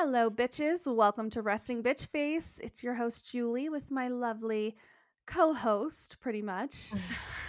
[0.00, 0.86] Hello, bitches.
[0.86, 2.60] Welcome to Resting Bitch Face.
[2.62, 4.76] It's your host, Julie, with my lovely
[5.26, 6.92] co host, pretty much,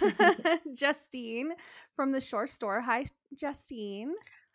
[0.74, 1.52] Justine
[1.94, 2.80] from the Shore Store.
[2.80, 3.04] Hi,
[3.38, 4.14] Justine.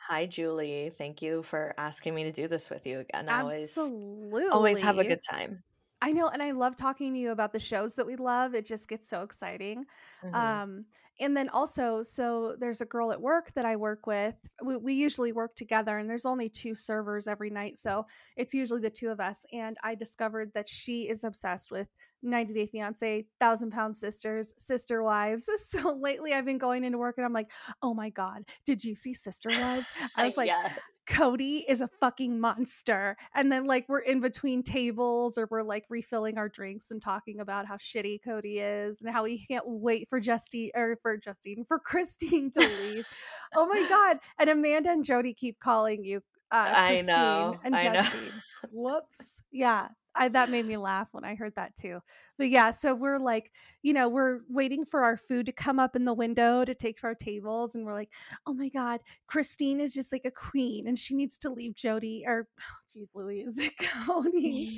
[0.09, 0.91] Hi, Julie.
[0.98, 3.30] Thank you for asking me to do this with you again.
[3.30, 4.43] I Absolutely.
[4.43, 5.63] always, always have a good time.
[6.02, 8.55] I know, and I love talking to you about the shows that we love.
[8.55, 9.85] It just gets so exciting.
[10.21, 10.34] Mhm.
[10.34, 10.85] Um,
[11.20, 14.36] and then also, so there's a girl at work that I work with.
[14.64, 18.05] We, we usually work together, and there's only two servers every night, so
[18.36, 19.46] it's usually the two of us.
[19.54, 21.88] And I discovered that she is obsessed with
[22.24, 25.48] 90 Day Fiance, Thousand Pound Sisters, Sister Wives.
[25.68, 27.49] So lately, I've been going into work, and I'm like,
[27.82, 29.88] oh my god, did you see Sister Wives?
[30.16, 30.80] I was like, Yes.
[31.07, 33.16] Kody is a fucking monster.
[33.35, 37.40] And then like we're in between tables or we're like refilling our drinks and talking
[37.41, 41.63] about how shitty Kody is and how he can't wait for Justine or for Justine
[41.68, 43.07] for Christine to leave.
[43.55, 44.18] oh my god.
[44.40, 47.60] And Amanda and Jody keep calling you uh I Christine know.
[47.63, 48.02] and I know.
[48.02, 48.41] Justine.
[48.72, 49.40] Whoops.
[49.52, 49.90] Yeah.
[50.16, 51.99] I that made me laugh when I heard that too.
[52.38, 55.96] But yeah, so we're like, you know, we're waiting for our food to come up
[55.96, 58.12] in the window to take for our tables and we're like,
[58.46, 62.24] "Oh my god, Christine is just like a queen and she needs to leave Jody
[62.26, 62.48] or
[62.91, 64.78] geez Louise Kody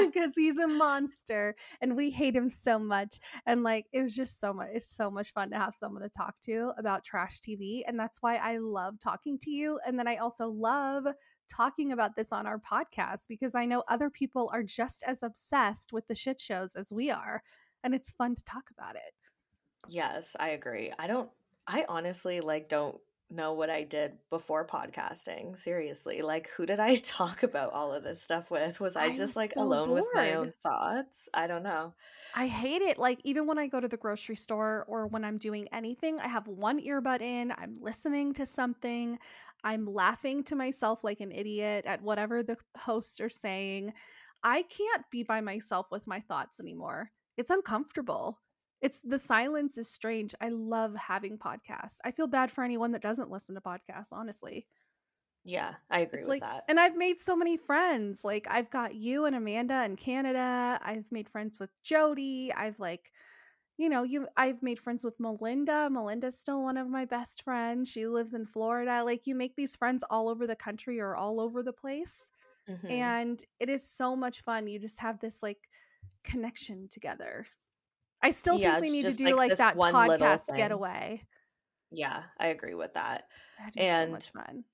[0.00, 4.40] because he's a monster and we hate him so much and like it was just
[4.40, 7.82] so much it's so much fun to have someone to talk to about trash TV
[7.86, 11.06] and that's why I love talking to you and then I also love
[11.48, 15.92] talking about this on our podcast because I know other people are just as obsessed
[15.92, 17.42] with the shit shows as we are
[17.82, 19.14] and it's fun to talk about it.
[19.88, 20.92] Yes, I agree.
[20.98, 21.30] I don't,
[21.66, 22.98] I honestly like don't
[23.30, 25.56] know what I did before podcasting.
[25.56, 26.22] Seriously.
[26.22, 28.80] Like, who did I talk about all of this stuff with?
[28.80, 31.28] Was I I'm just like so alone with my own thoughts?
[31.34, 31.94] I don't know.
[32.36, 32.98] I hate it.
[32.98, 36.28] Like, even when I go to the grocery store or when I'm doing anything, I
[36.28, 39.18] have one earbud in, I'm listening to something,
[39.62, 43.92] I'm laughing to myself like an idiot at whatever the hosts are saying.
[44.42, 47.10] I can't be by myself with my thoughts anymore.
[47.38, 48.40] It's uncomfortable.
[48.80, 50.34] It's the silence is strange.
[50.40, 51.98] I love having podcasts.
[52.04, 54.68] I feel bad for anyone that doesn't listen to podcasts, honestly.
[55.44, 56.68] Yeah, I agree It's with like, that.
[56.68, 58.24] and I've made so many friends.
[58.24, 60.78] Like, I've got you and Amanda in Canada.
[60.82, 62.52] I've made friends with Jody.
[62.52, 63.12] I've like,
[63.78, 64.28] you know, you.
[64.36, 65.90] I've made friends with Melinda.
[65.90, 67.88] Melinda's still one of my best friends.
[67.90, 69.04] She lives in Florida.
[69.04, 72.32] Like, you make these friends all over the country or all over the place,
[72.68, 73.14] Mhm.
[73.14, 74.68] and it is so much fun.
[74.68, 75.68] You just have this like
[76.24, 77.46] connection together.
[78.24, 81.22] I still Yeah, think we need to do like, like that podcast getaway.
[81.90, 83.28] Yeah, I agree with that.
[83.74, 84.64] So And fun.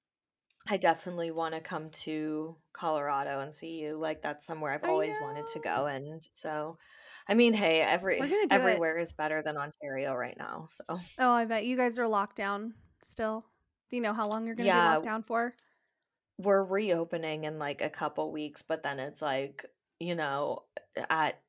[0.69, 3.97] I definitely want to come to Colorado and see you.
[3.99, 5.87] Like that's somewhere I've always wanted to go.
[5.87, 6.79] And so,
[7.29, 8.53] I mean, hey, every do it.
[8.53, 10.67] everywhere is better than Ontario right now.
[10.69, 10.85] So
[11.19, 13.45] Oh, I bet you guys are locked down still.
[13.91, 15.55] Do you know how long you're going to be locked down for?
[16.39, 19.67] we're reopening in like a couple weeks, but then it's like
[19.99, 20.63] you know
[21.11, 21.41] at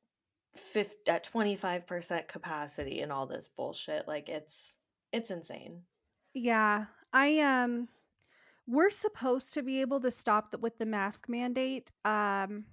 [0.54, 4.06] fifth at twenty five percent capacity and all this bullshit.
[4.06, 4.78] Like it's
[5.12, 5.82] it's insane.
[6.34, 7.88] Yeah, I um
[8.66, 12.64] we're supposed to be able to stop the, with the mask mandate um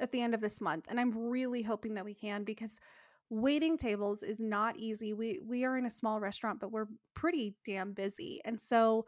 [0.00, 2.80] at the end of this month and I'm really hoping that we can because
[3.30, 5.12] waiting tables is not easy.
[5.12, 8.40] We we are in a small restaurant but we're pretty damn busy.
[8.44, 9.06] And so,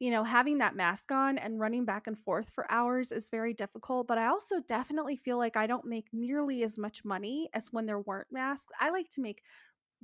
[0.00, 3.54] you know, having that mask on and running back and forth for hours is very
[3.54, 7.72] difficult, but I also definitely feel like I don't make nearly as much money as
[7.72, 8.72] when there weren't masks.
[8.80, 9.44] I like to make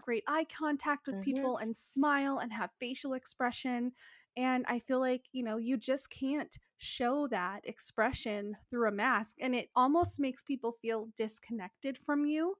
[0.01, 3.93] great eye contact with hmm people and smile and have facial expression.
[4.37, 9.39] And I feel like, you know, you just can't show that expression through a mask.
[9.41, 12.57] And it almost makes people feel disconnected from you.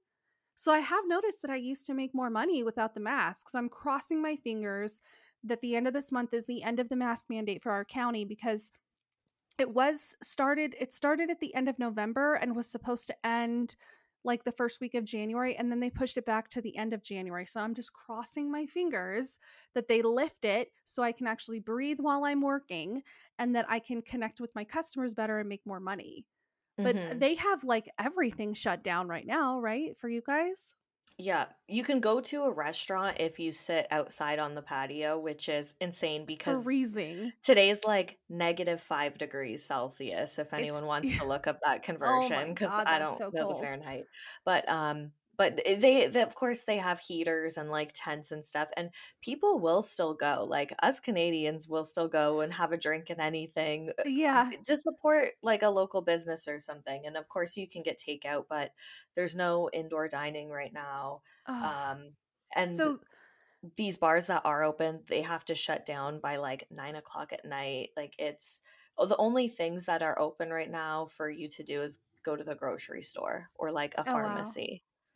[0.55, 3.49] So I have noticed that I used to make more money without the mask.
[3.49, 5.01] So I'm crossing my fingers
[5.47, 7.85] that the end of this month is the end of the mask mandate for our
[7.85, 8.71] county because
[9.57, 13.75] it was started it started at the end of November and was supposed to end
[14.23, 16.93] like the first week of January and then they pushed it back to the end
[16.93, 17.45] of January.
[17.45, 19.39] So I'm just crossing my fingers
[19.73, 23.03] that they lift it so I can actually breathe while I'm working
[23.39, 26.25] and that I can connect with my customers better and make more money.
[26.83, 29.97] But hmm they have like everything shut down right now, right?
[29.97, 30.75] For you guys?
[31.19, 35.49] Yeah, you can go to a restaurant if you sit outside on the patio, which
[35.49, 37.33] is insane because Freezing.
[37.43, 40.37] today's like negative five degrees Celsius.
[40.37, 43.31] If It's anyone wants to look up that oh conversion, because god, I don't so
[43.33, 43.59] know the.
[43.59, 44.05] Fahrenheit,
[44.45, 48.69] but um, but they, they, of course they have heaters and like tents and stuff,
[48.77, 48.91] and
[49.21, 50.45] people will still go.
[50.49, 54.51] Like us Canadians will still go and have a drink and anything uh, Yeah.
[54.65, 57.03] to support like a local business or something.
[57.05, 58.71] And of course you can get takeout, but
[59.15, 61.21] there's no indoor dining right now.
[61.47, 61.77] Ugh.
[61.91, 62.15] Um,
[62.55, 62.99] and So
[63.75, 67.45] these bars that are open, they have to shut down by like nine o'clock at
[67.45, 67.91] night.
[67.97, 68.61] Like it's
[68.97, 72.35] oh, the only things that are open right now for you to do is go
[72.35, 74.57] to the grocery store or like a oh wow.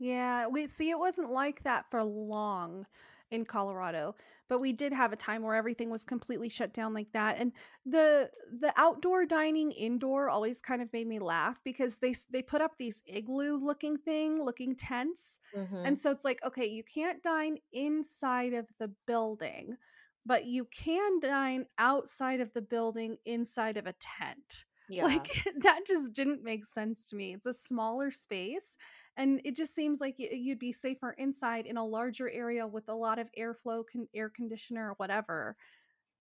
[0.01, 2.87] Yeah, we see it wasn't like that for long
[3.29, 4.15] in Colorado,
[4.49, 7.37] but we did have a time where everything was completely shut down like that.
[7.37, 7.51] And
[7.85, 12.61] the the outdoor dining indoor always kind of made me laugh because they they put
[12.63, 15.39] up these igloo looking thing, looking tents.
[15.55, 15.85] Mm-hmm.
[15.85, 19.77] And so it's like, okay, you can't dine inside of the building,
[20.25, 24.65] but you can dine outside of the building inside of a tent.
[24.89, 25.05] Yeah.
[25.05, 27.33] Like that just didn't make sense to me.
[27.33, 28.75] It's a smaller space
[29.17, 32.95] and it just seems like you'd be safer inside in a larger area with a
[32.95, 35.55] lot of airflow, con- air conditioner or whatever.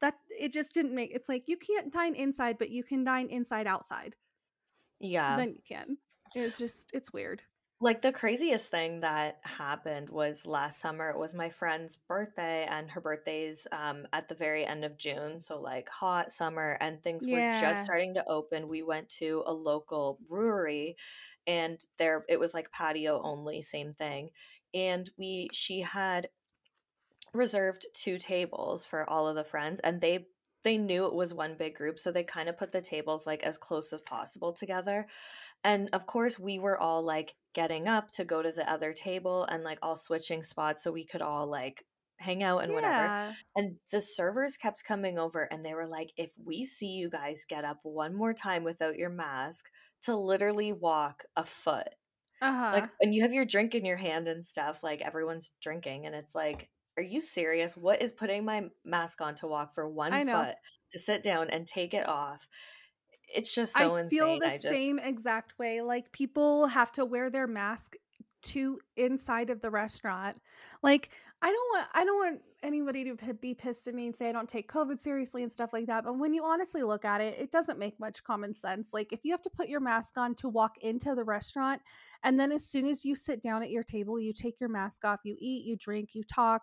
[0.01, 3.29] That it just didn't make it's like you can't dine inside, but you can dine
[3.29, 4.17] inside outside.
[4.99, 5.37] Yeah.
[5.37, 5.99] Then you can.
[6.35, 7.43] It's just it's weird.
[7.83, 11.09] Like the craziest thing that happened was last summer.
[11.09, 15.41] It was my friend's birthday, and her birthday's um, at the very end of June.
[15.41, 18.69] So, like, hot summer, and things were just starting to open.
[18.69, 20.97] We went to a local brewery,
[21.47, 24.31] and there it was like patio only, same thing.
[24.75, 26.29] And we, she had
[27.33, 30.27] reserved two tables for all of the friends, and they
[30.63, 33.43] they knew it was one big group, so they kind of put the tables like
[33.43, 35.07] as close as possible together.
[35.65, 39.45] And of course, we were all like getting up to go to the other table
[39.45, 41.85] and like all switching spots so we could all like
[42.21, 43.35] hang out and whatever.
[43.57, 47.45] And the servers kept coming over and they were like, if we see you guys
[47.49, 49.67] get up one more time without your mask,
[50.03, 51.89] to literally walk a foot.
[52.43, 52.71] Uh-huh.
[52.73, 56.15] Like, and you have your drink in your hand and stuff, like everyone's drinking, and
[56.15, 57.77] it's like, are you serious?
[57.77, 60.55] What is putting my mask on to walk for one foot
[60.93, 62.49] to sit down and take it off?
[63.35, 64.39] It's just I so feel insane.
[64.41, 65.83] the I just same exact way.
[65.83, 67.95] Like people have to wear their mask
[68.43, 70.37] to inside of the restaurant.
[70.83, 71.11] Like
[71.43, 74.33] I don't want I don't want anybody to be pissed at me and say I
[74.33, 76.05] don't take COVID seriously and stuff like that.
[76.05, 78.93] But when you honestly look at it, it doesn't make much common sense.
[78.93, 81.81] Like if you have to put your mask on to walk into the restaurant,
[82.23, 85.05] and then as soon as you sit down at your table, you take your mask
[85.05, 86.63] off, you eat, you drink, you talk,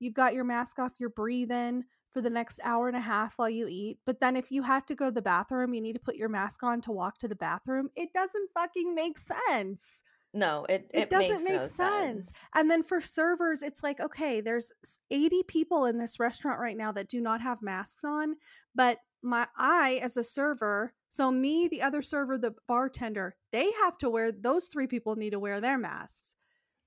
[0.00, 1.84] you've got your mask off, you're breathing
[2.16, 3.98] for the next hour and a half while you eat.
[4.06, 6.30] But then if you have to go to the bathroom, you need to put your
[6.30, 7.90] mask on to walk to the bathroom.
[7.94, 10.02] It doesn't fucking make sense.
[10.32, 12.26] No, it It it doesn't makes make no sense.
[12.26, 12.32] sense.
[12.54, 14.72] And then for servers, it's like, okay, there's
[15.10, 18.36] 80 people in this restaurant right now that do not have masks on,
[18.74, 23.96] but my I as a server, so me, the other server, the bartender, they have
[23.98, 26.34] to wear those three people need to wear their masks.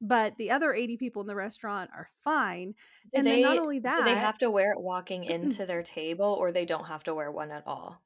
[0.02, 2.74] But the other 80 people in the restaurant are fine.
[3.12, 5.82] Do And then not they only do they have to wear it walking into their
[5.84, 8.02] table, or they don't have to wear one at all?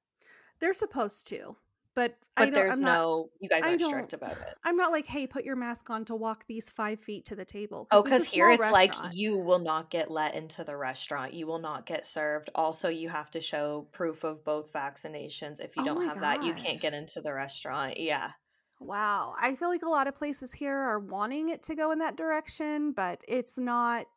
[0.59, 1.55] they're supposed to.
[1.95, 4.55] But I don't there's I'm not no, you guys aren't strict about it.
[4.63, 7.45] I'm not like, hey, put your mask on to walk these five feet to the
[7.45, 7.87] table.
[7.91, 11.33] Oh, Because here it's like you will not get let into the restaurant.
[11.33, 12.49] You will not get served.
[12.55, 15.59] Also, you have to show proof of both vaccinations.
[15.59, 17.99] If you Oh don't have that, you can't get into the restaurant.
[17.99, 18.31] Yeah.
[18.79, 19.35] Wow.
[19.39, 22.17] I feel like a lot of places here are wanting it to go in that
[22.17, 24.07] direction, but it's not.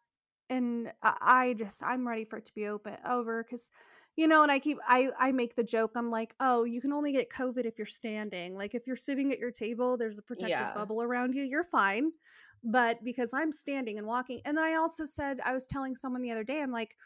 [0.49, 3.71] And I I just, I'm ready for it to be open over because,
[4.17, 5.93] you know, and I keep, I, I make the joke.
[5.95, 8.57] I'm like, oh, you can only get COVID if you're standing.
[8.57, 10.75] Like if you're sitting at your table, there's a protective Yeah.
[10.75, 12.11] bubble around you, you're fine.
[12.65, 16.23] But because I'm standing and walking, and then I also said, I was telling someone
[16.23, 16.97] the other day, I'm like,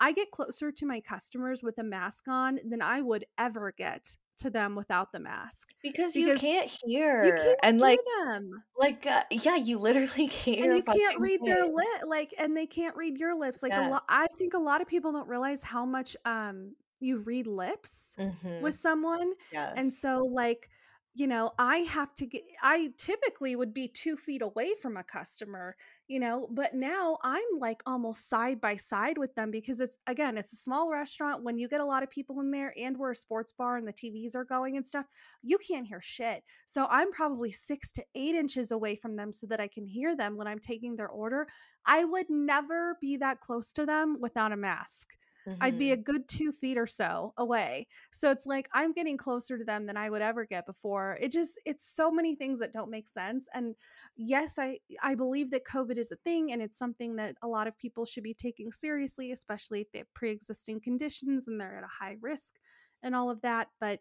[0.00, 4.14] I get closer to my customers with a mask on than I would ever get
[4.38, 6.70] to them without the mask Because you can't
[7.18, 7.34] you hear.
[7.34, 11.40] can't And hear like, them like, uh, yeah, you literally can't and you can't read
[11.44, 13.82] their lip like and they can't read your lips like a Yes.
[13.82, 18.18] lot i think a lot of people don't realize how much um you read lips
[18.18, 18.58] Mm-hmm.
[18.58, 19.32] with someone
[19.76, 20.68] and so like
[21.14, 25.04] you know i have to get i typically would be two feet away from a
[25.04, 25.76] customer
[26.08, 30.38] you know but now i'm like almost side by side with them because it's again
[30.38, 31.44] it's a small restaurant.
[31.44, 33.86] When you get a lot of people in there and we're a sports bar and
[33.86, 35.06] the tvs are going and stuff
[35.42, 36.42] you can't hear shit.
[36.66, 40.16] So i'm probably six to eight inches away from them so that i can hear
[40.16, 41.46] them when i'm taking their order.
[41.84, 45.08] I would never be that close to them without a mask
[45.46, 45.62] Mm-hmm.
[45.62, 47.86] I'd be a good two feet or so away.
[48.12, 51.18] So it's like I'm getting closer to them than I would ever get before.
[51.20, 53.46] It just it's so many things that don't make sense.
[53.54, 53.74] And
[54.16, 57.66] yes, I I believe that COVID is a thing and it's something that a lot
[57.66, 61.84] of people should be taking seriously, especially if they have pre-existing conditions and they're at
[61.84, 62.56] a high risk
[63.02, 63.68] and all of that.
[63.80, 64.00] But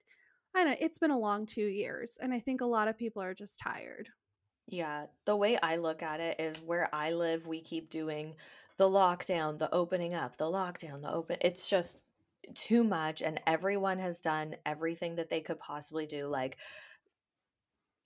[0.55, 3.21] I know it's been a long two years, and I think a lot of people
[3.21, 4.09] are just tired.
[4.67, 8.35] Yeah, the way I look at it is where I live, we keep doing
[8.77, 11.37] the lockdown, the opening up, the lockdown, the open.
[11.41, 11.97] It's just
[12.53, 16.27] too much, and everyone has done everything that they could possibly do.
[16.27, 16.57] Like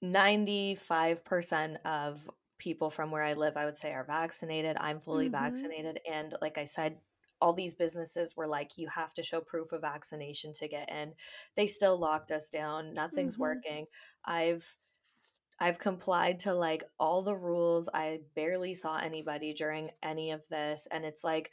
[0.04, 4.78] 95% of people from where I live, I would say, are vaccinated.
[4.80, 5.44] I'm fully mm-hmm.
[5.44, 6.00] vaccinated.
[6.10, 6.98] And like I said,
[7.42, 11.14] all these businesses were like, you have to show proof of vaccination to get in.
[11.56, 12.94] They still locked us down.
[12.94, 13.42] Nothing's mm-hmm.
[13.42, 13.86] working.
[14.24, 14.76] I've
[15.62, 17.88] I've complied to like all the rules.
[17.94, 20.88] I barely saw anybody during any of this.
[20.92, 21.52] And it's like,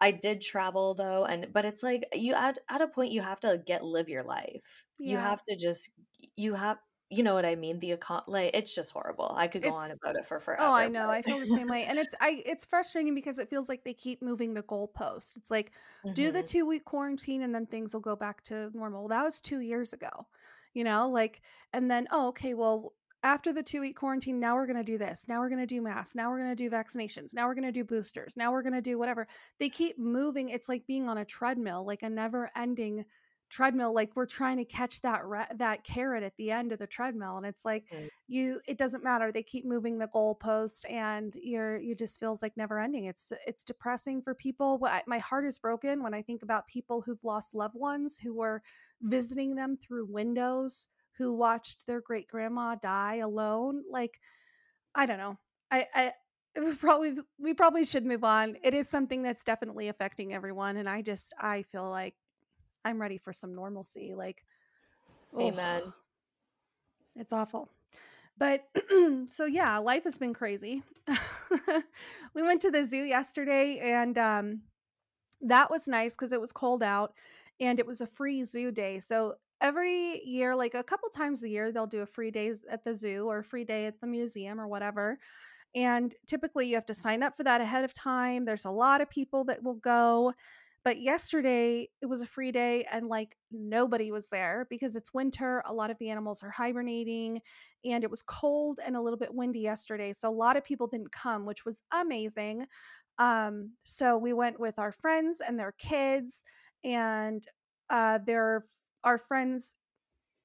[0.00, 3.40] I did travel though, and but it's like you at at a point you have
[3.40, 4.84] to get live your life.
[4.98, 5.12] Yeah.
[5.12, 5.88] You have to just
[6.36, 6.78] you have
[7.08, 7.78] you know what I mean?
[7.78, 9.32] The econ like it's just horrible.
[9.36, 10.62] I could go it's, on about it for forever.
[10.62, 11.06] Oh, I know.
[11.06, 11.10] But...
[11.10, 13.94] I feel the same way, and it's I it's frustrating because it feels like they
[13.94, 15.36] keep moving the goalpost.
[15.36, 15.70] It's like
[16.04, 16.14] mm-hmm.
[16.14, 16.46] do the mm-hmm.
[16.46, 19.08] two week quarantine and then things will go back to normal.
[19.08, 20.26] That was two years ago,
[20.74, 21.08] you know.
[21.08, 22.92] Like, and then oh, okay, well,
[23.26, 25.26] after the two week quarantine, now we're going to do this.
[25.28, 26.14] Now we're going to do masks.
[26.14, 27.34] Now we're going to do vaccinations.
[27.34, 28.36] Now we're going to do boosters.
[28.36, 29.26] Now we're going to do whatever.
[29.58, 30.48] They keep moving.
[30.48, 33.04] It's like being on a treadmill, like a never ending
[33.48, 36.86] treadmill like we're trying to catch that re- that carrot at the end of the
[36.86, 38.08] treadmill and it's like mm.
[38.26, 42.56] you it doesn't matter they keep moving the goalpost and you're you just feels like
[42.56, 46.66] never ending it's it's depressing for people my heart is broken when i think about
[46.66, 48.60] people who've lost loved ones who were
[49.02, 53.82] visiting them through windows who watched their great grandma die alone.
[53.90, 54.20] Like,
[54.94, 55.36] I don't know.
[55.70, 56.12] I, I
[56.78, 58.56] probably we probably should move on.
[58.62, 62.14] It is something that's definitely affecting everyone, and I just I feel like
[62.84, 64.14] I'm ready for some normalcy.
[64.14, 64.44] Like,
[65.38, 65.92] amen.
[67.16, 67.68] it's awful.
[68.38, 68.64] But
[69.28, 70.82] so yeah, life has been crazy.
[72.34, 74.60] we went to the zoo yesterday and um
[75.42, 77.12] that was nice because it was cold out
[77.60, 78.98] and it was a free zoo day.
[78.98, 82.84] So every year, like a couple times a year, they'll do a free days at
[82.84, 85.18] the zoo or a free day at the museum or whatever.
[85.74, 88.44] And typically you have to sign up for that ahead of time.
[88.44, 90.32] There's a lot of people that will go.
[90.84, 95.60] But yesterday it was a free day and like nobody was there because it's winter.
[95.66, 97.40] A lot of the animals are hibernating
[97.84, 100.12] and it was cold and a little bit windy yesterday.
[100.12, 102.66] So a lot of people didn't come, which was amazing.
[103.18, 106.44] Um, so we went with our friends and their kids
[106.84, 107.42] and
[107.90, 108.66] uh, their
[109.04, 109.74] our friends'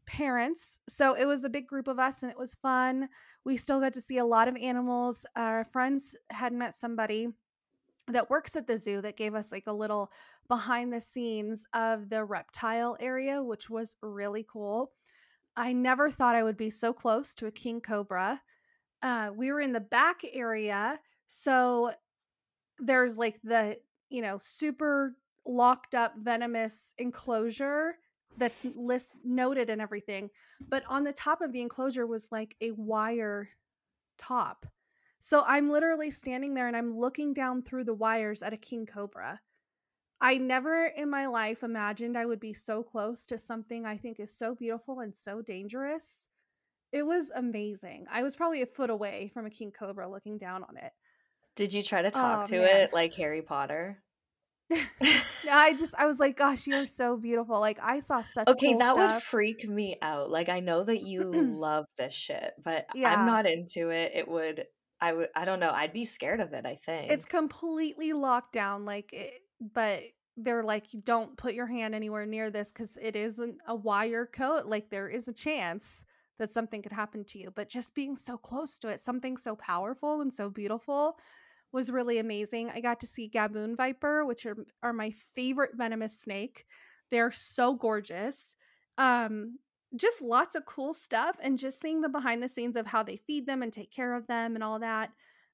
[0.06, 0.80] parents.
[0.90, 3.08] So it was a big group of us and it was fun.
[3.46, 5.26] We still got to see a lot of animals.
[5.36, 7.30] Our friends had met somebody
[8.08, 10.12] that works at the zoo that gave us like a little
[10.48, 14.92] behind the scenes of the reptile area, which was really cool.
[15.56, 18.42] I never thought I would be so close to a king cobra.
[19.02, 21.92] Uh, we were in the back area, so
[22.80, 23.78] there's like the
[24.10, 25.16] you know super
[25.46, 27.96] locked up venomous enclosure
[28.38, 30.30] that's list noted and everything
[30.70, 33.50] but on the top of the enclosure was like a wire
[34.18, 34.66] top.
[35.20, 38.86] So i'm literally standing there and i'm looking down through the wires at a king
[38.86, 39.40] cobra.
[40.24, 44.20] I never in my life imagined i would be so close to something i think
[44.20, 46.28] is so beautiful and so dangerous.
[46.92, 48.06] It was amazing.
[48.12, 50.92] I was probably a foot away from a king cobra looking down on it.
[51.56, 52.82] Did you try to talk oh, to man.
[52.82, 54.02] it like harry potter
[55.52, 57.60] I just I was like, gosh, you're so beautiful.
[57.60, 59.14] Like I saw such Okay, cool that stuff.
[59.14, 60.30] would freak me out.
[60.30, 63.14] Like I know that you love this shit, but yeah.
[63.14, 64.12] I'm not into it.
[64.16, 64.66] It would
[65.00, 65.72] I would I don't know.
[65.72, 67.12] I'd be scared of it, I think.
[67.12, 69.34] It's completely locked down like it,
[69.74, 70.04] but
[70.38, 74.66] they're like don't put your hand anywhere near this cuz it isn't a wire coat.
[74.66, 76.06] Like there is a chance
[76.38, 79.56] that something could happen to you, but just being so close to it, something so
[79.56, 81.20] powerful and so beautiful
[81.72, 82.70] was really amazing.
[82.70, 86.66] I got to see Gaboon Viper, which are, are my favorite venomous snake.
[87.10, 88.56] They're so gorgeous.
[88.98, 89.58] Um,
[89.96, 93.18] just lots of cool stuff and just seeing the behind the scenes of how they
[93.18, 95.12] feed them and take care of them and all that.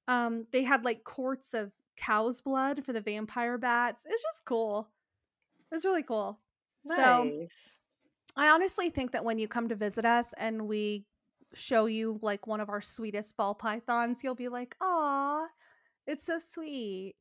[0.08, 4.06] Um, they had like quarts of cow's blood for the vampire bats.
[4.08, 4.90] It's just cool.
[5.72, 6.40] It's really cool.
[6.86, 7.78] Nice.
[8.36, 11.06] So I honestly think that when you come to visit us and we
[11.54, 15.17] show you like one of our sweetest ball pythons, you'll be like, "Aw,
[16.08, 17.16] it's so sweet.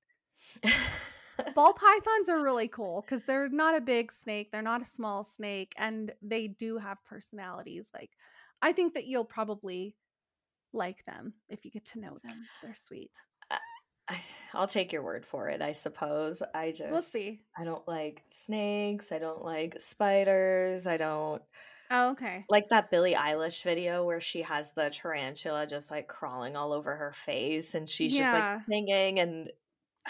[1.54, 5.24] Ball pythons are really cool because they're not a big snake, they're not a small
[5.24, 7.90] snake, and they do have personalities.
[7.92, 8.10] Like,
[8.62, 9.96] I think that you'll probably
[10.72, 12.46] like them if you get to know them.
[12.62, 13.10] They're sweet.
[13.50, 14.14] Uh,
[14.54, 16.42] I'll take your word for it, I suppose.
[16.54, 17.40] I just We'll see.
[17.58, 21.42] I don't like snakes, I don't like spiders, I don't
[21.90, 22.44] Oh, okay.
[22.48, 26.96] like that Billie Eilish video where she has the tarantula just like crawling all over
[26.96, 29.50] her face and she's just like singing and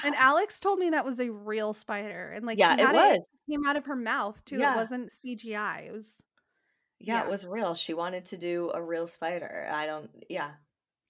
[0.04, 3.26] And Alex told me that was a real spider, and like yeah, she it was.
[3.32, 4.60] it came out of her mouth too.
[4.60, 5.88] It wasn't CGI.
[5.88, 6.22] It was.
[6.98, 7.74] Yeah, it was real.
[7.74, 9.68] She wanted to do a real spider.
[9.72, 10.52] I don't yeah.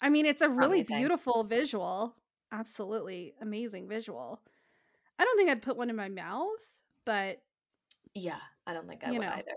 [0.00, 0.99] I mean, it's a really Amazing.
[0.99, 2.16] beautiful visual.
[2.52, 4.40] Absolutely amazing visual.
[5.18, 6.58] I don't think I'd put one in my mouth,
[7.04, 7.40] but
[8.14, 9.56] Yeah, I don't think I would know, either.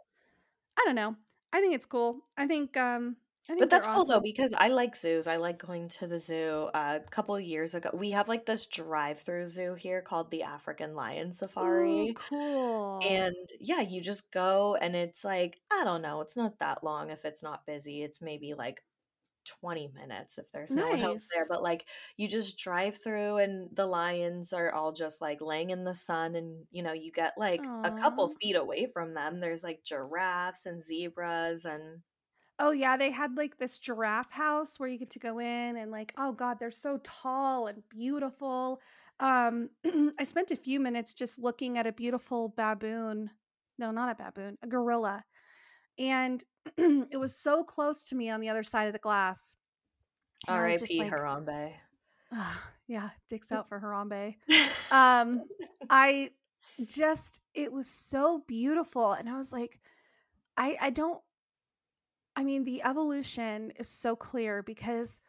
[0.79, 1.15] I don't know.
[1.53, 2.21] I think it's cool.
[2.37, 3.17] I think um
[3.49, 5.27] I think But that's cool though because I like zoos.
[5.27, 6.69] I like going to the zoo.
[6.73, 10.95] Uh, a couple years ago, we have like this drive-through zoo here called the African
[10.95, 12.15] Lion Ooh, Safari.
[12.15, 13.09] cool.
[13.09, 17.11] And yeah, you just go and it's like, I don't know, it's not that long
[17.11, 18.03] if it's not busy.
[18.03, 18.83] It's maybe like
[19.61, 21.45] 20 minutes if there's no one else there.
[21.49, 21.85] But like
[22.17, 26.35] you just drive through and the lions are all just like laying in the sun
[26.35, 29.37] and you know, you get like a couple feet away from them.
[29.37, 32.01] There's like giraffes and zebras and
[32.61, 35.91] Oh yeah, they had like this giraffe house where you get to go in and
[35.91, 38.81] like, oh god, they're so tall and beautiful.
[39.19, 39.69] Um
[40.19, 43.29] I spent a few minutes just looking at a beautiful baboon.
[43.77, 45.23] No, not a baboon, a gorilla.
[45.99, 46.43] And
[46.77, 49.55] it was so close to me on the other side of the glass.
[50.47, 51.11] And I was just R.I.P.
[51.11, 51.73] like, Harambe.
[52.87, 54.35] yeah, dicks out for Harambe.
[54.91, 55.43] Um
[55.89, 56.31] I
[56.85, 59.79] just it was so beautiful and I was like
[60.57, 61.19] I I don't
[62.35, 65.21] I mean the evolution is so clear because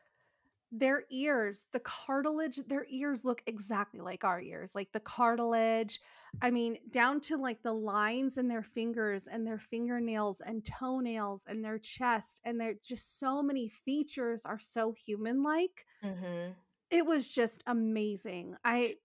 [0.73, 6.00] their ears, the cartilage, their ears look exactly like our ears, like the cartilage.
[6.41, 11.45] I mean, down to like the lines in their fingers and their fingernails and toenails
[11.47, 12.41] and their chest.
[12.45, 15.87] And they're just so many features are so human like.
[16.03, 16.55] hmm
[16.91, 18.57] It was just amazing.
[18.65, 18.99] I,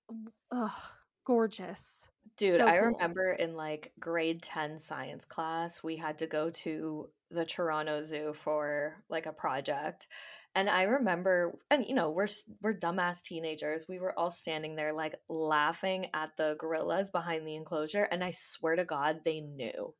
[0.52, 2.08] ugh, gorgeous.
[2.38, 3.00] Dude, So I cool.
[3.00, 8.34] remember in like grade 10 science class, we had to go to the Toronto Zoo
[8.34, 10.08] for like a project.
[10.56, 12.28] And I remember, and you know, we're
[12.62, 13.86] we're dumbass teenagers.
[13.90, 18.32] We were all standing there like laughing at the gorillas behind the enclosure, and I
[18.34, 19.94] swear to God, they knew.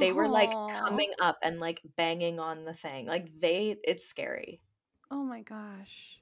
[0.00, 3.06] They were like coming up and like banging on the thing.
[3.06, 4.60] Like they, it's scary.
[5.10, 6.20] oh my gosh.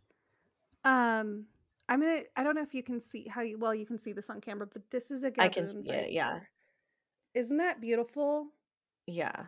[0.84, 1.46] Um,
[1.88, 2.20] I'm gonna.
[2.36, 3.58] I don't know if you can see how you.
[3.58, 6.12] Well, you can see this on camera, but this is a I can see it.
[6.12, 6.40] Yeah.
[7.34, 8.48] Isn't that beautiful?
[9.06, 9.46] Yeah.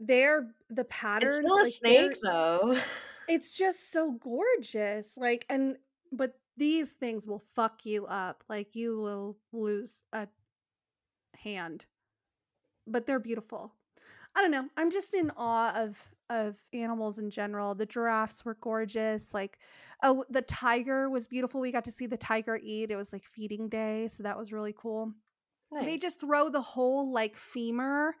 [0.00, 0.86] They're the
[1.20, 2.12] It's patterns, still a like they're.
[2.12, 2.78] snake though.
[3.28, 5.16] It's just so gorgeous.
[5.16, 5.76] Like, and
[6.12, 8.44] but these things will fuck you up.
[8.48, 10.28] Like, you will lose a
[11.36, 11.86] hand.
[12.86, 13.72] But they're beautiful.
[14.34, 14.68] I don't know.
[14.76, 17.74] I'm just in awe of of animals in general.
[17.74, 19.32] The giraffes were gorgeous.
[19.32, 19.58] Like,
[20.02, 21.60] oh, the tiger was beautiful.
[21.60, 22.90] We got to see the tiger eat.
[22.90, 25.12] It was like feeding day, so that was really cool.
[25.72, 28.14] They just throw the whole like femur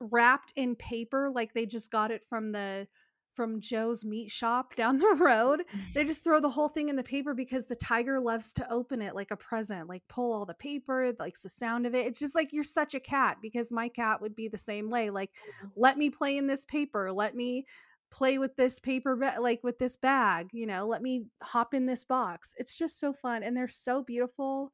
[0.00, 2.86] wrapped in paper like they just got it from the
[3.34, 5.64] from Joe's meat shop down the road.
[5.94, 9.00] They just throw the whole thing in the paper because the tiger loves to open
[9.02, 12.06] it like a present, like pull all the paper, likes the sound of it.
[12.06, 15.10] It's just like you're such a cat because my cat would be the same way.
[15.10, 15.30] Like,
[15.62, 15.70] Mhm.
[15.76, 17.12] let me play in this paper.
[17.12, 17.66] Let me
[18.10, 21.86] play with this paper ba- like with this bag, you know, let me hop in
[21.86, 22.54] this box.
[22.58, 24.72] It's just so fun and they're so beautiful.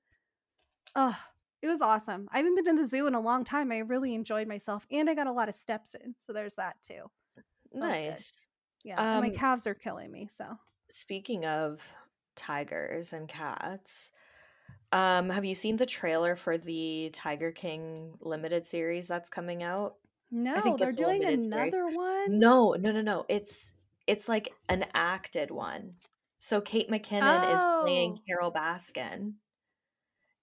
[0.94, 1.18] Oh,
[1.60, 2.28] it was awesome.
[2.32, 3.70] I haven't been to the zoo in a long time.
[3.72, 6.14] I really enjoyed myself and I got a lot of steps in.
[6.18, 7.10] So there's that too.
[7.72, 8.32] Nice.
[8.86, 9.02] Yeah.
[9.10, 10.28] and my Um, calves are killing me.
[10.30, 10.58] So
[10.90, 11.92] Speaking of
[12.36, 14.12] tigers and cats,
[14.92, 19.96] um, have you seen the trailer for the Tiger King limited series that's coming out?
[20.30, 21.74] No, I no, think they're doing limited series.
[21.74, 22.38] another one.
[22.38, 23.26] No, no, no, no.
[23.28, 23.72] It's
[24.06, 25.96] it's like an acted one.
[26.38, 29.36] So Kate McKinnon is playing Oh, Carole Baskin,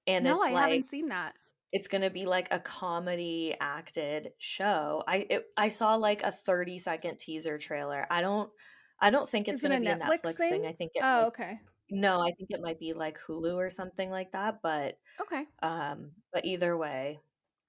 [0.08, 1.36] and no, it's I haven't seen that.
[1.74, 5.04] It's gonna be like a comedy acted show.
[5.08, 8.08] I it, I saw like a 30 second teaser trailer.
[8.12, 8.52] I don't
[9.00, 10.50] I don't think it's it gonna be a Netflix Netflix thing?
[10.50, 10.68] thing.
[10.68, 11.62] I think it Oh, might okay.
[11.92, 15.48] no, I think it might be like Hulu or something like that, but Okay.
[15.64, 17.22] um but either way,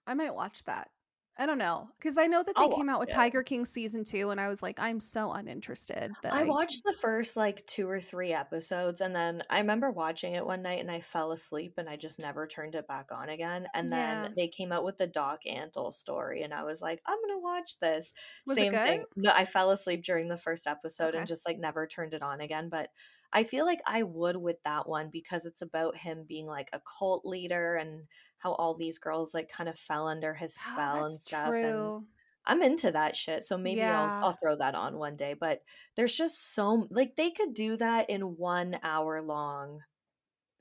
[0.06, 0.90] I might watch that.
[1.36, 1.90] I don't know.
[1.98, 3.12] Because I know that they oh, I'll came out with it.
[3.12, 6.44] Tiger King season two, and I was like, I'm so uninterested that I I.
[6.44, 10.62] watched the first like two or three episodes and then I remember watching it one
[10.62, 13.66] night and I fell asleep and I just never turned it back on again.
[13.74, 14.22] And Yeah.
[14.24, 17.40] then they came out with the Doc Antle story and I was like, I'm gonna
[17.40, 18.12] watch this.
[18.46, 19.04] Was Same thing.
[19.16, 21.18] No, I fell asleep during the first episode Okay.
[21.18, 22.68] and just like never turned it on again.
[22.70, 22.88] But
[23.32, 26.80] I feel like I would with that one because it's about him being like a
[26.98, 28.04] cult leader and
[28.44, 31.48] how all these girls like kind of fell under his Oh, spell and that's stuff.
[31.54, 32.07] And.
[32.46, 35.35] I'm into that shit, so maybe I'll I'll throw that on one day.
[35.35, 35.62] But
[35.96, 39.80] there's just so like they could do that in one hour long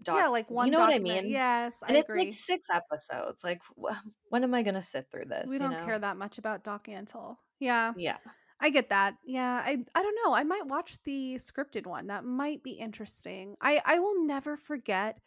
[0.01, 0.17] doc.
[0.17, 1.25] Yeah, like one you know what I mean?
[1.29, 2.25] Yes, I And it's agree.
[2.25, 3.43] like six episodes.
[3.43, 3.97] Like, wh-
[4.29, 5.49] when am I gonna sit through this?
[5.49, 5.85] we don't know?
[5.85, 7.37] care that much about Doc Antle.
[7.59, 8.17] Yeah, Yeah.
[8.59, 9.17] I get that.
[9.23, 10.33] Yeah, I I don't know.
[10.33, 12.07] I might watch the scripted one.
[12.07, 13.57] That might be interesting.
[13.61, 15.19] I I will never forget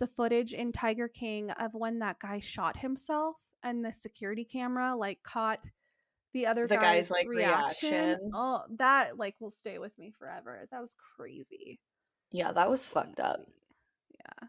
[0.00, 4.96] the footage in Tiger King of when that guy shot himself and the security camera
[4.96, 5.64] like caught
[6.32, 7.90] the other The guy's, guy's like, reaction.
[7.92, 8.30] reaction.
[8.34, 10.66] Oh, that like will stay with me forever.
[10.72, 11.78] That was crazy.
[12.32, 13.40] Yeah, that was fucked up.
[14.18, 14.48] Yeah.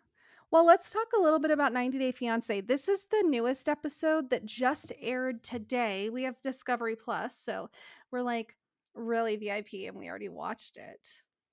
[0.52, 2.62] Well, let's talk a little bit about 90 Day Fiance.
[2.62, 6.10] This is the newest episode that just aired today.
[6.10, 7.70] We have Discovery Plus, so
[8.12, 8.56] we're like
[8.94, 11.08] really VIP and we already watched it.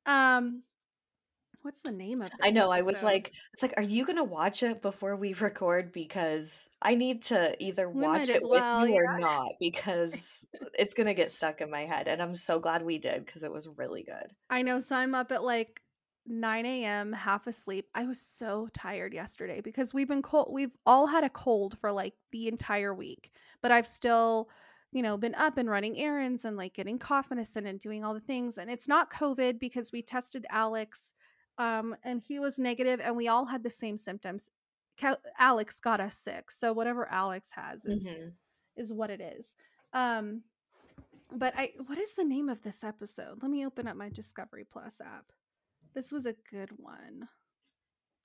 [0.06, 0.62] Um
[1.62, 2.71] what's the name of this I know.
[2.71, 3.07] I was episode?
[3.07, 5.92] like, it's like, are you gonna watch it before we record?
[5.92, 10.47] Because I need to either We watch might it with well, you or not because
[10.75, 12.09] it's gonna get stuck in my head.
[12.09, 14.33] And I'm so glad we did because it was really good.
[14.51, 15.81] I know, so I'm up at like
[16.29, 17.87] 9 a.m., half asleep.
[17.94, 20.51] I was so tired yesterday because we've been cold.
[20.53, 23.31] We've all had a cold for like the entire week,
[23.62, 24.49] but I've still,
[24.92, 28.14] you know, been up and running errands and like getting cough medicine and doing all
[28.14, 28.59] the things.
[28.59, 31.12] And it's not COVID because we tested Alex,
[31.59, 34.49] um, and he was negative, and we all had the same symptoms.
[35.01, 38.33] Ca- Alex got us sick, so whatever Alex has is Mhm.
[38.77, 39.55] is what it is.
[39.92, 40.44] Um,
[41.33, 43.42] but I, what is the name of this episode?
[43.42, 45.33] Let me open up my Discovery Plus app.
[45.94, 47.29] This was a good one.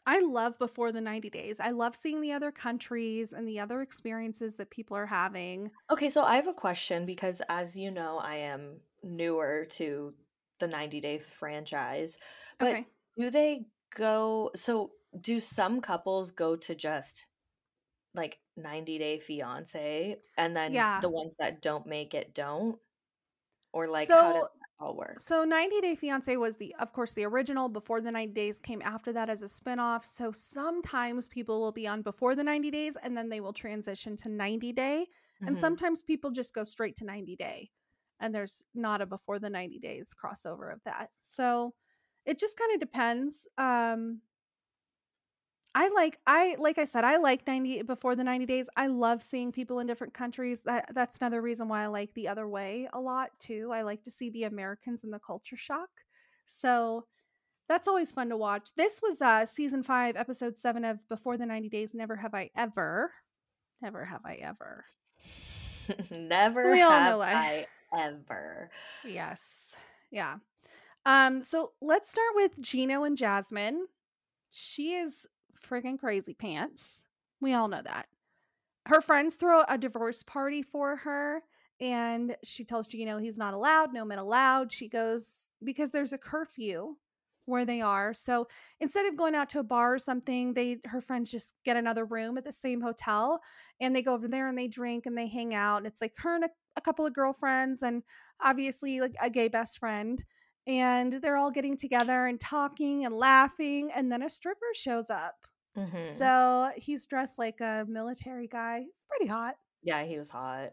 [0.06, 1.60] I love Before the 90 Days.
[1.60, 5.72] I love seeing the other countries and the other experiences that people are having.
[5.90, 10.14] Okay, so I have a question because, as you know, I am newer to
[10.60, 12.18] the 90 Day franchise.
[12.60, 12.88] But Okay.
[13.18, 14.52] Do they go?
[14.56, 17.28] So, do some couples go to just
[18.16, 21.02] like 90 Day Fiance and then Yeah.
[21.02, 22.80] the ones that don't make it don't?
[23.74, 25.20] Or like, how does So, that all work?
[25.20, 27.70] so 90 Day Fiance was the, of course, the original.
[27.70, 30.06] Before the 90 Days came after that as a spinoff.
[30.06, 34.18] So sometimes people will be on Before the 90 Days and then they will transition
[34.18, 35.08] to 90 Day.
[35.48, 35.58] And Mhm.
[35.58, 37.72] sometimes people just go straight to 90 day
[38.20, 41.12] and there's not a before the 90 days crossover of that.
[41.22, 41.76] So
[42.26, 43.48] it just kind of depends.
[43.58, 44.22] Um
[45.76, 48.70] I like I like I said I like 90 before the 90 days.
[48.78, 50.62] I love seeing people in different countries.
[50.64, 53.72] That that's another reason why I like the other way a lot too.
[53.74, 55.90] I like to see the Americans in the culture shock.
[56.46, 57.06] So
[57.68, 58.70] that's always fun to watch.
[58.78, 62.52] This was uh season 5 episode 7 of Before the 90 Days Never Have I
[62.56, 63.12] Ever.
[63.82, 64.86] Never have I ever.
[66.12, 68.70] Never We all have know I- I ever.
[69.06, 69.74] Yes.
[70.12, 70.36] Yeah.
[71.06, 73.88] Um, so let's start with Gino and Jasmine.
[74.50, 75.28] She is
[75.68, 77.04] friggin' crazy pants.
[77.42, 78.08] We all know that.
[78.86, 81.42] Her friends throw a divorce party for her,
[81.80, 84.72] and she tells Gino he's not allowed, no men allowed.
[84.72, 86.96] She goes because there's a curfew
[87.46, 88.14] where they are.
[88.14, 88.48] So
[88.80, 92.06] instead of going out to a bar or something, they her friends just get another
[92.06, 93.42] room at the same hotel
[93.82, 95.78] and they go over there and they drink and they hang out.
[95.78, 98.04] And it's like her and a, a couple of girlfriends and
[98.42, 100.24] obviously like a gay best friend.
[100.68, 103.92] And they're all getting together and talking and laughing.
[103.94, 105.36] And then a stripper shows up.
[105.78, 106.04] Mhm.
[106.18, 108.82] So he's dressed like a military guy.
[108.82, 109.56] he's pretty hot.
[109.82, 110.72] yeah, he was hot.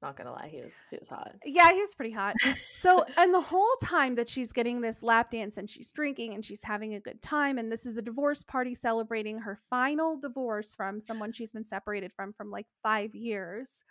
[0.00, 1.36] Not gonna lie, he was he was hot.
[1.44, 2.34] Yeah, he was pretty hot.
[2.56, 6.44] So, and the whole time that she's getting this lap dance and she's drinking and
[6.44, 10.74] she's having a good time, and this is a divorce party celebrating her final divorce
[10.74, 13.84] from someone she's been separated from from like five years.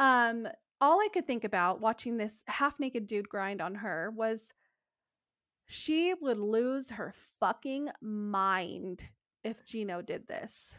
[0.00, 0.48] Um,
[0.82, 4.52] all I could think about watching this half naked dude grind on her was
[5.66, 9.04] she would lose her fucking mind
[9.44, 10.74] if Gino did this.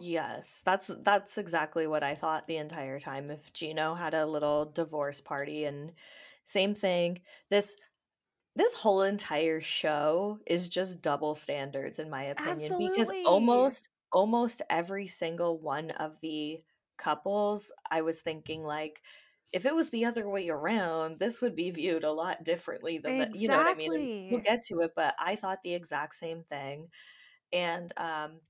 [0.00, 3.30] Yes, that's that's exactly what I thought the entire time.
[3.30, 5.92] If Gino had a little divorce party and
[6.44, 7.76] same thing, this
[8.56, 15.06] this whole entire show is just double standards in my opinion because almost almost every
[15.06, 16.62] single one of the
[16.98, 19.02] couples I was thinking like
[19.52, 23.18] if it was the other way around, this would be viewed a lot differently than
[23.18, 23.94] the, you know what I mean.
[23.94, 26.88] And we'll get to it, but I thought the exact same thing.
[27.52, 28.40] And um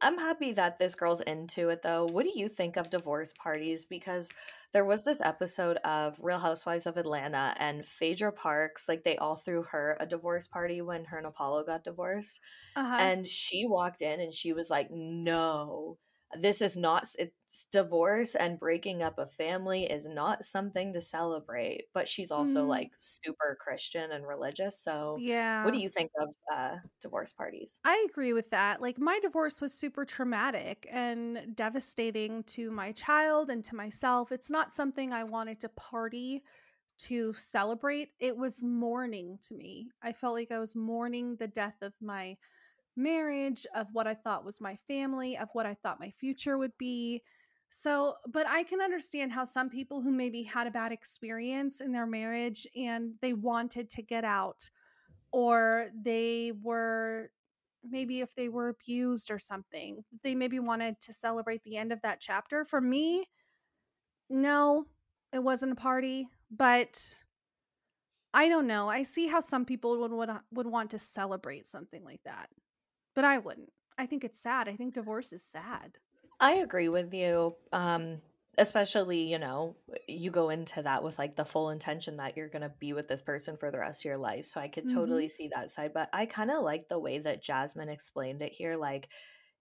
[0.00, 2.04] I'm happy that this girl's into it though.
[2.04, 3.86] What do you think of divorce parties?
[3.86, 4.30] Because
[4.72, 9.36] there was this episode of Real Housewives of Atlanta and Phaedra Parks, like they all
[9.36, 12.40] threw her a divorce party when her and Apollo got divorced.
[12.76, 12.96] Uh-huh.
[12.98, 15.96] And she walked in and she was like, No,
[16.40, 21.86] this is not, it's divorce and breaking up a family is not something to celebrate.
[21.94, 22.66] But she's also Mhm.
[22.66, 24.80] like super Christian and religious.
[24.82, 25.62] So, yeah.
[25.62, 27.80] what do you think of uh, divorce parties?
[27.86, 28.80] I agree with that.
[28.80, 34.32] Like my divorce was super traumatic and devastating to my child and to myself.
[34.32, 36.44] It's not something I wanted to party
[36.98, 39.90] to celebrate, it was mourning to me.
[40.02, 42.38] I felt like I was mourning the death of my
[42.96, 46.76] marriage, of what I thought was my family, of what I thought my future would
[46.78, 47.22] be.
[47.70, 51.90] So, but I can understand how some people who maybe had a bad experience in
[51.92, 54.68] their marriage and they wanted to get out,
[55.32, 57.30] or they were
[57.82, 62.00] maybe if they were abused or something, they maybe wanted to celebrate the end of
[62.02, 62.64] that chapter.
[62.64, 63.28] For me,
[64.30, 64.86] no,
[65.32, 67.14] it wasn't a party, but
[68.32, 68.88] I don't know.
[68.88, 72.48] I see how some people would would, would want to celebrate something like that.
[73.14, 73.72] But I wouldn't.
[73.98, 74.68] I think it's sad.
[74.68, 75.98] I think divorce is sad.
[76.40, 77.56] I agree with you.
[77.72, 78.22] Um
[78.56, 82.62] especially, you know, you go into that with like the full intention that you're going
[82.62, 84.44] to be with this person for the rest of your life.
[84.44, 84.86] So I could Mhm.
[84.86, 88.52] totally see that side, but I kind of like the way that Jasmine explained it
[88.52, 89.08] here like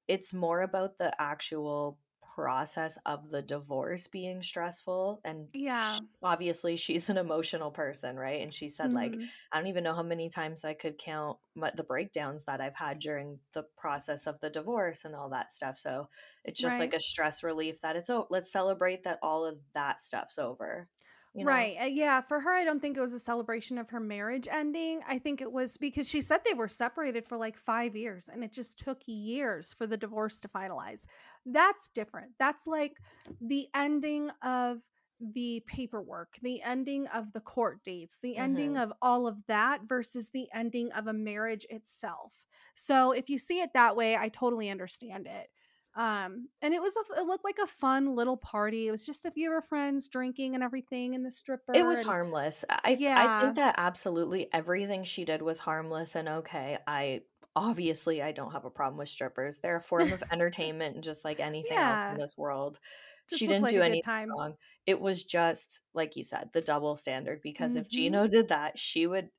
[0.07, 1.99] it's more about the actual
[2.35, 5.99] process of the divorce being stressful and Yeah.
[5.99, 9.31] sh- obviously she's an emotional person right and she said like Mhm.
[9.51, 12.75] i don't even know how many times i could count my, the breakdowns that i've
[12.75, 16.09] had during the process of the divorce and all that stuff so
[16.43, 19.99] it's just like a stress relief that it's oh let's celebrate that all of that
[19.99, 20.89] stuff's over
[21.33, 21.77] you know Right.
[21.81, 22.21] uh, yeah.
[22.21, 25.01] For her, I don't think it was a celebration of her marriage ending.
[25.07, 28.43] I think it was because she said they were separated for like five years and
[28.43, 31.05] it just took years for the divorce to finalize.
[31.45, 32.33] That's different.
[32.37, 32.97] That's like
[33.41, 34.81] the ending of
[35.19, 39.81] the paperwork, the ending of the court dates, the ending hmm of all of that
[39.87, 42.33] versus the ending of a marriage itself.
[42.75, 45.49] So if you see it that way, I totally understand it.
[45.95, 48.87] Um, and it was a, it looked like a fun little party.
[48.87, 51.73] It was just a few of her friends drinking and everything, and the stripper.
[51.73, 56.15] it was and harmless i th- i think that absolutely everything she did was harmless
[56.15, 57.21] and okay i
[57.55, 61.25] obviously i don't have a problem with strippers they're a form of entertainment and just
[61.25, 62.79] like anything else in this world
[63.27, 64.37] she just looked didn't like do anything time.
[64.37, 67.87] wrong it was just like you said the double standard because if Mm-hmm.
[67.89, 69.29] gino did that she would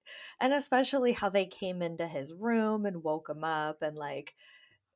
[0.40, 4.34] and especially how they came into his room and woke him up and like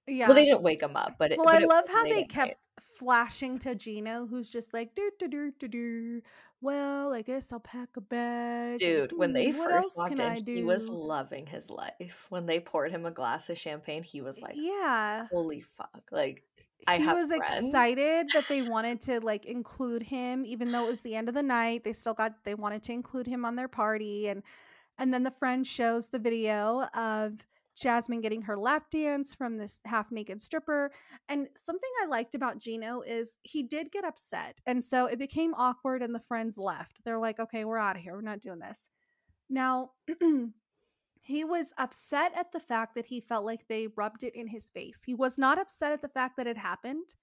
[0.08, 2.24] well they didn't wake him up but it Well, I but it love how they
[2.24, 2.56] kept night
[2.98, 6.22] flashing to Gino, who's just like, do do do do do.
[6.60, 10.64] Well, I guess I'll pack a bag, Dude, when they what first walked in, he
[10.64, 12.26] was loving his life.
[12.28, 15.26] When they poured him a glass of champagne, he was like, Yeah.
[15.30, 16.02] "Holy fuck.
[16.10, 16.42] Like,
[16.88, 20.90] I he was friends." excited that they wanted to like include him even though it
[20.90, 23.56] was the end of the night they still got they wanted to include him on
[23.56, 24.42] their party and
[24.96, 27.46] and then the friend shows the video of
[27.78, 30.90] jasmine getting her lap dance from this half naked stripper
[31.28, 35.54] and something i liked about gino is he did get upset and so it became
[35.54, 37.00] awkward and the friends left.
[37.04, 38.88] They're like okay we're out of here we're not doing this.
[39.48, 39.92] Now
[41.20, 44.70] he was upset at the fact that he felt like they rubbed it in his
[44.70, 45.02] face.
[45.04, 47.14] He was not upset at the fact that it happened.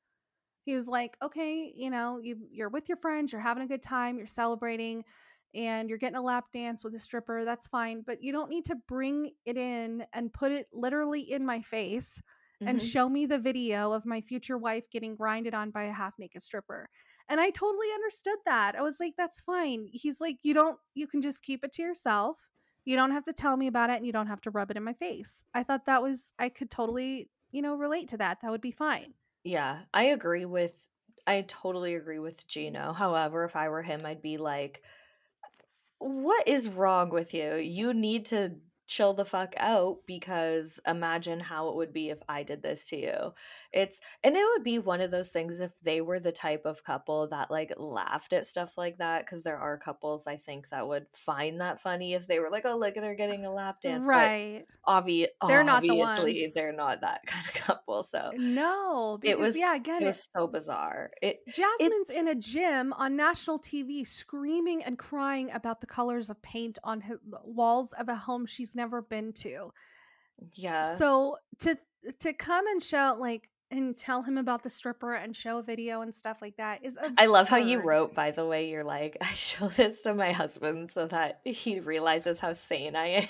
[0.64, 3.84] He was like, okay, you know, you you're with your friends, you're having a good
[3.84, 5.04] time, you're celebrating,
[5.56, 7.46] and you're getting a lap dance with a stripper.
[7.46, 11.46] That's fine, but you don't need to bring it in and put it literally in
[11.46, 12.22] my face
[12.66, 12.82] and Mhm.
[12.82, 16.42] show me the video of my future wife getting grinded on by a half naked
[16.44, 16.90] stripper.
[17.30, 18.76] And I totally understood that.
[18.76, 19.88] I was like, that's fine.
[19.92, 22.48] He's like, you don't, you can just keep it to yourself.
[22.86, 24.78] You don't have to tell me about it and you don't have to rub it
[24.78, 25.44] in my face.
[25.54, 28.40] I thought that was, I could totally, you know, relate to that.
[28.42, 29.16] That would be fine.
[29.44, 30.88] Yeah, I agree with
[31.28, 32.94] I totally agree with Gino.
[32.94, 34.84] However, if I were him, I'd be like,
[36.00, 37.56] what is wrong with you?
[37.56, 38.56] You need to
[38.88, 42.98] chill the fuck out because imagine how it would be if I did this to
[42.98, 43.34] you.
[43.72, 46.84] It's and it would be one of those things if they were the type of
[46.84, 50.88] couple that like laughed at stuff like that because there are couples I think that
[50.88, 53.78] would find that funny if they were like, "Oh, look at her getting a lap
[53.86, 54.66] uh, dance." But Right.
[54.88, 56.52] obvi- They're not the obviously ones.
[56.54, 58.04] they're not that kind of couple.
[58.04, 61.12] So No, it was yeah, again, it it was so bizarre.
[61.22, 66.42] It Jasmine's in a gym on national TV screaming and crying about the colors of
[66.42, 69.72] paint on hi- the walls of a home she's never been to.
[70.54, 70.82] yeah.
[70.82, 71.78] So to
[72.20, 76.02] to come and show like and tell him about the stripper and show a video
[76.02, 79.18] and stuff like that is I love how you wrote, by the way, you're like,
[79.22, 83.28] I show this to my husband so that he realizes how sane I am.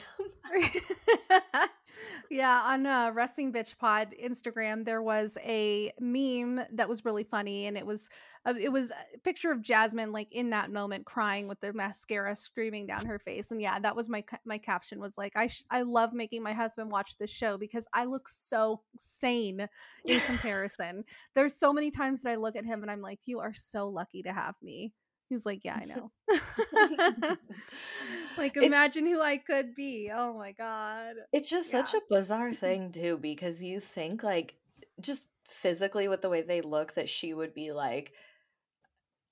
[2.30, 7.68] yeah, on uh, Resting Bitch Pod Instagram, there was a meme that was really funny,
[7.68, 8.10] and it was
[8.46, 12.36] uh, it was a picture of Jasmine like in that moment crying with the mascara
[12.36, 15.64] screaming down her face, and yeah, that was my my caption was like, I sh-
[15.70, 19.68] I love making my husband watch this show because I look so sane
[20.06, 21.04] in comparison.
[21.36, 23.88] There's so many times that I look at him and I'm like, you are so
[23.88, 24.94] lucky to have me.
[25.30, 26.12] He's like, yeah, I know.
[28.38, 30.12] like, it's imagine who I could be.
[30.14, 31.16] Oh my god.
[31.34, 34.56] it's just such a bizarre thing too, because you think like
[35.02, 38.14] just physically with the way they look that she would be like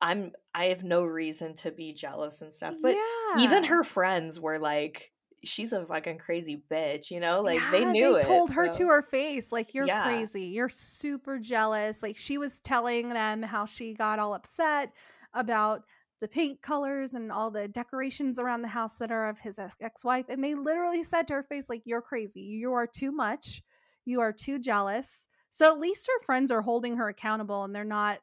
[0.01, 2.75] I'm I have no reason to be jealous and stuff.
[2.81, 3.43] But yeah.
[3.43, 5.11] even her friends were like,
[5.45, 7.41] she's a fucking crazy bitch, you know?
[7.41, 8.25] Like yeah, they knew they it.
[8.25, 8.79] told her so.
[8.79, 10.03] to her face, like, you're yeah.
[10.03, 10.43] crazy.
[10.43, 12.03] You're super jealous.
[12.03, 14.91] Like she was telling them how she got all upset
[15.33, 15.83] about
[16.21, 20.25] the paint colors and all the decorations around the house that are of his ex-wife.
[20.29, 22.41] And they literally said to her face, like, you're crazy.
[22.41, 23.61] You are too much.
[24.05, 25.27] You are too jealous.
[25.49, 28.19] So at least her friends are holding her accountable and they're not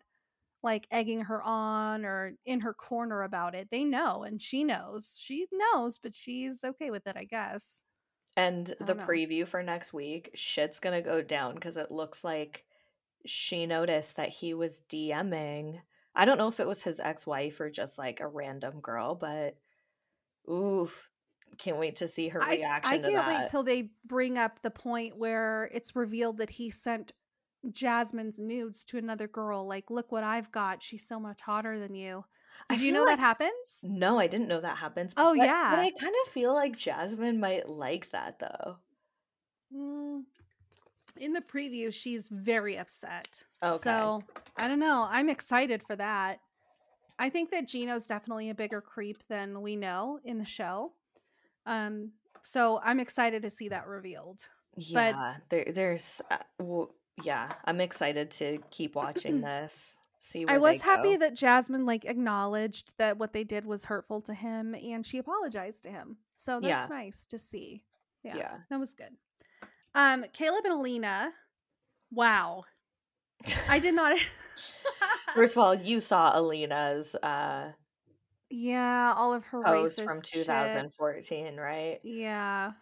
[0.63, 3.69] like egging her on or in her corner about it.
[3.71, 5.19] They know and she knows.
[5.21, 7.83] She knows, but she's okay with it, I guess.
[8.37, 9.05] And I the know.
[9.05, 12.65] preview for next week, shit's gonna go down because it looks like
[13.27, 15.81] she noticed that he was DMing.
[16.15, 19.15] I don't know if it was his ex wife or just like a random girl,
[19.15, 19.57] but
[20.51, 21.11] oof,
[21.59, 23.05] can't wait to see her reaction.
[23.05, 26.71] I, I can't wait till they bring up the point where it's revealed that he
[26.71, 27.13] sent
[27.71, 29.67] Jasmine's nudes to another girl.
[29.67, 30.83] Like, look what I've got.
[30.83, 32.25] She's so much hotter than you.
[32.69, 33.81] Did you know like, that happens?
[33.83, 35.15] No, I didn't know that happens.
[35.17, 38.77] Oh but, yeah, but I kind of feel like Jasmine might like that though.
[39.75, 40.23] Mm,
[41.17, 43.43] in the preview, she's very upset.
[43.63, 43.79] Okay.
[43.79, 44.23] So
[44.57, 45.07] I don't know.
[45.09, 46.41] I'm excited for that.
[47.19, 50.93] I think that Gino's definitely a bigger creep than we know in the show.
[51.67, 54.41] Um, so I'm excited to see that revealed.
[54.77, 56.23] Yeah, but, there, there's.
[56.31, 59.99] Uh, well, yeah, I'm excited to keep watching this.
[60.19, 64.21] See, what I was happy that Jasmine like acknowledged that what they did was hurtful
[64.23, 66.19] to him, and she apologized to him.
[66.37, 66.95] So that's yeah.
[66.95, 67.85] nice to see.
[68.23, 69.17] Yeah, yeah, that was good.
[69.95, 71.33] Um, Caleb and Alina.
[72.13, 72.65] Wow,
[73.69, 74.19] I did not.
[75.35, 77.73] First of all, you saw Alina's uh
[78.51, 81.57] yeah, all of her post from 2014, shit.
[81.57, 82.01] right?
[82.03, 82.73] Yeah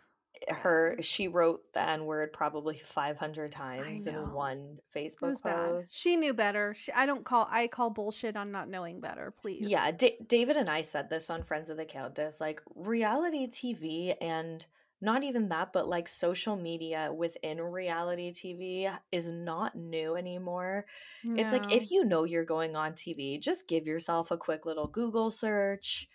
[0.49, 5.85] her she wrote the n word probably 500 times in one facebook post bad.
[5.91, 9.69] she knew better she, i don't call i call bullshit on not knowing better please
[9.69, 14.15] yeah D- david and i said this on friends of the countess like reality tv
[14.21, 14.65] and
[15.01, 20.85] not even that but like social media within reality tv is not new anymore
[21.25, 21.43] no.
[21.43, 24.87] it's like if you know you're going on tv just give yourself a quick little
[24.87, 26.09] google search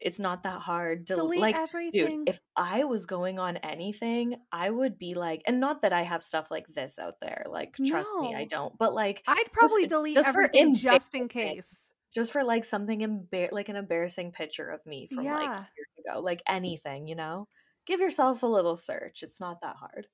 [0.00, 2.24] it's not that hard to Delete like everything.
[2.24, 6.02] dude if i was going on anything i would be like and not that i
[6.02, 8.22] have stuff like this out there like trust no.
[8.22, 12.32] me i don't but like i'd probably just, delete just everything just in case just
[12.32, 15.34] for like something embar- like an embarrassing picture of me from yeah.
[15.34, 17.48] like years ago like anything you know
[17.86, 20.06] give yourself a little search it's not that hard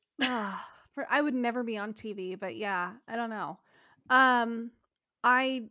[1.10, 3.58] i would never be on tv but yeah i don't know
[4.10, 4.70] um
[5.24, 5.68] i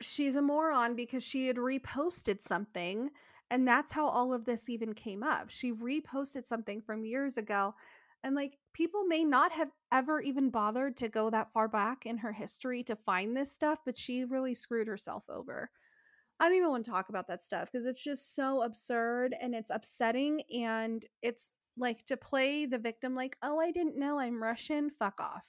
[0.00, 3.10] she's a moron because she had reposted something
[3.50, 5.50] and that's how all of this even came up.
[5.50, 7.74] She reposted something from years ago.
[8.22, 12.16] And like people may not have ever even bothered to go that far back in
[12.16, 15.70] her history to find this stuff, but she really screwed herself over.
[16.40, 19.54] I don't even want to talk about that stuff because it's just so absurd and
[19.54, 20.42] it's upsetting.
[20.52, 24.90] And it's like to play the victim, like, oh, I didn't know I'm Russian.
[24.90, 25.46] Fuck off.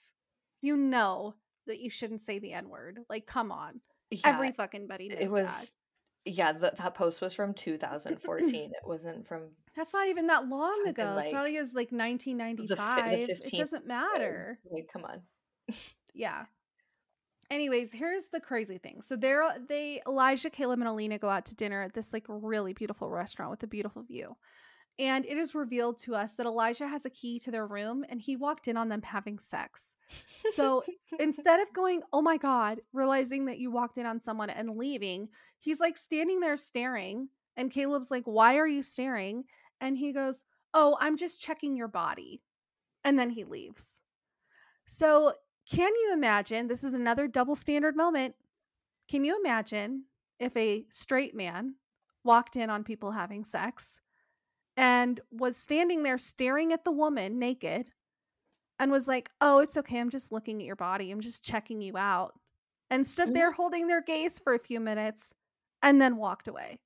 [0.61, 1.35] You know
[1.67, 2.99] that you shouldn't say the N word.
[3.09, 3.81] Like, come on.
[4.11, 5.71] Yeah, Every fucking buddy knows it was that
[6.25, 8.71] yeah, the, that post was from 2014.
[8.71, 9.43] it wasn't from.
[9.75, 11.13] That's not even that long ago.
[11.15, 13.09] Like, it's not like it's like 1995.
[13.09, 14.59] The, the it doesn't matter.
[14.71, 15.21] Like, come on.
[16.13, 16.45] yeah.
[17.51, 19.01] Anyways, here's the crazy thing.
[19.01, 22.73] So there, they Elijah, Caleb, and Alina go out to dinner at this like really
[22.73, 24.35] beautiful restaurant with a beautiful view.
[24.97, 28.21] And it is revealed to us that Elijah has a key to their room and
[28.21, 29.95] he walked in on them having sex.
[30.53, 30.83] So
[31.19, 35.27] instead of going, oh my God, realizing that you walked in on someone and leaving,
[35.59, 37.27] he's like standing there staring.
[37.57, 39.43] And Caleb's like, why are you staring?
[39.81, 40.41] And he goes,
[40.73, 42.41] oh, I'm just checking your body.
[43.03, 44.01] And then he leaves.
[44.85, 45.33] So
[45.69, 46.67] can you imagine?
[46.67, 48.35] This is another double standard moment.
[49.09, 50.03] Can you imagine
[50.39, 51.75] if a straight man
[52.23, 53.99] walked in on people having sex
[54.77, 57.87] and was standing there staring at the woman naked
[58.79, 59.99] and was like, "Oh, it's okay.
[59.99, 61.11] I'm just looking at your body.
[61.11, 62.33] I'm just checking you out."
[62.89, 63.55] And stood there mm-hmm.
[63.55, 65.33] holding their gaze for a few minutes
[65.81, 66.79] and then walked away.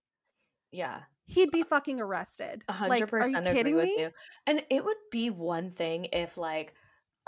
[0.72, 1.00] Yeah.
[1.26, 2.64] He'd be fucking arrested.
[2.70, 3.96] 100% like, are you kidding me?
[3.98, 4.12] You.
[4.48, 6.74] And it would be one thing if like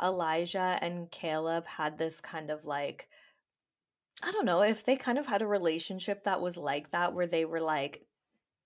[0.01, 3.07] Elijah and Caleb had this kind of like
[4.23, 7.25] I don't know, if they kind of had a relationship that was like that where
[7.25, 8.05] they were like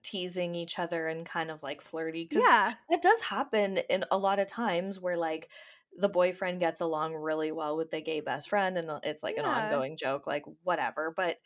[0.03, 2.27] teasing each other and kind of like flirty.
[2.31, 2.73] Yeah.
[2.89, 5.49] It does happen in a lot of times where like
[5.97, 9.35] the boyfriend gets along really well with the gay best friend and uh, it's like
[9.37, 9.43] yeah.
[9.43, 11.37] an ongoing joke like whatever but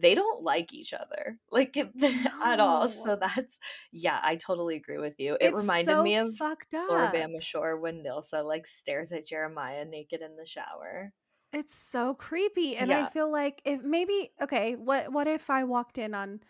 [0.00, 2.10] they don't like each other like no.
[2.44, 3.58] at all so that's
[3.92, 6.88] yeah i totally agree with you it it's reminded so me of fucked up.
[6.88, 11.12] Floribama Shore when Nilsa like stares at Jeremiah naked in the shower
[11.52, 12.76] It's so creepy.
[12.76, 16.40] And I feel like if maybe okay, what what if I walked in on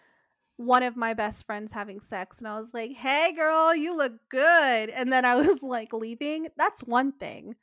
[0.56, 4.14] one of my best friends having sex and I was like, "Hey girl, you look
[4.30, 6.48] good." And then I was like leaving.
[6.56, 7.56] That's one thing.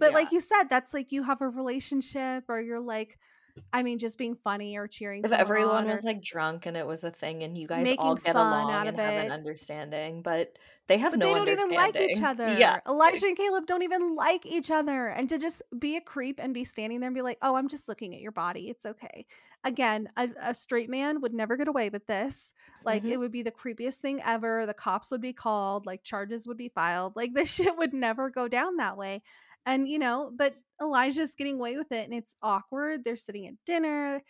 [0.00, 0.14] But Yeah.
[0.14, 3.18] like you said, that's like you have a relationship or you're like
[3.72, 6.76] I mean just being funny or cheering If everyone on or was like drunk and
[6.76, 10.56] it was a thing and you guys all get along and have an understanding, but
[10.88, 12.58] they have But no they don't even like each understanding.
[12.58, 12.80] Yeah.
[12.80, 12.82] other.
[12.88, 15.08] Elijah and Caleb don't even like each other.
[15.08, 17.68] And to just be a creep and be standing there and be like, oh, I'm
[17.68, 18.68] just looking at your body.
[18.68, 19.26] It's okay.
[19.64, 22.52] Again, a, a straight man would never get away with this.
[22.84, 23.10] Like, Mhm.
[23.10, 24.66] it would be the creepiest thing ever.
[24.66, 27.14] The cops would be called, like, charges would be filed.
[27.14, 29.22] Like, this shit would never go down that way.
[29.66, 33.02] And, you know, but Elijah's getting away with it and it's awkward.
[33.04, 34.22] They're sitting at dinner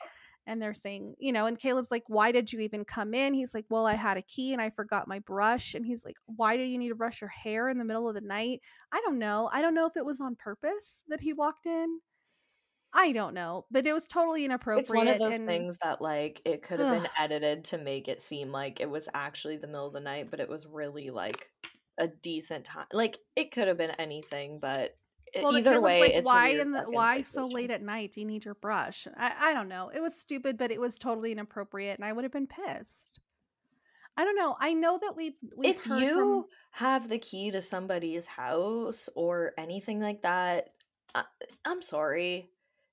[0.46, 3.34] and they're saying, you know, and Caleb's like, why did you even come in?
[3.34, 5.74] He's like, well, I had a key and I forgot my brush.
[5.74, 8.14] And he's like, why do you need to brush your hair in the middle of
[8.14, 8.60] the night?
[8.92, 9.48] I don't know.
[9.52, 12.00] I don't know if it was on purpose that he walked in.
[12.92, 14.80] I don't know, but it was totally inappropriate.
[14.80, 18.08] It's one of those and things that like it could have been edited to make
[18.08, 21.10] it seem like it was actually the middle of the night, but it was really
[21.10, 21.48] like
[22.00, 22.86] a decent time.
[22.92, 24.96] Like it could have been anything, but
[25.36, 28.12] well, the either way, like, it's why in the why so late at night?
[28.12, 29.06] Do you need your brush?
[29.16, 29.90] I I don't know.
[29.94, 33.20] It was stupid, but it was totally inappropriate, and I would have been pissed.
[34.16, 34.56] I don't know.
[34.60, 39.52] I know that we've we've If you from have the key to somebody's house or
[39.56, 40.70] anything like that,
[41.14, 41.24] I,
[41.64, 42.50] I'm sorry.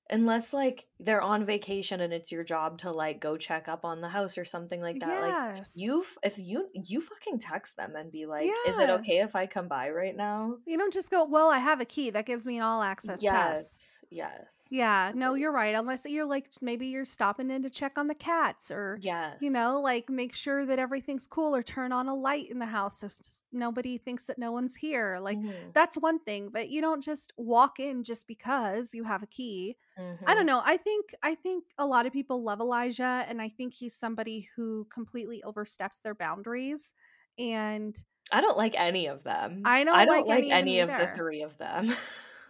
[0.10, 4.02] Unless like they're on vacation and it's your job to like go check up on
[4.02, 5.40] the house or something like that, like
[5.74, 9.46] you if you you fucking text them and be like, "Is it okay if I
[9.48, 12.46] come by right now?" You don't just go, well, I have a key that gives
[12.46, 13.72] me an all access pass.
[13.72, 14.00] Yes.
[14.10, 14.70] Yes.
[14.70, 15.76] Yeah, no, you're right.
[15.76, 19.02] Unless you're like, maybe you're stopping in to check on the cats or,
[19.40, 22.66] you know, like make sure that everything's cool or turn on a light in the
[22.66, 23.08] house so
[23.54, 25.20] nobody thinks that no one's here.
[25.22, 29.24] Like, Mhm, that's one thing, but you don't just walk in just because you have
[29.24, 29.78] a key.
[30.26, 30.36] I mhm.
[30.36, 30.62] don't know.
[30.66, 34.48] I think I think a lot of people love Elijah and I think he's somebody
[34.56, 36.94] who completely oversteps their boundaries
[37.38, 37.96] and
[38.32, 39.64] I don't like any of them.
[39.66, 41.94] I I don't don't like like any of any of the three of them.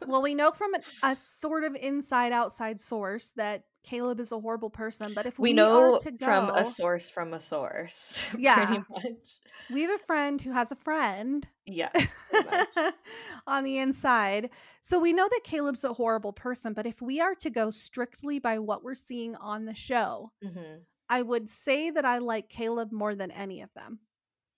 [0.06, 4.40] Well, we know from an, a sort of inside outside source that Caleb is a
[4.40, 8.44] horrible person, but if we we know to from a source from a source, pretty
[8.44, 9.04] yeah, much.
[9.70, 11.91] We have a friend who has a friend Yeah,
[13.47, 14.49] on the inside.
[14.82, 18.39] So we know that Caleb's a horrible person, but if we are to go strictly
[18.39, 22.91] by what we're seeing on the show, hmm I would say that I like Caleb
[22.91, 23.99] more than any of them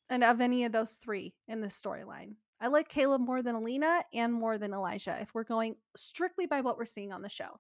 [0.10, 2.36] and of any of those three in this storyline.
[2.62, 6.62] I like Caleb more than Alina and more than Elijah if we're going strictly by
[6.62, 7.60] what we're seeing on the show.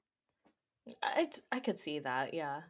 [1.04, 2.34] I I could see that.
[2.34, 2.64] Yeah,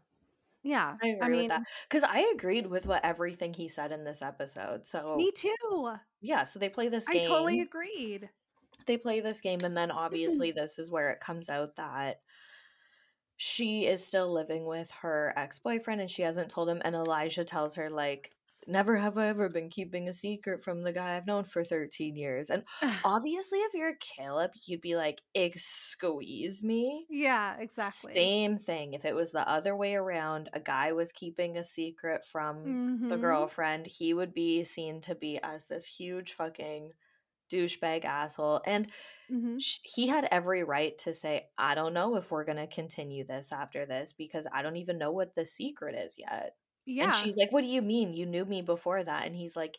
[0.64, 0.96] Yeah.
[1.02, 4.04] I I agree with that mean, because I agreed with what everything he said in
[4.04, 4.88] this episode.
[4.88, 5.94] So me too.
[6.22, 8.30] yeah, so they play this I totally agreed.
[8.86, 9.98] They play this game, and then mm-hmm.
[9.98, 12.22] obviously this is where it comes out that
[13.38, 16.82] she is still living with her ex boyfriend, and she hasn't told him.
[16.84, 18.32] And Elijah tells her like.
[18.70, 22.16] Never have I ever been keeping a secret from the guy I've known for 13
[22.16, 22.50] years.
[22.50, 22.64] And
[23.04, 27.08] obviously, if you're Caleb, you'd be like, excuse me.
[27.10, 28.16] yeah, exactly.
[28.16, 28.94] Same thing.
[28.94, 32.78] If it was the other way around, a guy was keeping a secret from
[33.10, 33.20] the Mhm.
[33.20, 36.94] girlfriend, he would be seen to be as this huge fucking
[37.52, 38.62] douchebag asshole.
[38.66, 38.92] And
[39.30, 39.60] Mhm.
[39.60, 43.26] sh- he had every right to say, I don't know if we're going to continue
[43.26, 46.58] this after this because I don't even know what the secret is yet.
[47.00, 48.14] And she's like, What do you mean?
[48.14, 49.26] You knew me before that.
[49.26, 49.78] And he's like,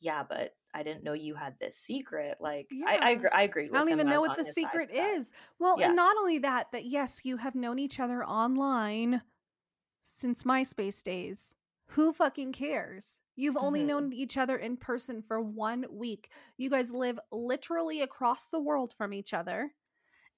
[0.00, 2.38] Yeah, but I didn't know you had this secret.
[2.40, 3.16] Like, I, I, Yeah.
[3.16, 5.32] agr- I agreed I don't even know what the secret is.
[5.58, 5.84] Well, Yeah.
[5.84, 9.22] and not only that, but yes, you have known each other online
[10.02, 11.54] since MySpace days.
[11.88, 13.20] Who fucking cares?
[13.36, 16.30] You've only hmm known each other in person for one week.
[16.56, 19.74] You guys live literally across the world from each other.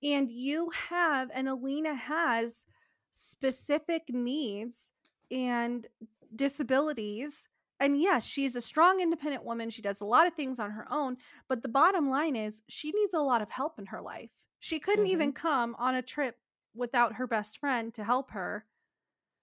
[0.03, 2.67] And you have, and Alina has
[3.13, 4.93] specific needs
[5.31, 5.87] and
[6.35, 7.49] disabilities.
[7.79, 9.71] And yes, she's a strong, independent woman.
[9.71, 11.17] She does a lot of things on her own.
[11.49, 14.31] But the bottom line is, she needs a lot of help in her life.
[14.59, 16.39] She couldn't hmm even come on a trip
[16.75, 18.67] without her best friend to help her.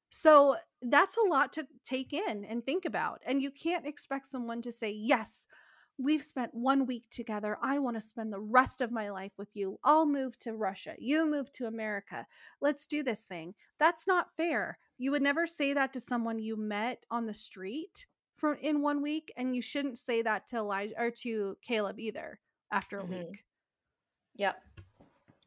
[0.10, 3.22] So that's a lot to take in and think about.
[3.26, 5.48] And you can't expect someone to say, Yes,
[5.98, 7.58] we've spent one week together.
[7.62, 9.80] I want to spend the rest of my life with you.
[9.84, 10.96] I'll move to Russia.
[11.00, 12.28] You move to America.
[12.62, 13.56] Let's do this thing.
[13.80, 14.80] That's not fair.
[14.98, 18.06] You would never say that to someone you met on the street
[18.38, 19.32] from in one week.
[19.38, 22.40] And you shouldn't say that to Elijah or to Caleb either
[22.72, 23.44] after a hmm week.
[24.36, 24.62] Yep.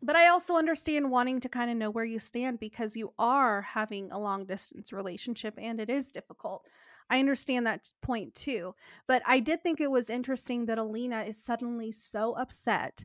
[0.03, 3.62] But I also understand wanting to kind of know where you stand because you are
[3.62, 6.66] having a long distance relationship and it is difficult.
[7.11, 8.74] I understand that point too.
[9.07, 13.05] But I did think it was interesting that Alina is suddenly so upset.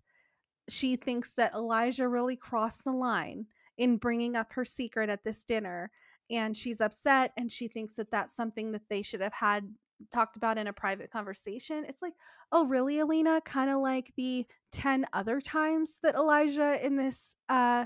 [0.70, 5.43] She thinks that Elijah really crossed the line in bringing up her secret at this
[5.43, 5.91] dinner
[6.30, 9.67] and she's upset and she thinks that that's something that they should have had
[10.11, 11.86] talked about in a private conversation.
[11.88, 12.13] It's like,
[12.51, 13.41] oh, really, Alina?
[13.41, 17.86] Kind of like the 10 other times that Elijah in this uh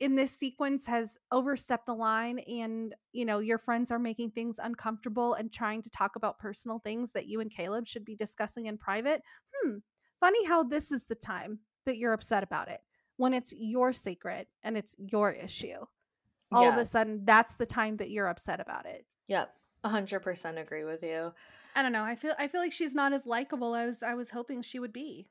[0.00, 4.60] in this sequence has overstepped the line and you know your friends are making things
[4.62, 8.66] uncomfortable and trying to talk about personal things that you and Caleb should be discussing
[8.66, 9.22] in private.
[9.54, 9.76] Hmm.
[10.20, 12.80] Funny how this is the time that you're upset about it
[13.16, 15.78] when it's your secret and it's your issue.
[16.52, 16.72] All yeah.
[16.72, 19.04] of a sudden that's the time that you're upset about it.
[19.28, 19.52] Yep.
[19.84, 21.32] 100% agree with you.
[21.74, 22.02] I don't know.
[22.04, 24.92] I feel I feel like she's not as likable as I was hoping she would
[24.92, 25.28] be.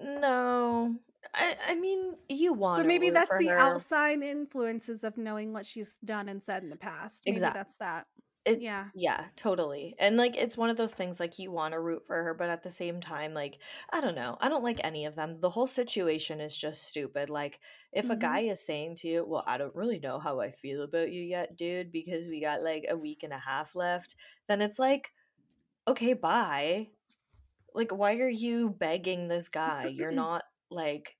[0.00, 0.94] No.
[1.34, 3.58] I I mean, you want But maybe that's the her.
[3.58, 7.24] outside influences of knowing what she's done and said in the past.
[7.26, 7.58] Maybe exactly.
[7.58, 8.06] that's that.
[8.48, 8.86] It, yeah.
[8.94, 9.94] Yeah, totally.
[9.98, 12.48] And like it's one of those things like you want to root for her, but
[12.48, 13.58] at the same time, like,
[13.92, 14.38] I don't know.
[14.40, 15.40] I don't like any of them.
[15.40, 17.28] The whole situation is just stupid.
[17.28, 17.60] Like,
[17.92, 18.12] if mm-hmm.
[18.12, 21.12] a guy is saying to you, Well, I don't really know how I feel about
[21.12, 24.14] you yet, dude, because we got like a week and a half left,
[24.48, 25.10] then it's like,
[25.86, 26.88] okay, bye.
[27.74, 29.88] Like, why are you begging this guy?
[29.94, 31.16] You're not like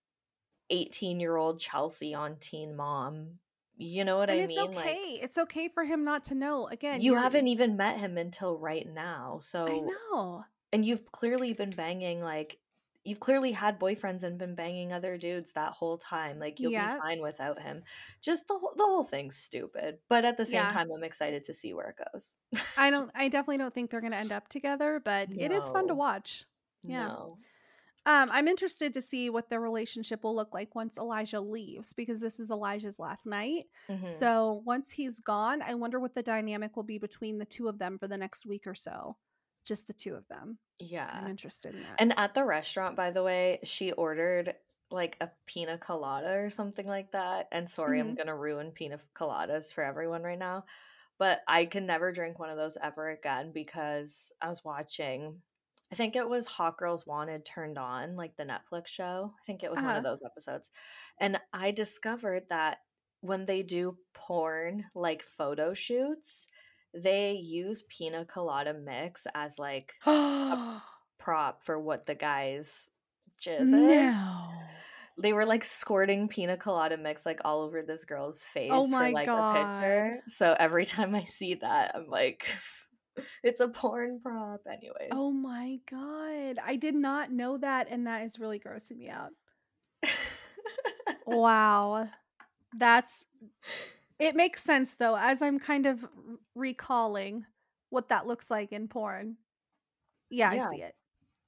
[0.71, 3.39] 18 year old Chelsea on Teen Mom
[3.79, 4.69] you know what and I it's mean?
[4.71, 5.13] okay.
[5.13, 6.67] Like, it's okay for him not to know.
[6.67, 9.39] Again, you haven't even met him until right now.
[9.41, 10.45] So I know.
[10.73, 12.59] And you've clearly been banging like
[13.05, 16.39] you've clearly had boyfriends and been banging other dudes that whole time.
[16.39, 16.95] Like you'll yeah.
[16.95, 17.83] be fine without him.
[18.21, 19.99] Just the whole the whole thing's stupid.
[20.09, 20.71] But at the same yeah.
[20.71, 22.37] time, I'm excited to see where it goes.
[22.77, 23.11] I don't.
[23.15, 25.01] I definitely don't think they're going to end up together.
[25.03, 25.45] But no.
[25.45, 26.45] it is fun to watch.
[26.85, 27.07] Yeah.
[27.07, 27.39] No.
[28.07, 32.21] Um, I'm interested to see what their relationship will look like once Elijah leaves because
[32.21, 33.67] this is Elijah's last night.
[33.91, 34.09] Mm-hmm.
[34.09, 37.79] So once he's gone, I wonder what the dynamic will be between the two of
[37.79, 39.17] them for the next week or so.
[39.67, 40.57] Just the two of them.
[40.79, 41.11] Yeah.
[41.13, 41.97] I'm interested in that.
[41.99, 44.55] And at the restaurant, by the way, she ordered
[44.91, 47.49] like a pina colada or something like that.
[47.53, 48.09] And sorry, mm-hmm.
[48.09, 50.65] I'm going to ruin pina coladas for everyone right now.
[51.19, 55.43] But I can never drink one of those ever again because I was watching
[55.91, 59.33] I think it was Hot Girls Wanted turned on, like the Netflix show.
[59.41, 59.87] I think it was uh-huh.
[59.87, 60.13] one of uh-huh.
[60.13, 60.71] those episodes.
[61.19, 62.79] And I discovered that
[63.21, 66.49] when they do porn like photo shoots,
[66.95, 70.81] they use pina colada mix as like a
[71.19, 72.91] prop for what the guys
[73.43, 74.49] jizz no.
[75.21, 78.89] They were like squirting pina colada mix like all over this girl's oh face oh
[78.89, 79.57] for like God.
[79.57, 80.23] a picture.
[80.29, 82.47] So every time I see that, I'm like
[83.43, 85.09] it's a porn prop anyway.
[85.13, 86.59] Oh my god.
[86.65, 89.31] I did not know that and that is really grossing me out.
[91.27, 92.09] wow.
[92.77, 93.25] That's
[94.19, 96.05] it makes sense though as I'm kind of
[96.55, 97.45] recalling
[97.91, 99.37] what that looks like in porn.
[100.31, 100.67] Yeah, yeah.
[100.67, 100.95] I see it.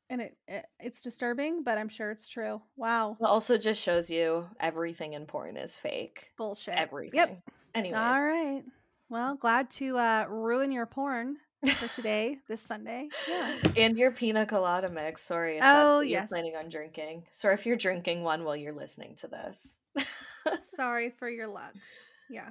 [0.09, 2.61] And it, it, it's disturbing, but I'm sure it's true.
[2.77, 3.17] Wow.
[3.21, 6.31] It also just shows you everything in porn is fake.
[6.37, 6.75] Bullshit.
[6.75, 7.19] Everything.
[7.19, 7.43] Yep.
[7.77, 7.97] Anyways.
[7.97, 8.63] All right.
[9.09, 11.37] Well, glad to uh, ruin your porn
[11.67, 13.09] for today, this Sunday.
[13.29, 13.59] Yeah.
[13.77, 15.23] And your pina colada mix.
[15.23, 16.11] Sorry if oh, yes.
[16.11, 17.25] you're planning on drinking.
[17.33, 19.81] Sorry if you're drinking one while you're listening to this.
[20.75, 21.75] Sorry for your luck.
[22.31, 22.51] Yeah.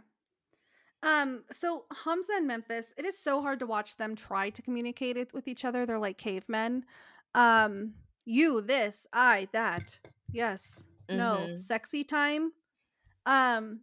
[1.02, 5.18] Um, so Hamza and Memphis, it is so hard to watch them try to communicate
[5.18, 5.86] it with each other.
[5.86, 6.86] They're like cavemen.
[7.34, 7.94] Um,
[8.26, 9.98] you, this, I, that.
[10.32, 10.86] Yes.
[11.10, 11.46] No.
[11.48, 11.58] Mm-hmm.
[11.58, 12.52] Sexy time.
[13.26, 13.80] Um,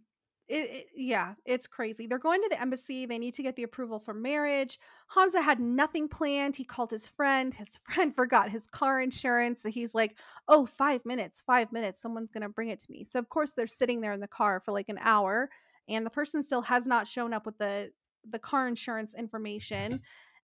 [0.49, 2.07] it, it, yeah, it's crazy.
[2.07, 3.05] They're going to the embassy.
[3.05, 4.79] They need to get the approval for marriage.
[5.09, 6.55] Hamza had nothing planned.
[6.55, 7.53] He called his friend.
[7.53, 9.63] His friend forgot his car insurance.
[9.63, 10.17] So he's like,
[10.47, 12.01] oh, five minutes, five minutes.
[12.01, 13.05] Someone's going to bring it to me.
[13.05, 15.51] So, of course, they're sitting there in the car for like an hour,
[15.89, 17.91] and the person still has not shown up with the,
[18.31, 20.01] the car insurance information.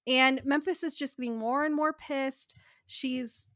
[0.09, 2.57] And Memphis is just getting more and more pissed.
[2.89, 3.52] She's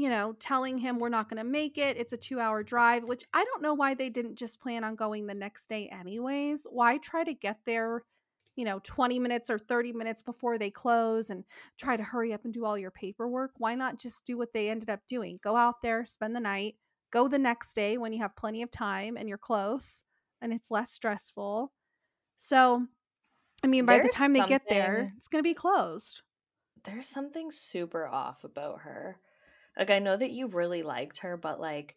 [0.00, 1.98] you know, telling him we're not going to make it.
[1.98, 4.94] It's a two hour drive, which I don't know why they didn't just plan on
[4.94, 6.66] going the next day, anyways.
[6.70, 8.04] Why try to get there,
[8.56, 11.44] you know, 20 minutes or 30 minutes before they close and
[11.78, 13.50] try to hurry up and do all your paperwork?
[13.58, 15.38] Why not just do what they ended up doing?
[15.42, 16.76] Go out there, spend the night,
[17.12, 20.04] go the next day when you have plenty of time and you're close
[20.40, 21.72] and it's less stressful.
[22.38, 22.86] So,
[23.62, 26.22] I mean, by there's the time they get there, it's going to be closed.
[26.84, 29.18] There's something super off about her.
[29.78, 31.96] Like I know that you really liked her, but like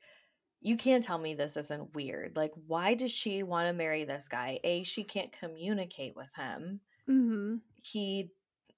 [0.61, 2.35] you can't tell me this isn't weird.
[2.35, 4.59] Like why does she want to marry this guy?
[4.63, 6.79] A, she can't communicate with him.
[7.09, 7.55] Mm-hmm.
[7.81, 8.31] He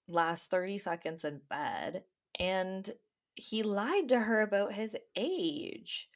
[0.08, 2.04] lasts 30 seconds in bed
[2.40, 2.90] and
[3.36, 6.10] he lied to her about his age.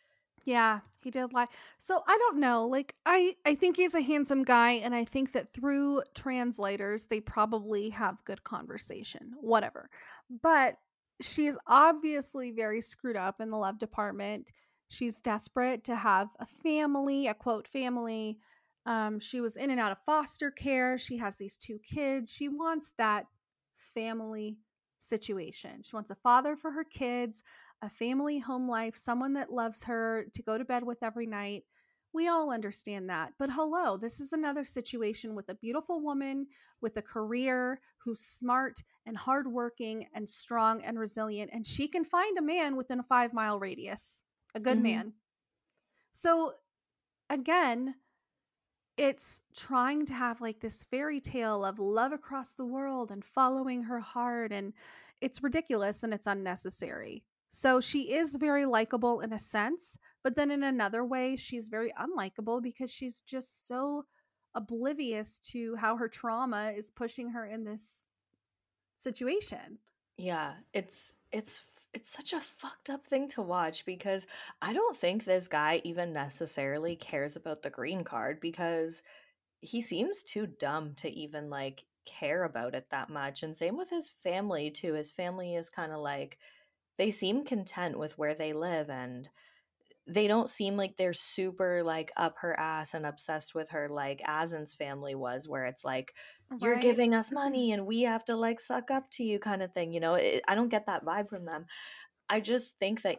[0.46, 1.48] Yeah, he did lie.
[1.78, 2.66] So I don't know.
[2.66, 7.20] Like I I think he's a handsome guy and I think that through translators they
[7.20, 9.34] probably have good conversation.
[9.42, 9.90] Whatever.
[10.42, 10.78] But
[11.22, 14.52] she's obviously very screwed up in the love department.
[14.90, 18.40] She's desperate to have a family, a quote family.
[18.86, 20.98] Um, she was in and out of foster care.
[20.98, 22.32] She has these two kids.
[22.32, 23.26] She wants that
[23.94, 24.58] family
[25.00, 25.84] situation.
[25.84, 27.44] She wants a father for her kids,
[27.82, 31.64] a family home life, someone that loves her to go to bed with every night.
[32.14, 33.34] We all understand that.
[33.38, 36.48] But hello, this is another situation with a beautiful woman
[36.82, 41.52] with a career who's smart and hardworking and strong and resilient.
[41.54, 44.24] And she can find a man within a five mile radius,
[44.56, 44.84] a good mm-hmm.
[44.84, 45.14] man.
[46.12, 46.54] So,
[47.30, 47.96] again,
[48.98, 53.84] it's trying to have like this fairy tale of love across the world and following
[53.84, 54.52] her heart.
[54.52, 54.74] And
[55.22, 57.24] it's ridiculous and it's unnecessary.
[57.50, 61.94] So she is very likable in a sense, but then in another way, she's very
[62.00, 64.06] unlikable because she's just so
[64.56, 68.10] oblivious to how her trauma is pushing her in this
[68.98, 69.78] situation.
[70.18, 71.64] Yeah, it's it's
[71.94, 74.28] it's such a fucked up thing to watch because
[74.62, 79.02] I don't think this guy even necessarily cares about the green card because
[79.62, 83.90] he seems too dumb to even like care about it that much and same with
[83.90, 84.94] his family too.
[84.94, 86.38] His family is kind of like
[86.98, 89.30] they seem content with where they live and
[90.08, 94.22] they don't seem like they're super like up her ass and obsessed with her like
[94.26, 96.14] Asin's family was where it's like
[96.62, 99.72] you're giving us money and we have to like suck up to you kind of
[99.72, 101.66] thing you know it, I don't get that vibe from them.
[102.28, 103.18] I just think that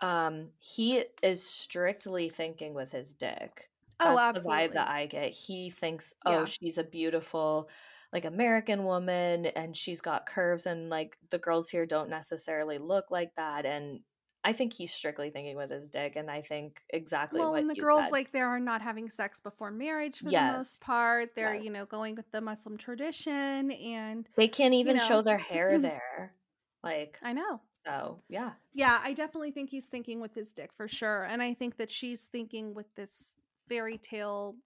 [0.00, 3.68] um he is strictly thinking with his dick.
[4.00, 4.66] Oh, that's absolutely.
[4.66, 5.32] the vibe that I get.
[5.32, 6.44] He thinks oh yeah.
[6.46, 7.68] she's a beautiful
[8.12, 13.10] like American woman and she's got curves and like the girls here don't necessarily look
[13.10, 14.00] like that and
[14.44, 17.74] I think he's strictly thinking with his dick, and I think exactly well, and the
[17.74, 18.12] girls said.
[18.12, 20.52] like they are not having sex before marriage for yes.
[20.52, 21.34] the most part.
[21.34, 21.64] They're yes.
[21.64, 25.38] you know going with the Muslim tradition, and they can't even you know, show their
[25.38, 26.34] hair there.
[26.82, 27.60] Like I know.
[27.86, 31.54] So yeah, yeah, I definitely think he's thinking with his dick for sure, and I
[31.54, 33.34] think that she's thinking with this
[33.68, 34.56] fairy tale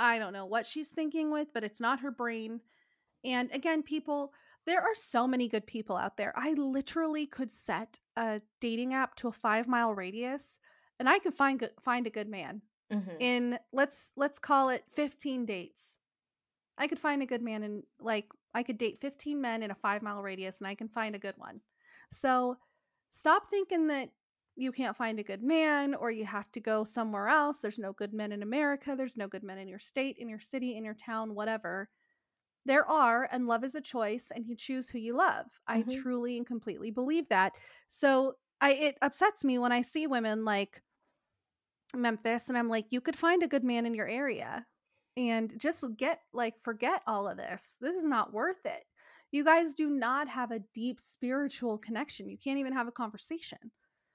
[0.00, 2.60] I don't know what she's thinking with, but it's not her brain.
[3.22, 4.32] And again, people,
[4.66, 6.32] there are so many good people out there.
[6.36, 10.58] I literally could set a dating app to a five mile radius,
[10.98, 13.20] and I could find find a good man mm-hmm.
[13.20, 15.96] in let's let's call it fifteen dates.
[16.78, 19.74] I could find a good man in like I could date fifteen men in a
[19.74, 21.60] five mile radius, and I can find a good one.
[22.10, 22.56] So
[23.10, 24.10] stop thinking that
[24.56, 27.60] you can't find a good man or you have to go somewhere else.
[27.60, 28.94] There's no good men in America.
[28.96, 31.88] There's no good men in your state, in your city, in your town, whatever.
[32.66, 35.46] There are, and love is a choice, and you choose who you love.
[35.68, 35.90] Mm-hmm.
[35.90, 37.52] I truly and completely believe that.
[37.88, 40.82] So I it upsets me when I see women like
[41.94, 44.66] Memphis, and I'm like, you could find a good man in your area
[45.16, 47.76] and just get like forget all of this.
[47.80, 48.84] This is not worth it.
[49.32, 52.28] You guys do not have a deep spiritual connection.
[52.28, 53.58] You can't even have a conversation.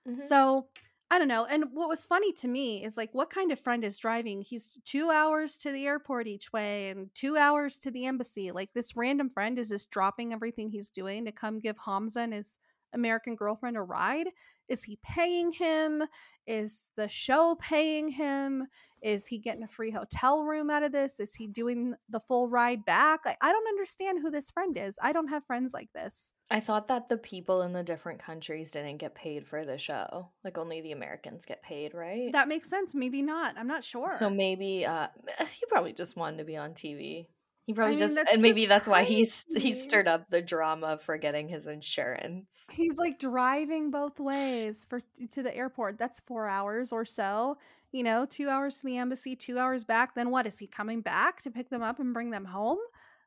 [0.08, 0.28] Mm-hmm.
[0.28, 0.68] So
[1.12, 1.46] I don't know.
[1.46, 4.42] And what was funny to me is like, what kind of friend is driving?
[4.42, 8.52] He's two hours to the airport each way and two hours to the embassy.
[8.52, 12.34] Like, this random friend is just dropping everything he's doing to come give Hamza and
[12.34, 12.58] his
[12.94, 14.28] American girlfriend a ride.
[14.68, 16.04] Is he paying him?
[16.48, 18.68] Is the show paying him?
[19.02, 21.20] Is he getting a free hotel room out of this?
[21.20, 23.22] Is he doing the full ride back?
[23.26, 24.98] I, I don't understand who this friend is.
[25.02, 26.34] I don't have friends like this.
[26.50, 30.30] I thought that the people in the different countries didn't get paid for the show.
[30.44, 32.32] Like only the Americans get paid, right?
[32.32, 32.96] That makes sense.
[32.96, 33.56] Maybe not.
[33.58, 34.10] I'm not sure.
[34.10, 35.08] So maybe uh
[35.40, 37.28] he probably just wanted to be on TV.
[37.66, 38.92] He probably I mean, just and maybe just that's crazy.
[38.92, 42.68] why he's he stirred up the drama for getting his insurance.
[42.72, 45.02] He's like driving both ways for
[45.32, 45.98] to the airport.
[45.98, 47.58] That's 4 hours or so.
[47.92, 50.14] You know, 2 hours to the embassy, 2 hours back.
[50.14, 52.78] Then what is he coming back to pick them up and bring them home?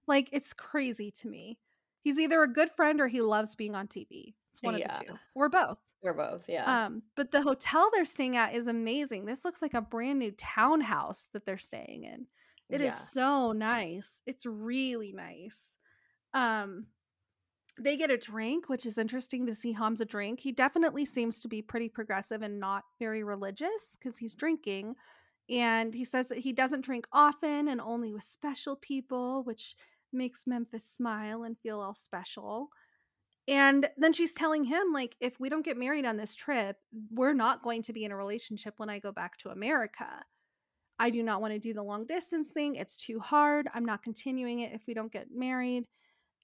[0.06, 1.58] Like it's crazy to me.
[2.02, 4.34] He's either a good friend or he loves being on TV.
[4.50, 4.92] It's one yeah.
[4.92, 5.18] of the two.
[5.34, 5.78] Or both.
[6.02, 6.86] We're both, yeah.
[6.86, 9.24] Um, but the hotel they're staying at is amazing.
[9.24, 12.26] This looks like a brand new townhouse that they're staying in.
[12.68, 12.88] It yeah.
[12.88, 14.20] is so nice.
[14.26, 15.76] It's really nice.
[16.34, 16.86] Um
[17.80, 20.40] they get a drink, which is interesting to see Hamza drink.
[20.40, 24.96] He definitely seems to be pretty progressive and not very religious because he's drinking.
[25.48, 29.76] And he says that he doesn't drink often and only with special people, which
[30.12, 32.68] makes Memphis smile and feel all special.
[33.46, 36.76] And then she's telling him, like, if we don't get married on this trip,
[37.10, 40.24] we're not going to be in a relationship when I go back to America.
[40.98, 42.74] I do not want to do the long distance thing.
[42.76, 43.68] It's too hard.
[43.72, 45.84] I'm not continuing it if we don't get married.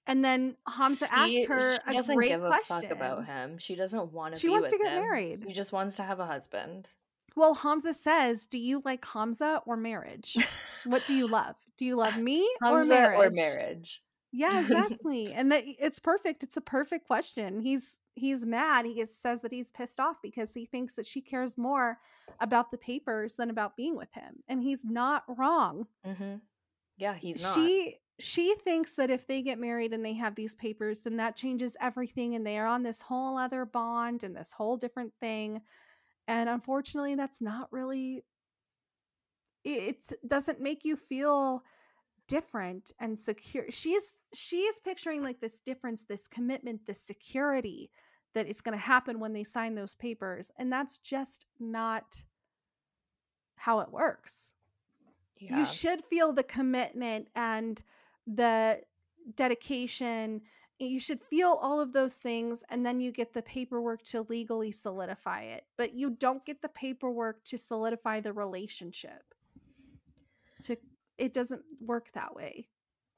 [0.07, 2.81] And then Hamza See, asked her a doesn't great give a question.
[2.81, 3.57] fuck about him.
[3.57, 4.39] She doesn't want to.
[4.39, 5.01] She wants to get him.
[5.01, 5.45] married.
[5.47, 6.89] She just wants to have a husband.
[7.35, 10.37] Well, Hamza says, "Do you like Hamza or marriage?
[10.85, 11.55] what do you love?
[11.77, 14.01] Do you love me or marriage?" Or marriage.
[14.31, 15.33] Yeah, exactly.
[15.33, 16.43] and that it's perfect.
[16.43, 17.61] It's a perfect question.
[17.61, 18.85] He's he's mad.
[18.85, 21.99] He gets, says that he's pissed off because he thinks that she cares more
[22.39, 25.85] about the papers than about being with him, and he's not wrong.
[26.05, 26.35] Mm-hmm.
[26.97, 27.55] Yeah, he's not.
[27.55, 31.35] She she thinks that if they get married and they have these papers, then that
[31.35, 35.61] changes everything, and they are on this whole other bond and this whole different thing.
[36.27, 38.23] And unfortunately, that's not really.
[39.63, 41.63] It doesn't make you feel
[42.27, 43.65] different and secure.
[43.69, 47.89] She's she is picturing like this difference, this commitment, this security
[48.33, 52.21] that is going to happen when they sign those papers, and that's just not
[53.55, 54.53] how it works.
[55.37, 55.59] yeah.
[55.59, 57.81] You should feel the commitment and
[58.27, 58.81] the
[59.35, 60.41] dedication.
[60.79, 64.73] You should feel all of those things, and then you get the paperwork to legally
[64.73, 65.63] solidify it.
[65.77, 69.23] But you don't get the paperwork to solidify the relationship.
[70.63, 70.77] To
[71.17, 72.69] it doesn't work that way.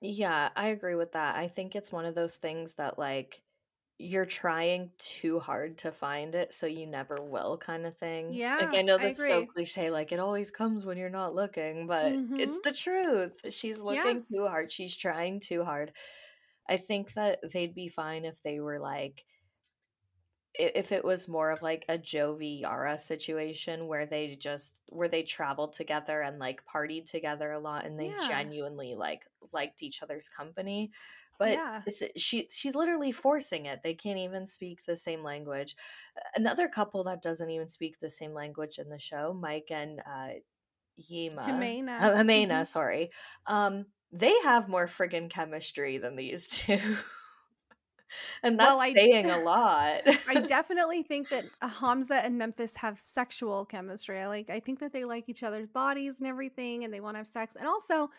[0.01, 1.35] Yeah, I agree with that.
[1.35, 3.43] I think it's one of those things that like
[3.99, 8.37] you're trying too hard to find it, so you never will kind of thing.
[8.37, 11.33] Yeah, Like I know I that's so cliche, like it always comes when you're not
[11.35, 12.63] looking, but it's Mhm.
[12.63, 13.41] the truth.
[13.53, 14.13] She's Yeah.
[14.13, 14.71] looking too hard.
[14.71, 15.93] She's trying too hard.
[16.69, 19.36] I think that they'd be fine if they were like i-
[20.59, 25.23] if it was more of like a Jovi Yara situation where they just where they
[25.23, 28.27] traveled together and like partied together a lot and they Yeah.
[28.27, 30.91] genuinely like liked each other's company.
[31.39, 31.81] But Yeah.
[31.85, 33.81] it's she she's literally forcing it.
[33.83, 35.75] They can't even speak the same language.
[36.35, 40.29] Another couple that doesn't even speak the same language in the show, Mike and uh
[40.97, 41.43] Yima.
[41.43, 41.99] Ximena.
[41.99, 42.67] Uh, Ximena, Mhm.
[42.67, 43.11] sorry.
[43.45, 46.97] Um they have more friggin' chemistry than these two.
[48.43, 50.01] and that's Well, I saying a lot.
[50.27, 54.19] I definitely think that uh, Hamza and Memphis have sexual chemistry.
[54.19, 57.15] I like I think that they like each other's bodies and everything and they want
[57.15, 57.55] to have sex.
[57.55, 58.09] And also,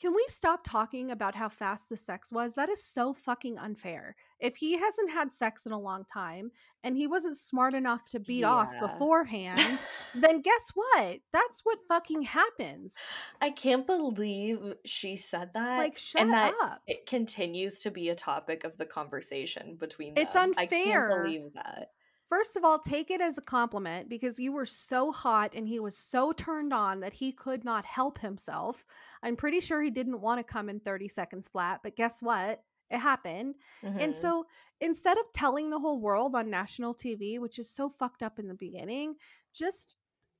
[0.00, 2.54] can we stop talking about how fast the sex was?
[2.54, 4.14] That is so fucking unfair.
[4.38, 6.52] If he hasn't had sex in a long time
[6.84, 9.82] and he wasn't smart enough to beat off beforehand,
[10.14, 11.18] then guess what?
[11.32, 12.94] That's what fucking happens.
[13.42, 15.78] I can't believe she said that.
[15.78, 16.80] Like shut and that up.
[16.86, 20.54] it continues to be a topic of the conversation between It's them.
[20.56, 21.22] I can't unfair.
[21.24, 21.88] believe that.
[22.28, 25.80] First of all, take it as a compliment because you were so hot and he
[25.80, 28.84] was so turned on that he could not help himself.
[29.22, 32.64] I'm pretty sure he didn't want to come in 30 seconds flat, but guess what?
[32.90, 33.56] It happened.
[33.98, 34.14] And Mhm.
[34.14, 34.46] so
[34.80, 38.46] instead of telling the whole world on national TV, which is so fucked up in
[38.46, 39.16] the beginning,
[39.52, 39.96] just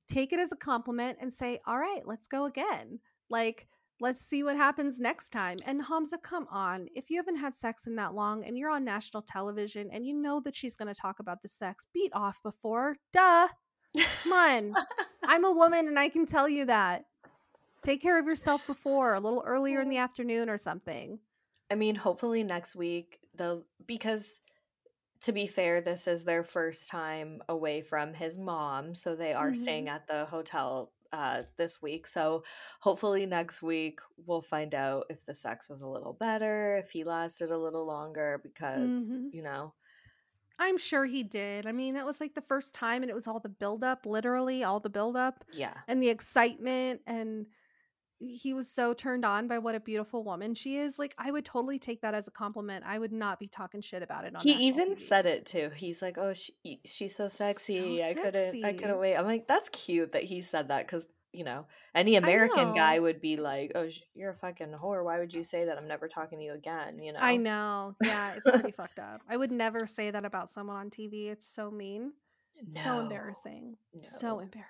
[0.07, 2.99] take it as a compliment and say, all right, let's go again.
[3.29, 3.67] Like,
[4.01, 5.57] let's see what happens next time.
[5.65, 6.87] And Hamza, come on.
[6.95, 10.13] If you haven't had sex in that long and you're on national television and you
[10.13, 12.95] know that she's going to talk about the sex, beat off before.
[13.13, 13.47] Duh.
[14.23, 14.73] Come on.
[15.23, 17.05] I'm a woman and I can tell you that.
[17.81, 21.19] Take care of yourself before, a little earlier in the afternoon or something.
[21.71, 24.39] I mean, hopefully next week they'll because
[25.23, 29.53] to be fair, this is their first time away from his mom, so they are
[29.53, 29.89] staying Mhm.
[29.95, 32.07] at the hotel uh this week.
[32.07, 32.43] So
[32.81, 37.03] hopefully next week we'll find out if the sex was a little better, if he
[37.03, 39.31] lasted a little longer because, Mhm.
[39.31, 39.73] you know,
[40.57, 41.65] I'm sure he did.
[41.65, 44.63] I mean, that was like the first time, and it was all the buildup, literally
[44.63, 45.81] all the buildup yeah.
[45.87, 47.01] and the excitement.
[47.07, 47.47] And
[48.19, 50.99] he was so turned on by what a beautiful woman she is.
[50.99, 52.83] Like, I would totally take that as a compliment.
[52.85, 54.97] I would not be talking shit about it on He even TV.
[54.97, 55.71] said it too.
[55.75, 56.53] He's like, "Oh, she,
[56.85, 58.03] she's so sexy.
[58.03, 61.43] I couldn't, I couldn't wait." I'm like, "That's cute that he said that," because you
[61.43, 65.03] know, any American guy would be like, "Oh, you're a fucking whore.
[65.05, 65.77] Why would you say that?
[65.77, 67.19] I'm never talking to you again." You know.
[67.21, 67.95] I know.
[68.03, 69.21] Yeah, it's pretty fucked up.
[69.29, 71.29] I would never say that about someone on TV.
[71.31, 72.13] It's so mean.
[72.67, 72.81] No.
[72.83, 73.77] So embarrassing.
[74.01, 74.65] So embarrassing.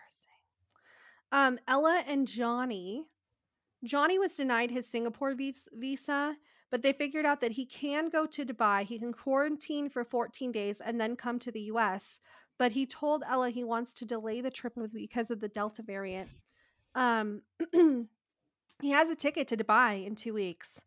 [1.32, 3.06] Um, Ella and Johnny.
[3.84, 6.36] Johnny was denied his Singapore visa,
[6.70, 8.84] but they figured out that he can go to Dubai.
[8.84, 12.20] He can quarantine for 14 days and then come to the US.
[12.58, 16.30] But he told Ella he wants to delay the trip because of the Delta variant.
[16.94, 17.42] Um,
[18.82, 20.84] he has a ticket to Dubai in two weeks.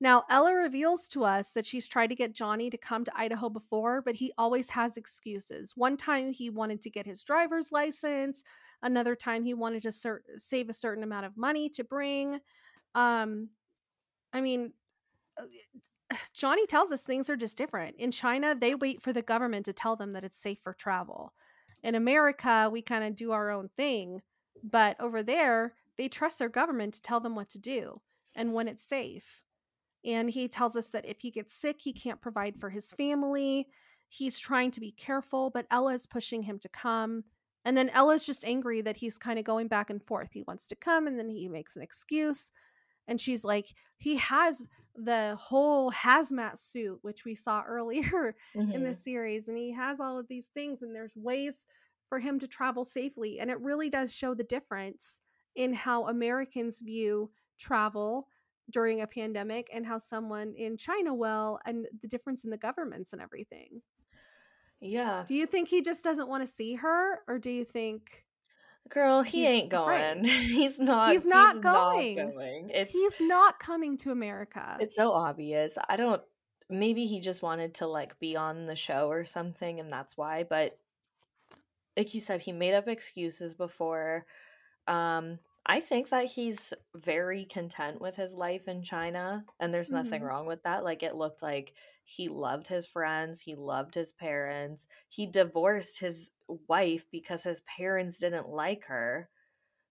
[0.00, 3.48] Now, Ella reveals to us that she's tried to get Johnny to come to Idaho
[3.48, 5.72] before, but he always has excuses.
[5.74, 8.44] One time he wanted to get his driver's license,
[8.82, 12.40] another time he wanted to cer- save a certain amount of money to bring.
[12.94, 13.50] Um,
[14.32, 14.72] I mean,
[15.40, 15.44] uh,
[16.34, 17.96] Johnny tells us things are just different.
[17.98, 21.32] In China, they wait for the government to tell them that it's safe for travel.
[21.82, 24.22] In America, we kind of do our own thing,
[24.62, 28.00] but over there, they trust their government to tell them what to do
[28.34, 29.44] and when it's safe.
[30.04, 33.68] And he tells us that if he gets sick, he can't provide for his family.
[34.08, 37.24] He's trying to be careful, but Ella is pushing him to come.
[37.64, 40.32] And then Ella's just angry that he's kind of going back and forth.
[40.32, 42.50] He wants to come and then he makes an excuse.
[43.06, 48.36] And she's like, he has the whole hazmat suit, which we saw earlier
[48.70, 48.94] in the Mhm.
[48.94, 49.48] series.
[49.48, 51.66] And he has all of these things, and there's ways
[52.08, 53.40] for him to travel safely.
[53.40, 55.20] And it really does show the difference
[55.54, 58.28] in how Americans view travel
[58.70, 63.12] during a pandemic and how someone in China will, and the difference in the governments
[63.12, 63.82] and everything.
[64.80, 65.26] Yeah.
[65.26, 68.24] Do you think he just doesn't want to see her, or do you think
[68.88, 69.70] Girl, he ain't afraid?
[69.70, 70.24] going.
[70.24, 72.14] He's not He's not he's not going.
[72.14, 72.70] going.
[72.70, 74.80] It's He's not coming to America.
[74.80, 75.78] it's so obvious.
[75.88, 76.22] I don't
[76.70, 80.44] maybe he just wanted to like be on the show or something and that's why,
[80.44, 80.78] but
[81.96, 84.26] like you said he made up excuses before.
[84.86, 90.22] Um I think that he's very content with his life in China and there's nothing
[90.22, 90.84] hmm wrong with that.
[90.84, 91.74] Like it looked like
[92.10, 94.86] he loved his friends, he loved his parents.
[95.10, 96.30] He divorced his
[96.66, 99.28] wife because his parents didn't like her.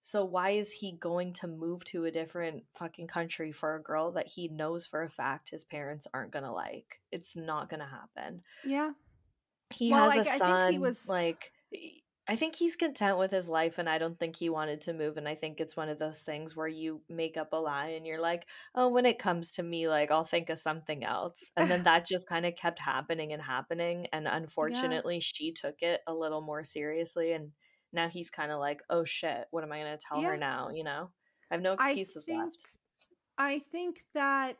[0.01, 4.13] So why is he going to move to a different fucking country for a girl
[4.13, 6.99] that he knows for a fact his parents aren't gonna like?
[7.11, 8.41] It's not gonna happen.
[8.65, 8.91] Yeah.
[9.71, 11.07] He Well, has I, a I think he son, was.
[11.07, 11.51] like
[12.29, 15.15] I think he's content with his life and I don't think he wanted to move
[15.15, 18.05] and I think it's one of those things where you make up a lie and
[18.05, 21.69] you're like, "Oh, when it comes to me, like I'll think of something else." And
[21.69, 24.35] then that just kind of kept happening and happening and yeah.
[24.35, 27.51] unfortunately she took it a little more seriously and
[27.93, 30.69] now he's kind of like, "Oh shit, what am I going to tell her now?"
[30.69, 31.09] you know?
[31.49, 32.43] I have no I excuses think.
[32.43, 32.65] left.
[33.37, 34.57] I think that.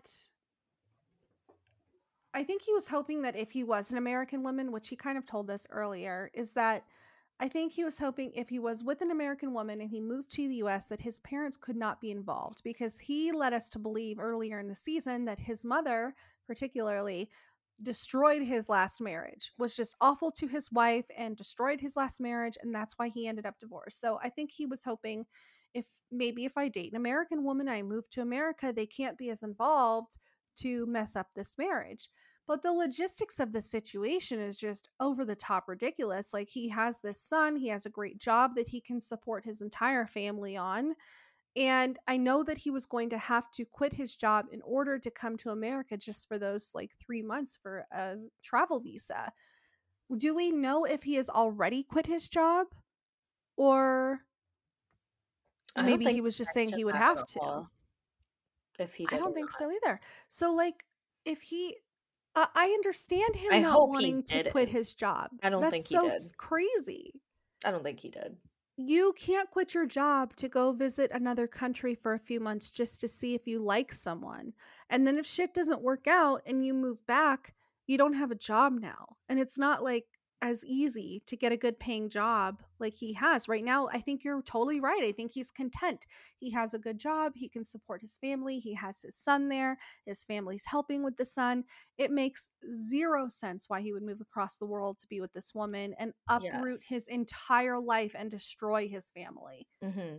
[2.34, 5.18] I think he was hoping that if he was an American woman, which he kind
[5.18, 6.84] of told us earlier, is that
[7.40, 10.32] I think he was hoping if he was with an American woman and he moved
[10.32, 13.80] to the US that his parents could not be involved because he led us to
[13.80, 16.16] believe earlier in the season that his mother,
[16.48, 17.30] particularly,
[17.84, 22.58] destroyed his last marriage, was just awful to his wife and destroyed his last marriage.
[22.62, 24.02] And that's why he ended up divorced.
[24.02, 25.26] So I think he was hoping
[25.76, 29.30] if maybe if I date an American woman, I move to America, they can't be
[29.30, 30.18] as involved
[30.62, 32.10] to mess up this marriage.
[32.48, 36.34] But the logistics of the situation is just over the top ridiculous.
[36.34, 39.62] Like he has this son, he has a great job that he can support his
[39.62, 40.96] entire family on.
[41.58, 44.98] And I know that he was going to have to quit his job in order
[45.00, 49.34] to come to America just for those like three months for a travel visa.
[50.16, 52.68] Do we know if he has already quit his job?
[53.58, 54.20] Or
[55.76, 57.68] maybe he was just saying he would have to?
[58.80, 60.00] if he I don't think so either.
[60.30, 60.86] So, like,
[61.26, 61.78] if he,
[62.38, 65.30] I I understand him I not wanting to quit his job.
[65.42, 66.38] I don't That's think he so did.
[66.38, 67.14] crazy.
[67.66, 68.38] I don't think he did.
[68.78, 73.02] You can't quit your job to go visit another country for a few months just
[73.02, 74.54] to see if you like someone.
[74.92, 77.56] And then if shit doesn't work out and you move back,
[77.88, 79.18] you don't have a job now.
[79.30, 80.06] And it's not like
[80.42, 83.88] as easy to get a good paying job like he has right now.
[83.88, 85.04] I think you're totally right.
[85.04, 86.06] I think he's content.
[86.38, 87.34] He has a good job.
[87.36, 88.60] He can support his family.
[88.60, 89.78] He has his son there.
[90.06, 91.64] His family's helping with the son.
[91.98, 95.54] It makes zero sense why he would move across the world to be with this
[95.56, 96.86] woman and uproot Yes.
[96.86, 99.68] his entire life and destroy his family.
[99.84, 100.18] hmm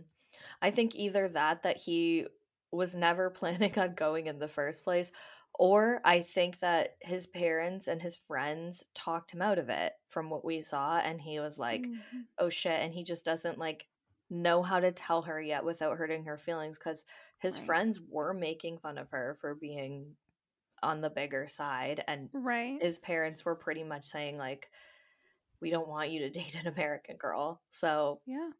[0.61, 2.27] I think either that that he
[2.71, 5.11] was never planning on going in the first place,
[5.55, 10.29] or I think that his parents and his friends talked him out of it from
[10.29, 12.27] what we saw, and he was like, Mhm.
[12.37, 13.87] "Oh shit," and he just doesn't like
[14.29, 17.03] know how to tell her yet without hurting her feelings because
[17.39, 17.59] his Right.
[17.59, 20.15] friends were making fun of her for being
[20.83, 22.81] on the bigger side, and Right.
[22.81, 24.71] his parents were pretty much saying like,
[25.61, 28.51] "We don't want you to date an American girl," so Yeah.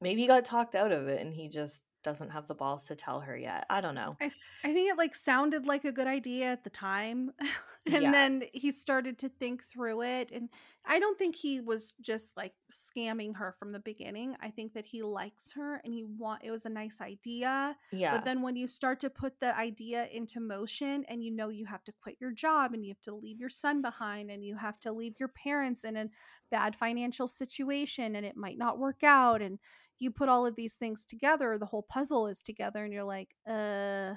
[0.00, 2.94] maybe he got talked out of it and he just doesn't have the balls to
[2.96, 3.66] tell her yet.
[3.68, 4.16] I don't know.
[4.20, 4.30] I
[4.64, 7.32] I think it like sounded like a good idea at the time.
[7.86, 8.10] and Yeah.
[8.10, 10.48] then he started to think through it and
[10.84, 14.36] I don't think he was just like scamming her from the beginning.
[14.42, 17.76] I think that he likes her and he want it was a nice idea.
[17.92, 18.12] Yeah.
[18.16, 21.66] But then when you start to put the idea into motion and you know you
[21.66, 24.56] have to quit your job and you have to leave your son behind and you
[24.56, 26.06] have to leave your parents in a
[26.50, 29.58] bad financial situation and it might not work out and
[30.00, 33.34] you put all of these things together, the whole puzzle is together and you're like,
[33.46, 34.14] uh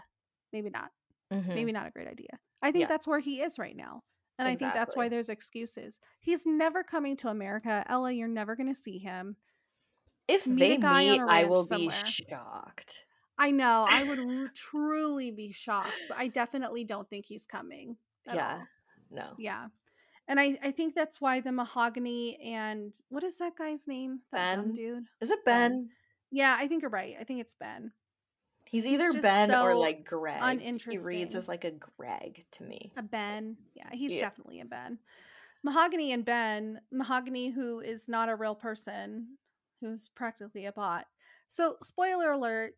[0.54, 0.92] maybe not.
[1.32, 1.48] Mhm.
[1.56, 2.40] Maybe not a great idea.
[2.62, 2.88] I think Yeah.
[2.88, 4.04] that's where he is right now.
[4.38, 6.00] And I think that's why there's excuses.
[6.20, 7.84] He's never coming to America.
[7.88, 9.36] Ella, you're never going to see him.
[10.28, 12.02] If Meet they meet, I will somewhere.
[12.04, 13.06] be shocked.
[13.38, 13.86] I know.
[13.88, 14.20] I would
[14.56, 15.94] truly be shocked.
[16.08, 18.60] But I definitely don't think he's coming Yeah.
[18.60, 18.68] all.
[19.12, 19.36] No.
[19.38, 19.68] Yeah.
[20.32, 24.22] And I, I think that's why the mahogany and what is that guy's name?
[24.32, 24.74] That dumb Ben?
[24.74, 25.04] dude.
[25.20, 25.72] Is it Ben.
[25.72, 25.90] Ben?
[26.32, 27.18] Yeah, I think you're right.
[27.20, 27.92] I think it's Ben.
[28.64, 30.40] He's He's either just Ben or like Greg.
[30.42, 31.06] Uninteresting.
[31.14, 32.94] He reads as like a Greg to me.
[32.96, 33.58] A Ben.
[33.76, 34.22] Yeah, he's Yeah.
[34.22, 35.00] definitely a Ben.
[35.64, 36.80] Mahogany and Ben.
[36.94, 39.38] Mahogany, who is not a real person,
[39.82, 41.08] who's practically a bot.
[41.48, 42.76] So, spoiler alert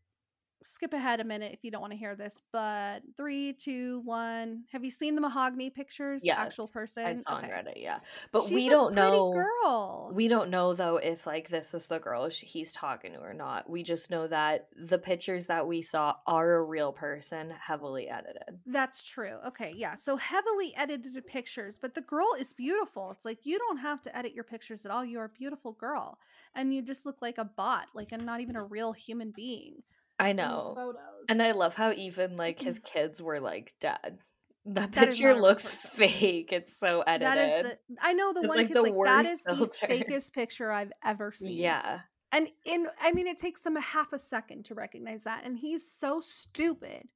[0.64, 4.64] skip ahead a minute if you don't want to hear this, but three, two, one.
[4.72, 6.22] Have you seen the mahogany pictures?
[6.24, 7.06] Yes, the actual person.
[7.06, 7.48] I saw okay.
[7.48, 7.74] on Reddit.
[7.78, 8.00] Yeah,
[8.32, 9.34] but She's we don't know.
[9.34, 10.12] Girl.
[10.14, 13.70] We don't know though if like this is the girl he's talking to or not.
[13.70, 18.60] We just know that the pictures that we saw are a real person, heavily edited.
[18.66, 19.38] That's true.
[19.48, 19.96] Okay, yeah.
[19.96, 23.12] So heavily edited pictures, but the girl is beautiful.
[23.12, 25.04] It's like you don't have to edit your pictures at all.
[25.04, 26.18] You're a beautiful girl,
[26.56, 29.84] and you just look like a bot, like and not even a real human being.
[30.20, 30.74] I know.
[30.74, 31.30] photos.
[31.30, 34.20] And I love how even like his kids were like, "Dad,
[34.66, 36.52] that That picture not a real looks fake.
[36.52, 38.96] It's so edited." that is the I know the It's one like because the like,
[39.04, 41.76] that worst is the fakest picture I've ever seen.
[41.76, 42.02] yeah,
[42.32, 45.58] And in I mean it takes them a half a second to recognize that and
[45.58, 47.10] he's so stupid.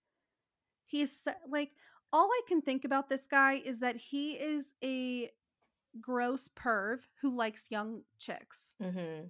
[0.85, 1.73] He's so, like
[2.13, 5.31] all I can think about this guy is that he is a
[6.01, 9.29] gross perv who likes young chicks hmm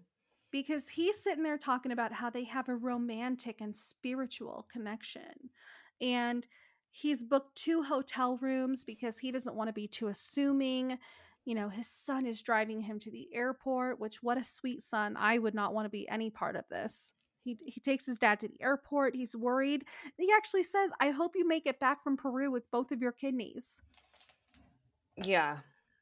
[0.51, 5.49] because he's sitting there talking about how they have a romantic and spiritual connection.
[6.01, 6.45] And
[6.89, 10.97] he's booked two hotel rooms because he doesn't want to be too assuming.
[11.45, 15.15] You know, his son is driving him to the airport, which what a sweet son.
[15.17, 17.13] I would not want to be any part of this.
[17.43, 19.15] He, he takes his dad to the airport.
[19.15, 19.85] He's worried.
[20.17, 23.13] He actually says, I hope you make it back from Peru with both of your
[23.13, 23.81] kidneys.
[25.15, 25.57] yeah.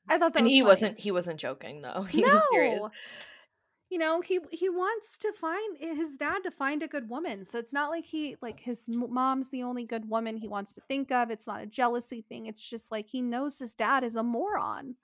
[0.07, 0.69] I thought that And was he funny.
[0.69, 0.99] wasn't.
[0.99, 2.03] He wasn't joking though.
[2.09, 2.83] He was serious.
[3.95, 7.45] You know, he he wants to find his dad to find a good woman.
[7.45, 10.81] So it's not like he like his mom's the only good woman he wants to
[10.81, 11.31] think of.
[11.31, 12.47] It's not a jealousy thing.
[12.47, 14.97] It's just like he knows his dad is a moron.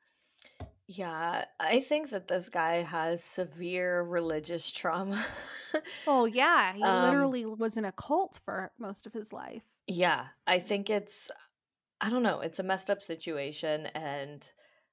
[0.88, 5.26] Yeah, I think that this guy has severe religious trauma.
[6.06, 9.66] Oh yeah, he Um, literally was in a cult for most of his life.
[9.88, 11.30] yeah, I think it's
[12.02, 14.50] I don't know, it's a messed up situation and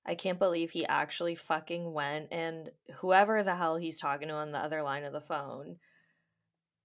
[0.09, 4.53] I can't believe he actually fucking went and whoever the hell he's talking to on
[4.53, 5.77] the other line of the phone.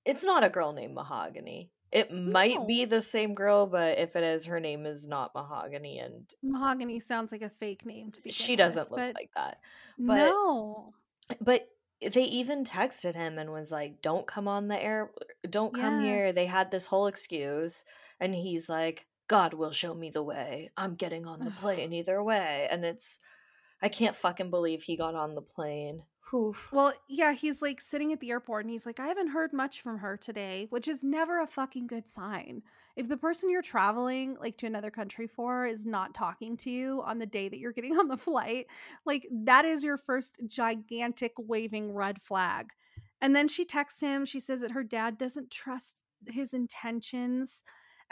[0.06, 1.72] It's not a girl named Mahogany.
[1.90, 2.66] It might No.
[2.66, 7.00] be the same girl, but if it is, her name is not Mahogany and Mahogany
[7.00, 8.30] sounds like a fake name to be.
[8.32, 9.60] she doesn't look like that.
[9.98, 10.94] but- no.
[11.40, 11.70] But
[12.02, 15.12] they even texted him and was like, "Don't come on the air.
[15.50, 17.86] Don't come here." They had this whole excuse,
[18.20, 20.72] and he's like, "God will show me the way.
[20.78, 23.20] I'm getting on the plane either way." And it's,
[23.82, 26.04] I can't fucking believe he got on the plane.
[26.34, 26.56] Whew.
[26.72, 29.82] Well, yeah, he's like sitting at the airport and he's like, I haven't heard much
[29.82, 32.64] from her today, which is never a fucking good sign.
[32.96, 37.04] If the person you're traveling like to another country for is not talking to you
[37.06, 38.66] on the day that you're getting on the flight,
[39.06, 42.72] like that is your first gigantic waving red flag.
[43.22, 47.62] And then she texts him, she says that her dad doesn't trust his intentions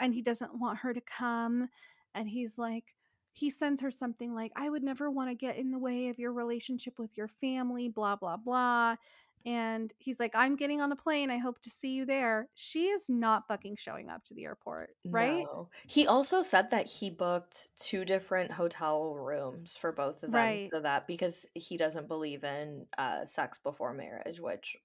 [0.00, 1.68] and he doesn't want her to come.
[2.14, 2.94] And he's like,
[3.32, 6.18] he sends her something like, I would never want to get in the way of
[6.18, 8.96] your relationship with your family, blah, blah, blah.
[9.44, 11.28] And he's like, I'm getting on a plane.
[11.30, 12.48] I hope to see you there.
[12.54, 15.44] She is not fucking showing up to the airport, right?
[15.52, 15.68] No.
[15.88, 20.70] He also said that he booked two different hotel rooms for both of them, Right.
[20.72, 24.76] so that because he doesn't believe in uh, sex before marriage, which.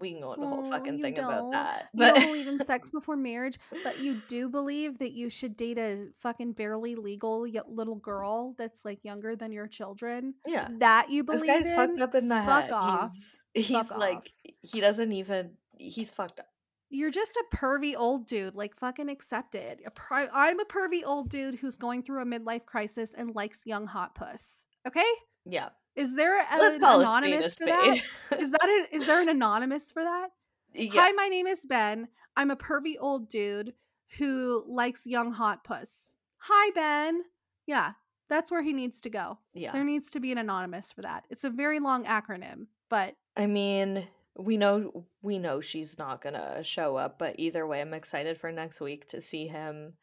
[0.00, 1.50] We can go into a whole fucking thing about don't.
[1.52, 1.88] that.
[1.94, 5.78] You don't believe in sex before marriage, but you do believe that you should date
[5.78, 10.34] a fucking barely legal little girl that's like younger than your children.
[10.46, 10.68] yeah.
[10.78, 11.42] That you believe.
[11.42, 11.76] This guy's in?
[11.76, 12.72] fucked up in the Fuck head.
[12.72, 13.10] off.
[13.54, 14.52] He's he's Fuck like off.
[14.62, 16.46] he doesn't even he's fucked up.
[16.90, 18.54] You're just a pervy old dude.
[18.54, 19.80] Like fucking accept it.
[19.86, 19.90] A
[20.32, 24.14] I'm a pervy old dude who's going through a midlife crisis and likes young hot
[24.14, 24.64] puss.
[24.86, 25.04] Okay?
[25.44, 25.70] Yeah.
[25.96, 27.94] Is there an call a spade a anonymous for that?
[27.96, 28.50] spade.
[28.52, 30.28] That a, is there an anonymous for that?
[30.74, 30.90] yeah.
[30.92, 32.08] Hi, my name is Ben.
[32.36, 33.72] I'm a pervy old dude
[34.18, 36.10] who likes young hot puss.
[36.38, 37.22] Hi, Ben.
[37.66, 37.92] Yeah,
[38.28, 39.38] that's where he needs to go.
[39.54, 39.72] yeah.
[39.72, 41.24] There needs to be an anonymous for that.
[41.30, 46.62] It's a very long acronym, but I mean, we know we know she's not gonna
[46.64, 49.94] show up, but either way, I'm excited for next week to see him.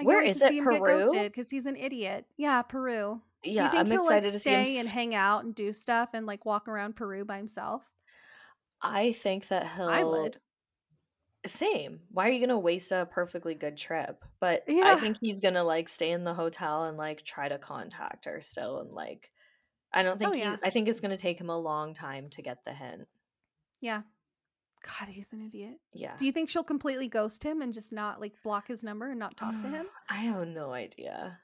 [0.00, 0.48] I Where is to it?
[0.50, 1.00] see him get Peru?
[1.00, 2.26] ghosted because he's an idiot.
[2.36, 3.20] Yeah, Peru.
[3.42, 4.64] Do Yeah, you think I'm he'll excited to see him.
[4.64, 7.82] stay and hang out and do stuff and like walk around Peru by himself?
[8.82, 10.38] I think that he'll I would.
[11.46, 12.00] Same.
[12.10, 14.24] Why are you gonna waste a perfectly good trip?
[14.40, 18.24] But I think he's gonna like stay in the hotel and like try to contact
[18.24, 19.30] her still and like
[19.92, 20.56] I don't oh, think Oh, he's yeah.
[20.64, 23.06] I think it's gonna take him a long time to get the hint.
[23.80, 24.02] Yeah.
[24.84, 25.74] God, he's an idiot.
[25.92, 26.14] Yeah.
[26.16, 29.18] Do you think she'll completely ghost him and just not like block his number and
[29.18, 29.86] not talk to him?
[30.08, 31.38] I have no idea.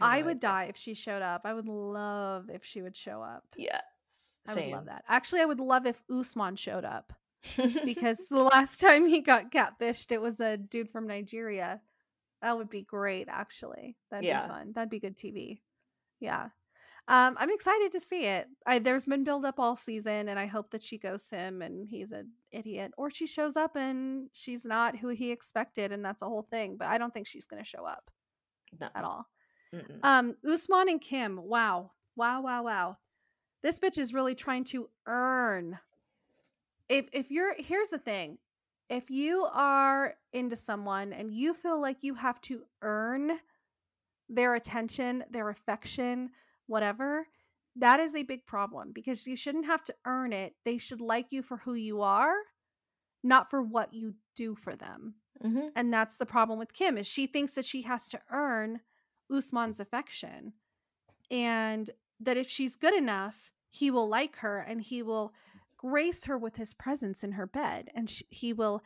[0.00, 1.42] Have I would die if she showed up.
[1.44, 3.44] I would love if she would show up.
[3.56, 3.82] Yes.
[4.48, 4.70] I Same.
[4.70, 5.04] would love that.
[5.08, 7.12] Actually, I would love if Usman showed up
[7.84, 11.80] because the last time he got catfished, it was a dude from Nigeria.
[12.42, 13.96] That would be great, actually.
[14.10, 14.42] That'd Yeah.
[14.42, 14.72] be fun.
[14.74, 15.60] That'd be good TV.
[16.20, 16.48] Yeah.
[17.08, 18.46] Um, I'm excited to see it.
[18.66, 21.88] I, there's been build up all season, and I hope that she ghosts him and
[21.88, 26.20] he's an idiot, or she shows up and she's not who he expected, and that's
[26.22, 26.76] a whole thing.
[26.76, 28.10] But I don't think she's going to show up
[28.78, 28.88] No.
[28.94, 29.26] at all.
[29.74, 29.98] Mm-mm.
[30.02, 31.40] Um, Usman and Kim.
[31.42, 32.96] Wow, wow, wow, wow.
[33.62, 35.78] This bitch is really trying to earn.
[36.88, 38.38] If if you're here's the thing,
[38.88, 43.32] if you are into someone and you feel like you have to earn
[44.28, 46.30] their attention, their affection,
[46.66, 47.26] whatever,
[47.76, 50.54] that is a big problem because you shouldn't have to earn it.
[50.64, 52.34] They should like you for who you are,
[53.22, 55.14] not for what you do for them.
[55.44, 55.72] Mhm.
[55.76, 58.80] And that's the problem with Kim is she thinks that she has to earn
[59.30, 60.52] Usman's affection.
[61.30, 65.32] And that if she's good enough, he will like her and he will
[65.76, 68.82] grace her with his presence in her bed and sh- he will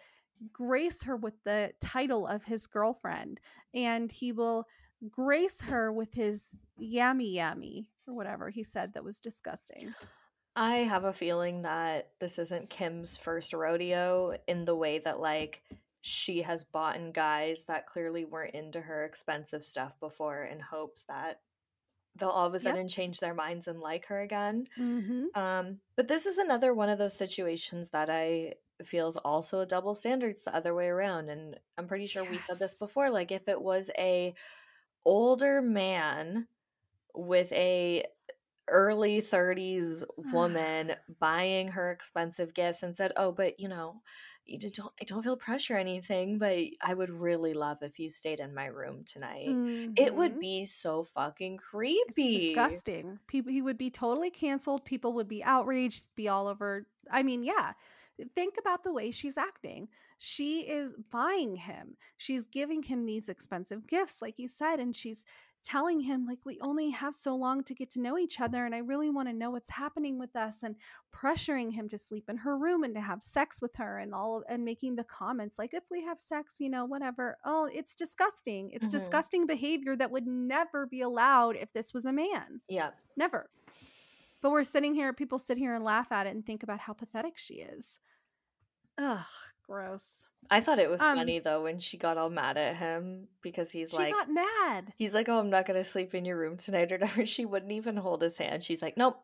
[0.53, 3.41] grace her with the title of his girlfriend
[3.75, 4.67] and he will
[5.11, 9.95] grace her with his yummy yummy or whatever he said that was disgusting.
[10.55, 15.63] I have a feeling that this isn't Kim's first rodeo in the way that like
[16.03, 21.05] she has bought in guys that clearly weren't into her expensive stuff before in hopes
[21.05, 21.43] that
[22.17, 22.61] they'll all of a Yep.
[22.61, 24.69] sudden change their minds and like her again.
[24.79, 25.27] Mm-hmm.
[25.35, 29.67] Um, but this is another one of those situations that I feel is also a
[29.67, 30.33] double standard.
[30.33, 31.31] It's the other way around.
[31.31, 33.11] And I'm pretty sure we said this before.
[33.11, 34.35] Like if it was a
[35.05, 36.49] older man
[37.15, 38.05] with a
[38.69, 44.03] early 30s woman buying her expensive gifts and said, "Oh, but you know,
[44.45, 48.11] you don't I don't feel pressure or anything, but I would really love if you
[48.11, 49.47] stayed in my room tonight."
[49.97, 50.41] It would Mhm.
[50.41, 52.33] be so fucking It's creepy.
[52.33, 53.19] disgusting.
[53.27, 54.85] People, he would be totally canceled.
[54.85, 56.89] People would be outraged, be all over.
[57.11, 57.75] I mean, yeah.
[58.35, 59.89] Think about the way she's acting.
[60.19, 61.97] She is buying him.
[62.19, 65.25] She's giving him these expensive gifts, like you said, and she's
[65.63, 68.75] telling him like we only have so long to get to know each other and
[68.75, 70.75] I really want to know what's happening with us and
[71.15, 74.43] pressuring him to sleep in her room and to have sex with her and all
[74.49, 77.37] and making the comments like if we have sex, you know, whatever.
[77.45, 78.71] Oh, it's disgusting.
[78.73, 78.93] It's Mhm.
[78.93, 82.61] disgusting behavior that would never be allowed if this was a man.
[82.69, 82.91] Yeah.
[83.17, 83.49] Never.
[84.41, 86.93] But we're sitting here, people sit here and laugh at it and think about how
[86.95, 87.99] pathetic she is.
[88.99, 89.25] Ugh,
[89.73, 90.25] gross.
[90.51, 93.71] I thought it was Um, funny though when she got all mad at him because
[93.71, 94.93] he's like, She like got mad.
[94.99, 97.25] he's like, "Oh, I'm not gonna sleep in your room tonight," or whatever.
[97.27, 98.63] She wouldn't even hold his hand.
[98.63, 99.17] She's like, "Nope,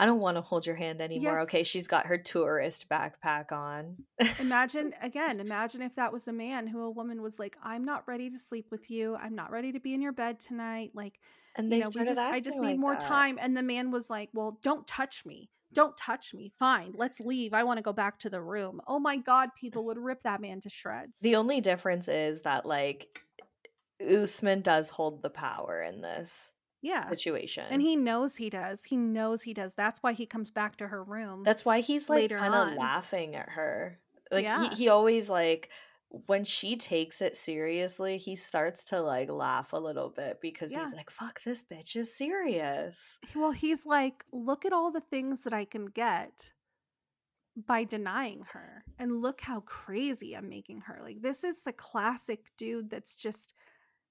[0.00, 1.42] I don't want to hold your hand anymore." Yes.
[1.44, 3.98] Okay, she's got her tourist backpack on.
[4.40, 8.08] Imagine again, imagine if that was a man who a woman was like, I'm not
[8.08, 9.14] ready to sleep with you.
[9.14, 10.90] I'm not ready to be in your bed tonight.
[10.94, 11.20] Like,
[11.54, 13.00] and you they know, we started just I just need like more that.
[13.02, 13.38] time.
[13.40, 15.50] And the man was like, Well, don't touch me.
[15.72, 16.52] Don't touch me.
[16.58, 17.54] Fine, let's leave.
[17.54, 18.80] I want to go back to the room.
[18.86, 21.20] Oh my god, people would rip that man to shreds.
[21.20, 23.24] The only difference is that like
[24.00, 26.52] Usman does hold the power in this
[26.82, 27.08] yeah.
[27.08, 27.64] situation.
[27.70, 28.84] And he knows he does.
[28.84, 29.74] He knows he does.
[29.74, 31.42] That's why he comes back to her room.
[31.44, 33.98] That's why he's like kind of laughing at her.
[34.30, 34.68] Like Yeah.
[34.70, 35.70] he, he always like
[36.26, 40.84] when she takes it seriously, he starts to like laugh a little bit because Yeah.
[40.84, 45.44] he's like, "Fuck, this bitch is serious." well, he's like, look at all the things
[45.44, 46.50] that I can get
[47.56, 48.84] by denying her.
[48.98, 51.00] And look how crazy I'm making her.
[51.02, 53.54] Like, this is the classic dude that's just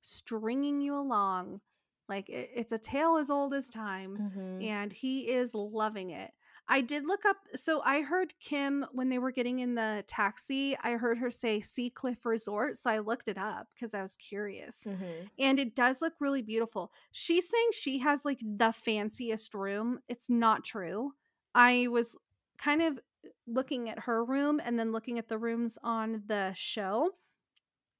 [0.01, 1.61] stringing you along.
[2.07, 4.17] Like, it, it's a tale as old as time.
[4.17, 4.63] Mhm.
[4.63, 6.31] and he is loving it.
[6.67, 10.77] I did look up, so I heard Kim when they were getting in the taxi,
[10.81, 12.77] I heard her say Sea Cliff Resort.
[12.77, 14.85] So I looked it up because I was curious.
[14.85, 15.29] Mhm.
[15.37, 16.93] And it does look really beautiful.
[17.11, 19.99] She's saying she has like the fanciest room.
[20.07, 21.13] It's not true.
[21.53, 22.15] I was
[22.57, 22.99] kind of
[23.47, 27.11] looking at her room and then looking at the rooms on the show.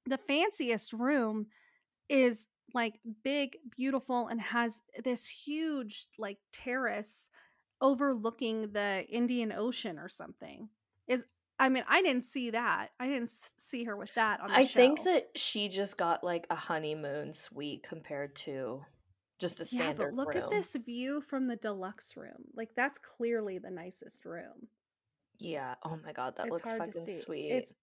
[0.06, 1.48] The fanciest room
[2.08, 7.30] is like big, beautiful, and has this huge like terrace
[7.82, 10.70] overlooking the Indian Ocean or something.
[11.08, 11.26] Is
[11.60, 12.90] I mean, I didn't see that.
[13.00, 14.80] I didn't see her with that on the I show.
[14.80, 18.82] think that she just got like a honeymoon suite compared to
[19.40, 20.04] just a standard.
[20.04, 20.44] yeah, but look room.
[20.44, 22.46] at this view from the deluxe room.
[22.56, 24.70] Like that's clearly the nicest room.
[25.40, 25.76] Yeah.
[25.84, 27.52] Oh my god, that it's looks fucking sweet.
[27.52, 27.74] It's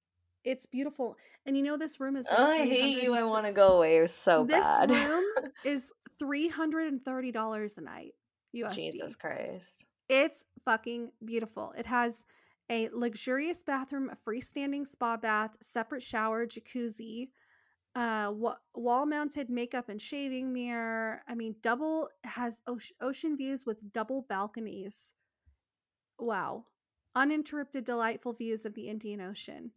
[0.44, 1.16] it's beautiful,
[1.47, 2.27] and you know this room is.
[2.31, 3.14] Like oh, I hate you.
[3.14, 4.90] I want to go away so this bad.
[4.90, 5.24] room
[5.64, 8.14] is three hundred and thirty dollars a night.
[8.56, 8.74] USD.
[8.74, 9.85] Jesus Christ.
[10.10, 11.72] It's fucking beautiful.
[11.72, 12.26] It has
[12.68, 17.30] a luxurious bathroom, a freestanding spa bath, separate shower, jacuzzi,
[17.94, 21.22] uh, wa- wall-mounted makeup and shaving mirror.
[21.28, 25.14] I mean, double has oce- ocean views with double balconies.
[26.18, 26.66] Wow,
[27.14, 29.72] uninterrupted, delightful views of the Indian Ocean.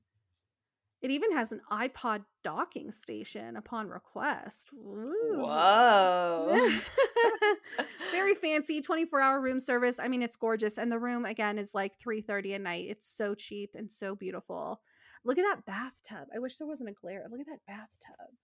[1.02, 4.69] It even has an iPod docking station upon request.
[4.73, 5.38] Ooh.
[5.40, 6.69] Whoa.
[8.11, 9.99] Very fancy 24 hour room service.
[9.99, 10.78] I mean, it's gorgeous.
[10.78, 12.86] And the room again is like 3:30 a night.
[12.90, 14.82] It's so cheap and so beautiful.
[15.23, 16.28] Look at that bathtub.
[16.36, 17.26] I wish there wasn't a glare.
[17.30, 18.36] Look at that bathtub.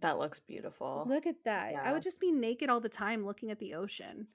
[0.00, 1.04] That looks beautiful.
[1.08, 1.74] Look at that.
[1.76, 4.26] I would just be naked all the time looking at the ocean.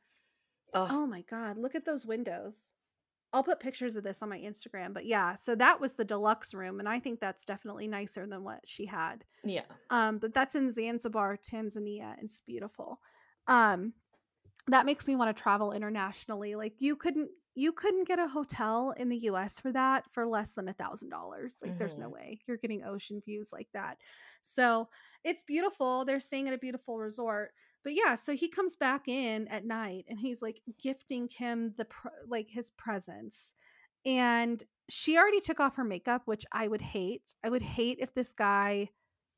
[0.73, 2.71] Oh, Oh my god, look at those windows.
[3.33, 4.93] I'll put pictures of this on my Instagram.
[4.93, 8.43] But yeah, so that was the deluxe room and I think that's definitely nicer than
[8.43, 9.25] what she had.
[9.43, 9.65] yeah.
[9.89, 12.15] Um, but that's in Zanzibar, Tanzania.
[12.21, 12.99] It's beautiful.
[13.47, 13.93] Um,
[14.67, 16.55] that makes me want to travel internationally.
[16.55, 20.53] Like you couldn't you couldn't get a hotel in the US for that for less
[20.53, 21.57] than a thousand dollars.
[21.61, 22.13] Like there's no Mhm.
[22.13, 23.97] way you're getting ocean views like that.
[24.43, 24.89] So
[25.23, 26.05] it's beautiful.
[26.05, 27.53] They're staying at a beautiful resort.
[27.87, 31.85] But yeah, so he comes back in at night and he's like gifting Kim the
[31.85, 33.53] pr- like his presents.
[34.05, 37.33] And she already took off her makeup, which I would hate.
[37.45, 38.89] I would hate if this guy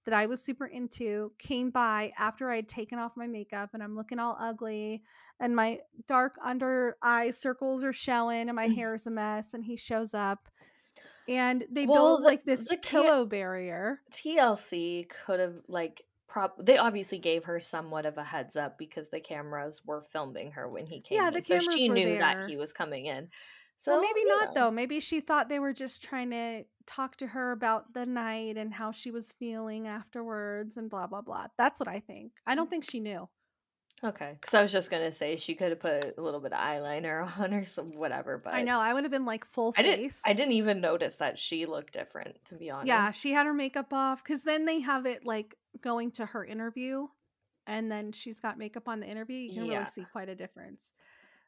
[0.05, 3.95] that I was super into came by after I'd taken off my makeup and I'm
[3.95, 5.03] looking all ugly
[5.39, 5.77] and my
[6.07, 8.73] dark under eye circles are showing and my mm.
[8.73, 10.49] hair is a mess and he shows up
[11.27, 14.01] and they Well, build the- like this the pillow barrier.
[14.11, 16.55] TLC could have like prop.
[16.63, 20.69] They obviously gave her somewhat of a heads up because the cameras were filming her
[20.69, 21.17] when he came.
[21.17, 22.19] Yeah, in, the so cameras she were knew there.
[22.19, 23.29] that he was coming in.
[23.77, 24.61] So well, maybe not know.
[24.61, 24.71] though.
[24.71, 28.73] Maybe she thought they were just trying to talk to her about the night and
[28.73, 31.47] how she was feeling afterwards and blah blah blah.
[31.57, 32.33] That's what I think.
[32.45, 33.27] I don't think she knew.
[34.03, 36.59] Okay, because I was just gonna say she could have put a little bit of
[36.59, 38.79] eyeliner on or some whatever, but I know.
[38.79, 39.95] I would have been like full I face.
[39.95, 40.13] didn't.
[40.25, 42.43] I didn't even notice that she looked different.
[42.45, 42.87] To be honest.
[42.87, 46.43] Yeah, she had her makeup off because then they have it like going to her
[46.43, 47.07] interview,
[47.67, 49.37] and then she's got makeup on the interview.
[49.37, 49.73] You can Yeah.
[49.75, 50.91] really see quite a difference.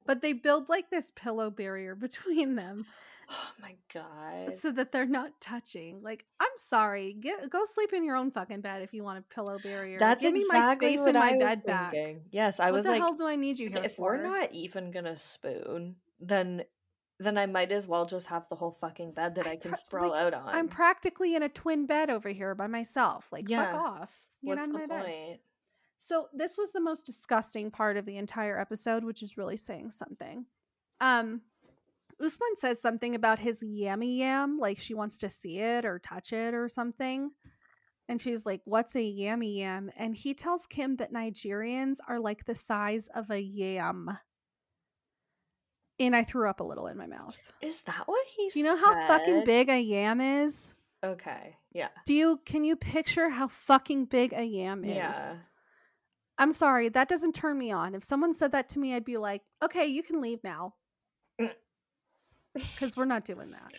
[0.06, 2.86] But they build like this pillow barrier between them
[3.30, 4.54] Oh my god.
[4.56, 6.02] so that they're not touching.
[6.02, 9.34] Like, I'm sorry, get go sleep in your own fucking bed if you want a
[9.34, 10.00] pillow barrier.
[10.00, 11.96] That's Give me my exactly space what in my bed back.
[12.32, 14.04] Yes, I what was like, What the hell do I need you here if for?
[14.18, 16.64] we're not even gonna spoon, then
[17.22, 19.72] then I might as well just have the whole fucking bed that I I can
[19.72, 20.48] pra- sprawl like, out on.
[20.50, 23.32] I'm practically in a twin bed over here by myself.
[23.32, 23.72] Like, Yeah.
[23.72, 24.22] fuck off.
[24.44, 25.06] Get What's the my bed.
[25.06, 25.40] point?
[26.00, 29.92] So this was the most disgusting part of the entire episode, which is really saying
[29.92, 30.46] something.
[31.00, 31.42] Um
[32.20, 36.34] Usman says something about his yammy yam, like she wants to see it or touch
[36.34, 37.32] it or something.
[38.10, 39.90] And she's like, What's a yammy yam?
[39.98, 44.18] And he tells Kim that Nigerians are like the size of a yam.
[46.00, 47.38] And I threw up a little in my mouth.
[47.62, 50.74] Is that what he Do you know how fucking big a yam is?
[51.04, 51.58] Okay.
[51.74, 51.90] Yeah.
[52.06, 54.96] Do you can you picture how fucking big a yam is?
[54.96, 55.36] Yeah.
[56.38, 57.94] I'm sorry, that doesn't turn me on.
[57.94, 60.74] If someone said that to me, I'd be like, okay, you can leave now.
[61.40, 61.52] Mm.
[62.54, 63.72] Because we're not doing that.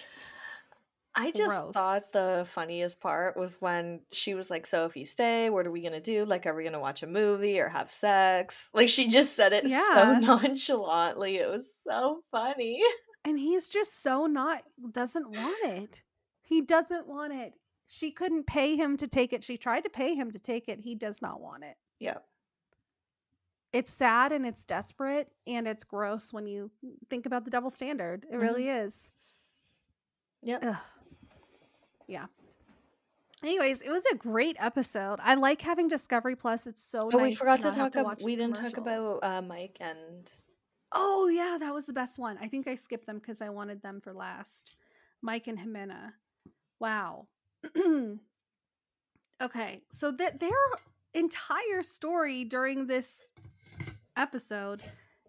[1.14, 5.50] I just thought the funniest part was when she was like, "So if you stay,
[5.50, 6.24] what are we gonna do?
[6.24, 9.66] Like, are we gonna watch a movie or have sex?" Like, she just said it
[9.68, 11.36] so nonchalantly.
[11.36, 12.82] It was so funny.
[13.24, 16.00] And he's just so not, doesn't want it.
[16.40, 17.52] He doesn't want it.
[17.86, 19.44] She couldn't pay him to take it.
[19.44, 20.80] She tried to pay him to take it.
[20.80, 21.76] He does not want it.
[22.00, 22.18] Yeah.
[23.72, 26.70] It's sad and it's desperate and it's gross when you
[27.10, 28.24] think about the double standard.
[28.30, 28.40] It Mhm.
[28.40, 29.10] really is.
[30.42, 30.64] Yep.
[30.64, 30.76] Ugh.
[32.12, 32.26] Yeah.
[33.42, 35.18] Anyways, it was a great episode.
[35.22, 36.66] I like having Discovery Plus.
[36.66, 37.30] It's so Oh, nice.
[37.30, 37.96] we forgot to have talk.
[37.96, 40.30] ab- watch we didn't talk about uh, Mike and
[40.92, 42.36] Oh yeah, that was the best one.
[42.40, 44.76] I think I skipped them because I wanted them for last.
[45.22, 46.12] Mike and Ximena.
[46.80, 47.28] Wow.
[49.42, 50.50] okay, so that their
[51.14, 53.30] entire story during this
[54.16, 54.82] episode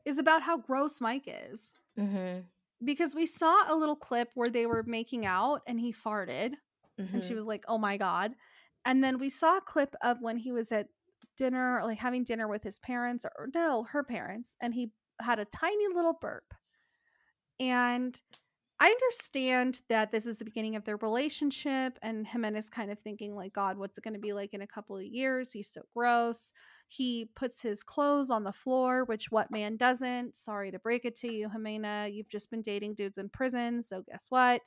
[0.05, 1.73] is about how gross Mike is.
[1.97, 2.39] mm-hmm.
[2.83, 6.55] Because we saw a little clip where they were making out and he farted.
[6.99, 7.15] Mm-hmm.
[7.15, 8.33] and she was like, "Oh my god!"
[8.85, 10.87] And then we saw a clip of when he was at
[11.37, 14.91] dinner, like having dinner with his parents, or no, her parents, and he
[15.21, 16.53] had a tiny little burp.
[17.59, 18.19] And
[18.79, 23.35] I understand that this is the beginning of their relationship, and Ximena's kind of thinking
[23.35, 25.81] like, "God, what's it going to be like in a couple of years?" He's so
[25.95, 26.51] gross.
[26.89, 30.35] He puts his clothes on the floor, which what man doesn't?
[30.35, 32.13] Sorry to break it to you, Ximena.
[32.13, 34.61] You've just been dating dudes in prison, so guess what?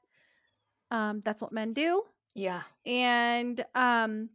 [0.91, 2.03] Um, that's what men do
[2.37, 2.63] yeah.
[2.85, 4.29] and um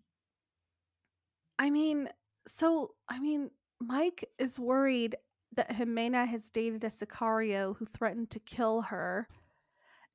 [1.58, 2.10] i mean
[2.48, 3.50] so i mean
[3.80, 5.16] mike is worried
[5.58, 9.28] that Ximena has dated a sicario who threatened to kill her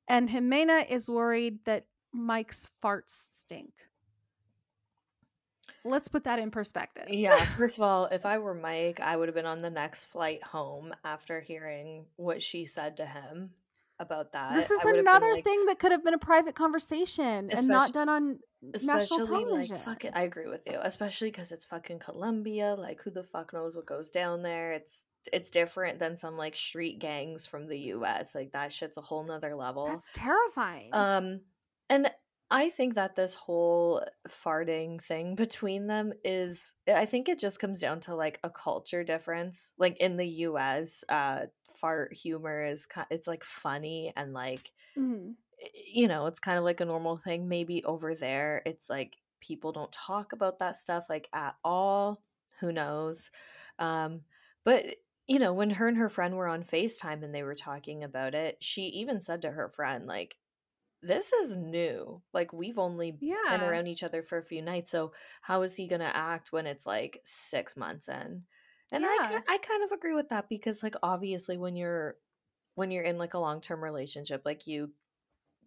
[0.07, 3.71] and Ximena is worried that mike's farts stink
[5.85, 7.37] let's put that in perspective Yeah.
[7.45, 10.43] First of all, if I were Mike, I would have been on the next flight
[10.43, 13.51] home after hearing what she said to him.
[13.99, 14.53] About that.
[14.55, 16.55] This is I would have been another like, thing that could have been a private
[16.55, 19.75] conversation and not done on national especially like television.
[19.77, 20.79] fucking I agree with you.
[20.81, 22.75] Especially because it's fucking Colombia.
[22.77, 24.73] Like who the fuck knows what goes down there?
[24.73, 28.35] It's it's different than some like street gangs from the US.
[28.35, 29.87] Like that shit's a whole nother level.
[29.87, 30.93] That's terrifying.
[30.93, 31.41] Um,
[31.89, 32.09] and
[32.49, 37.79] I think that this whole farting thing between them is, I think it just comes
[37.79, 39.73] down to like a culture difference.
[39.77, 45.37] Like in the US, uh, fart humor is it's like funny and like, Mhm.
[45.73, 47.47] you know, it's kind of like a normal thing.
[47.47, 52.23] Maybe over there, it's like people don't talk about that stuff like at all.
[52.59, 53.31] Who knows?
[53.79, 54.23] Um,
[54.63, 54.85] but
[55.27, 58.33] you know, when her and her friend were on FaceTime and they were talking about
[58.33, 60.37] it, she even said to her friend, like,
[61.01, 62.23] this is new.
[62.33, 65.87] Like we've only been around each other for a few nights, so how is he
[65.87, 68.45] gonna act when it's like six months in?
[68.91, 69.19] And I Yeah.
[69.19, 72.17] ki- I kind of agree with that because like obviously when you're
[72.75, 74.93] when you're in like a long term relationship, like you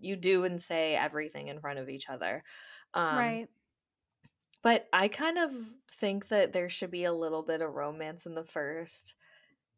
[0.01, 2.45] you do and say everything in front of each other.
[2.95, 3.49] Um, right.
[4.63, 5.53] but I kind of
[5.91, 9.15] think that there should be a little bit of romance in the first.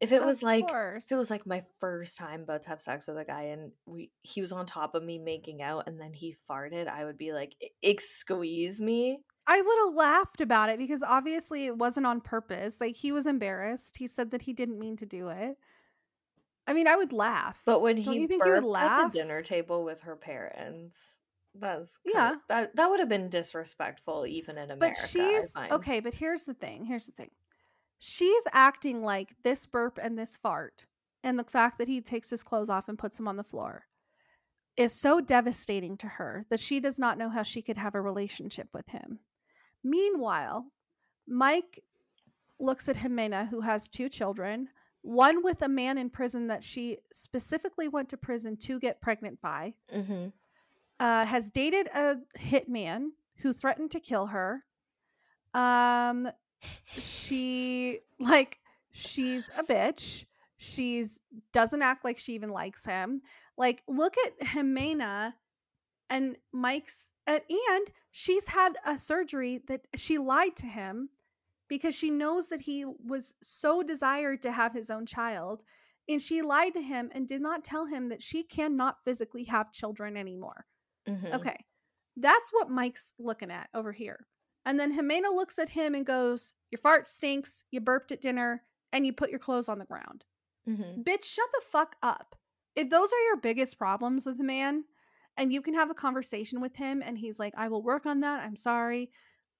[0.03, 2.81] If it Of was like if it was like my first time about to have
[2.81, 5.99] sex with a guy and we he was on top of me making out and
[5.99, 10.69] then he farted, I would be like, "E- "Excuse me." I would have laughed about
[10.69, 12.77] it because obviously it wasn't on purpose.
[12.81, 13.97] Like he was embarrassed.
[13.97, 15.57] He said that he didn't mean to do it.
[16.67, 17.61] I mean, I would laugh.
[17.65, 20.15] But when Don't he you think you would burped at the dinner table with her
[20.15, 21.19] parents,
[21.55, 22.33] that's Yeah.
[22.33, 25.01] of, that that would have been disrespectful even in But America.
[25.03, 26.85] I she's okay, but here's the thing.
[26.85, 27.31] Here's the thing.
[28.05, 30.85] She's acting like this burp and this fart
[31.23, 33.85] and the fact that he takes his clothes off and puts them on the floor
[34.75, 38.01] is so devastating to her that she does not know how she could have a
[38.01, 39.19] relationship with him.
[39.83, 40.65] Meanwhile,
[41.27, 41.81] Mike
[42.59, 44.67] looks at Ximena, who has two children,
[45.01, 49.39] one with a man in prison that she specifically went to prison to get pregnant
[49.41, 50.27] by, hmm
[50.99, 54.63] uh, has dated a hitman who threatened to kill her.
[55.53, 56.29] Um,
[56.85, 58.59] she like
[58.91, 60.25] she's a bitch.
[60.57, 61.21] She's
[61.51, 63.21] doesn't act like she even likes him.
[63.57, 65.33] Like, look at Ximena
[66.09, 71.09] and Mike's, and, and she's had a surgery that she lied to him
[71.67, 75.63] because she knows that he was so desired to have his own child.
[76.09, 79.71] And she lied to him and did not tell him that she cannot physically have
[79.71, 80.65] children anymore.
[81.07, 81.57] hmm Okay.
[82.17, 84.27] That's what Mike's looking at over here.
[84.65, 88.63] And then Ximena looks at him and goes, Your fart stinks, you burped at dinner,
[88.91, 90.25] and you put your clothes on the ground.
[90.65, 92.35] hmm Bitch, shut the fuck up.
[92.75, 94.85] If those are your biggest problems with a man,
[95.37, 98.21] and you can have a conversation with him, and he's like, I will work on
[98.21, 98.43] that.
[98.43, 99.11] I'm sorry.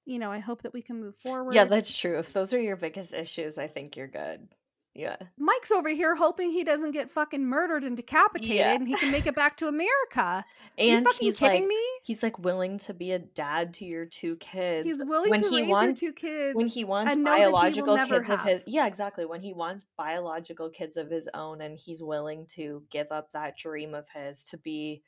[0.06, 1.54] You know, I hope that we can move forward.
[1.54, 2.20] Yeah, that's true.
[2.20, 4.50] If those are your biggest issues, I think you're good.
[4.96, 5.16] Yeah.
[5.40, 8.76] Mike's over here hoping he doesn't get fucking murdered and decapitated Yeah.
[8.76, 10.22] and he can make it back to America.
[10.22, 10.46] Are
[10.78, 11.82] you And he's kidding like me?
[12.04, 14.86] he's like willing to be a dad to your two kids.
[14.88, 16.56] He's willing when to he raise wants your two kids.
[16.56, 20.70] when he wants know he biological kids of his yeah exactly when he wants biological
[20.70, 24.58] kids of his own and he's willing to give up that dream of his to
[24.58, 25.02] be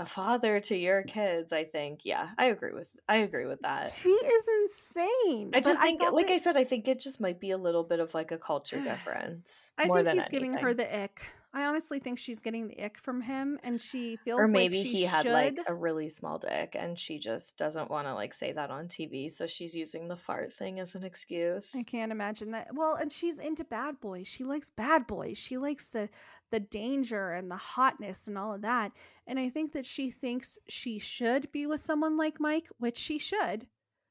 [0.00, 3.92] a father to your kids i think yeah i agree with i agree with that
[3.92, 5.50] She is insane.
[5.52, 7.50] i But just think thought like that- i said i think it just might be
[7.50, 11.20] a little bit of like a culture difference I think he's giving her the ick.
[11.52, 14.82] I honestly think she's getting the ick from him, and she feels or like maybe
[14.82, 15.32] she he had should.
[15.32, 18.86] like a really small dick and she just doesn't want to like say that on
[18.86, 22.68] tv so she's using the fart thing as an excuse I can't imagine that.
[22.72, 24.28] Well, and she's into bad boys.
[24.28, 25.38] She likes bad boys.
[25.38, 26.08] She likes the
[26.50, 28.92] the danger and the hotness and all of that.
[29.26, 33.18] And I think that she thinks she should be with someone like Mike, which she
[33.18, 33.66] should.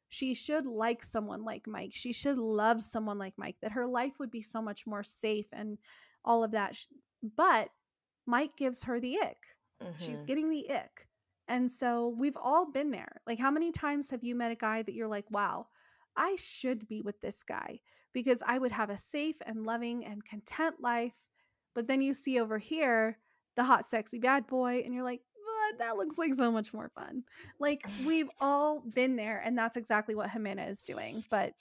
[0.10, 1.92] She should like someone like Mike.
[1.94, 3.58] She should love someone like Mike.
[3.62, 5.78] That her life would be so much more safe and
[6.26, 6.76] all of that.
[7.22, 7.70] But
[8.26, 9.56] Mike gives her the ick.
[9.98, 10.26] She's Mhm.
[10.28, 11.08] getting the ick.
[11.48, 13.22] And so we've all been there.
[13.26, 15.68] Like, how many times have you met a guy that you're like, wow,
[16.16, 17.80] I should be with this guy
[18.14, 21.14] because I would have a safe and loving and content life.
[21.74, 23.18] But then you see over here
[23.56, 26.90] the hot, sexy bad boy, and you're like, but that looks like so much more
[26.90, 27.24] fun.
[27.60, 31.24] Like, we've all been there, and that's exactly what Ximena is doing.
[31.30, 31.54] But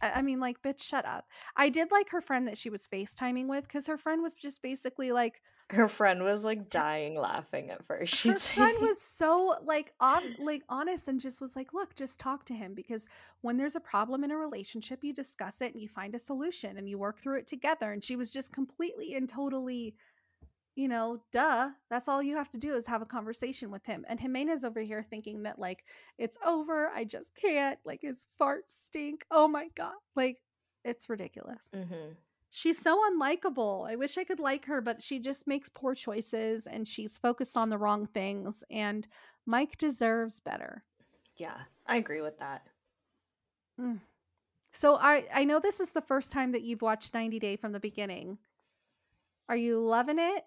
[0.00, 1.26] I I mean, like, bitch, shut up.
[1.56, 4.62] I did like her friend that she was FaceTiming with because her friend was just
[4.62, 9.54] basically like, her friend was like dying laughing at first her she's friend was so
[9.64, 9.92] like
[10.38, 13.06] like honest and just was like look just talk to him because
[13.42, 16.78] when there's a problem in a relationship you discuss it and you find a solution
[16.78, 19.94] and you work through it together and she was just completely and totally
[20.78, 24.04] you know duh that's all you have to do is have a conversation with him
[24.08, 25.84] and Ximena's over here thinking that like
[26.18, 30.38] it's over i just can't like his farts stink oh my god like
[30.84, 32.12] it's ridiculous hmm
[32.50, 33.88] She's so unlikable.
[33.88, 37.58] I wish I could like her, but she just makes poor choices and she's focused
[37.58, 38.64] on the wrong things.
[38.70, 39.06] And
[39.44, 40.82] Mike deserves better.
[41.36, 42.62] Yeah, I agree with that.
[43.78, 44.00] Mm.
[44.72, 47.72] So I I know this is the first time that you've watched 90 Day from
[47.72, 48.38] the beginning.
[49.48, 50.44] Are you loving it?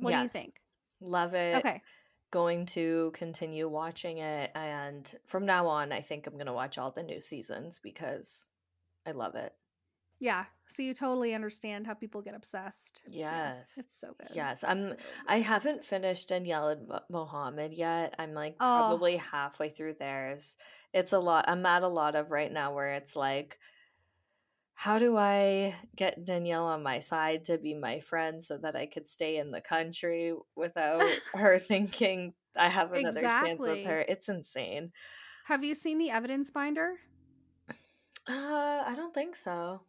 [0.00, 0.32] What yes.
[0.32, 0.60] do you think?
[1.00, 1.56] Love it.
[1.56, 1.82] Okay.
[2.30, 6.78] Going to continue watching it and from now on I think I'm going to watch
[6.78, 8.48] all the new seasons because
[9.06, 9.52] I love it.
[10.20, 10.44] Yeah.
[10.68, 13.00] So you totally understand how people get obsessed.
[13.06, 13.74] Yes.
[13.76, 14.28] Yeah, it's so good.
[14.34, 14.62] Yes.
[14.66, 14.96] I'm so
[15.26, 18.14] I haven't finished Danielle and Mohammed yet.
[18.18, 20.56] I'm like Oh, probably halfway through theirs.
[20.92, 21.46] It's a lot.
[21.48, 23.58] I'm at a lot of right now where it's like
[24.80, 28.86] how do I get Danielle on my side to be my friend so that I
[28.86, 31.02] could stay in the country without
[31.34, 34.00] her thinking I have another chance with her?
[34.08, 34.92] It's insane.
[35.44, 36.94] Have you seen the evidence binder?
[38.26, 38.32] Uh,
[38.86, 39.82] I don't think so.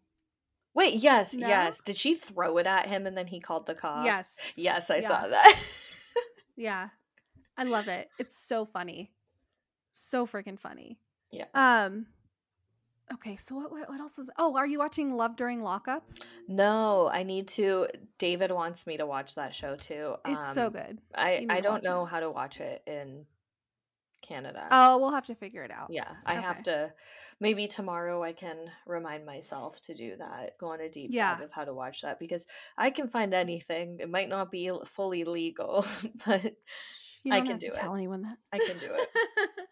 [0.74, 1.48] Wait, yes, No?
[1.48, 1.80] yes.
[1.86, 4.04] Did she throw it at him and then he called the cops?
[4.06, 4.36] Yes.
[4.58, 5.08] Yes, I Yeah.
[5.08, 5.64] saw that.
[6.58, 6.90] Yeah.
[7.58, 8.10] I love it.
[8.20, 9.14] It's so funny.
[9.94, 11.00] So freaking funny.
[11.32, 11.46] yeah.
[11.54, 12.08] Um
[13.14, 16.04] okay, so what what, what else is Oh, are you watching Love During Lockup?
[16.48, 17.88] No, I need to.
[18.18, 20.16] David wants me to watch that show too.
[20.26, 21.00] It's so Um, good.
[21.16, 22.10] I I don't know it.
[22.10, 23.26] how to watch it in
[24.22, 24.68] Canada.
[24.72, 25.88] Oh, we'll have to figure it out.
[25.90, 26.94] Yeah, I have to.
[27.40, 30.60] Maybe tomorrow I can remind myself to do that.
[30.60, 31.34] Go on a deep Yeah.
[31.34, 32.46] dive of how to watch that because
[32.78, 33.98] I can find anything.
[34.00, 35.84] It might not be fully legal,
[36.26, 36.54] but
[37.32, 37.74] I can do it.
[37.74, 38.38] tell anyone that.
[38.54, 39.10] I can do it.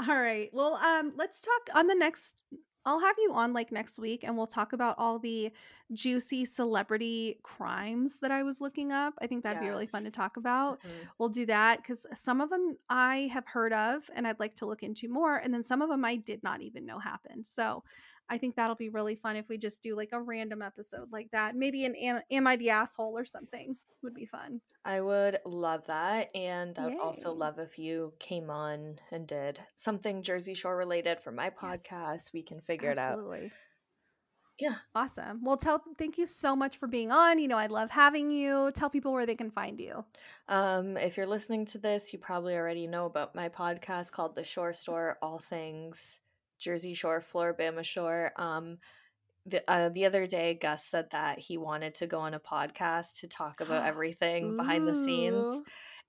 [0.00, 0.50] all right.
[0.52, 2.42] Well, um, let's talk on the next.
[2.86, 5.52] I'll have you on like next week, and we'll talk about all the
[5.92, 9.14] juicy celebrity crimes that I was looking up.
[9.20, 10.82] I think that'd be really fun to talk about.
[10.82, 11.08] Mhm.
[11.18, 14.66] We'll do that because some of them I have heard of, and I'd like to
[14.66, 17.46] look into more, and then some of them I did not even know happened.
[17.46, 17.84] So.
[18.28, 21.30] I think that'll be really fun if we just do like a random episode like
[21.32, 21.54] that.
[21.56, 24.60] Maybe an Am, Am I the Asshole or something would be fun.
[24.84, 26.28] I would love that.
[26.34, 31.20] And I would also love if you came on and did something Jersey Shore related
[31.20, 31.54] for my Yes.
[31.60, 32.32] podcast.
[32.32, 33.12] We can figure it out.
[33.12, 33.52] Absolutely.
[34.58, 34.76] Yeah.
[34.94, 35.40] Awesome.
[35.42, 37.38] Well, tell thank you so much for being on.
[37.40, 38.70] You know, I love having you.
[38.72, 40.04] Tell people where they can find you.
[40.48, 44.44] Um, if you're listening to this, you probably already know about my podcast called The
[44.44, 46.20] Shore Store, all things
[46.58, 48.32] Jersey Shore, Floribama Shore.
[48.36, 48.78] Um,
[49.46, 53.20] the uh, the other day, Gus said that he wanted to go on a podcast
[53.20, 55.60] to talk about everything behind the scenes,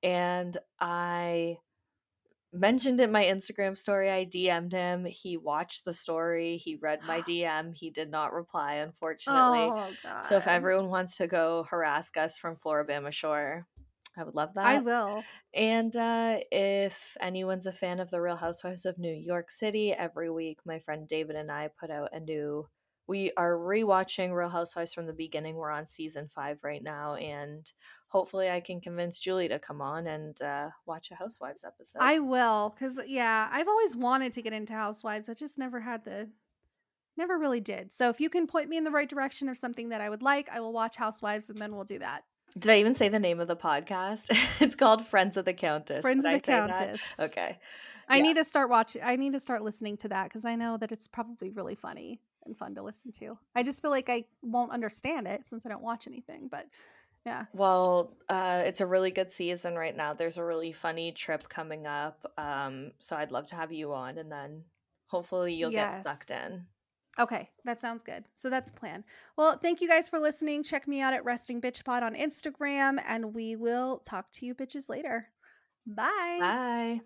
[0.03, 1.57] and I
[2.55, 4.09] mentioned in my Instagram story.
[4.09, 5.05] I DM'd him.
[5.05, 6.57] He watched the story.
[6.57, 7.75] He read my DM.
[7.75, 9.59] He did not reply, unfortunately.
[9.59, 9.87] Oh
[10.21, 13.67] So if everyone wants to go harass Gus from Floribama Shore,
[14.17, 14.65] I would love that.
[14.65, 15.23] I will.
[15.53, 20.29] And uh, if anyone's a fan of The Real Housewives of New York City, every
[20.29, 22.67] week my friend David and I put out a new.
[23.07, 25.55] We are rewatching Real Housewives from the beginning.
[25.55, 27.71] We're on season five right now, and
[28.07, 31.99] hopefully I can convince Julie to come on and uh, watch a Housewives episode.
[32.01, 35.29] I will cuz yeah, I've always wanted to get into housewives.
[35.29, 36.29] I just never had the
[37.17, 37.93] never really did.
[37.93, 40.21] So if you can point me in the right direction of something that I would
[40.21, 42.23] like, I will watch housewives and then we'll do that.
[42.57, 44.27] Did I even say the name of the podcast?
[44.61, 46.01] it's called Friends of the Countess.
[46.01, 46.77] Friends Did of the say that?
[46.77, 47.01] Countess.
[47.19, 47.59] Okay.
[48.07, 48.23] I Yeah.
[48.23, 50.91] need to start watching I need to start listening to that cuz I know that
[50.91, 53.37] it's probably really funny and fun to listen to.
[53.55, 56.67] I just feel like I won't understand it since I don't watch anything, but
[57.25, 57.45] yeah.
[57.53, 60.13] Well, uh, it's a really good season right now.
[60.13, 62.31] There's a really funny trip coming up.
[62.37, 64.65] Um, so I'd love to have you on, and then
[65.07, 66.67] hopefully you'll get sucked in.
[67.17, 68.25] Okay, that sounds good.
[68.33, 69.03] So that's plan.
[69.37, 70.63] Well, thank you guys for listening.
[70.63, 74.53] Check me out at Resting Bitch Pod on Instagram, and we will talk to you
[74.53, 75.27] bitches later.
[75.87, 76.37] Bye.
[76.39, 77.01] Bye.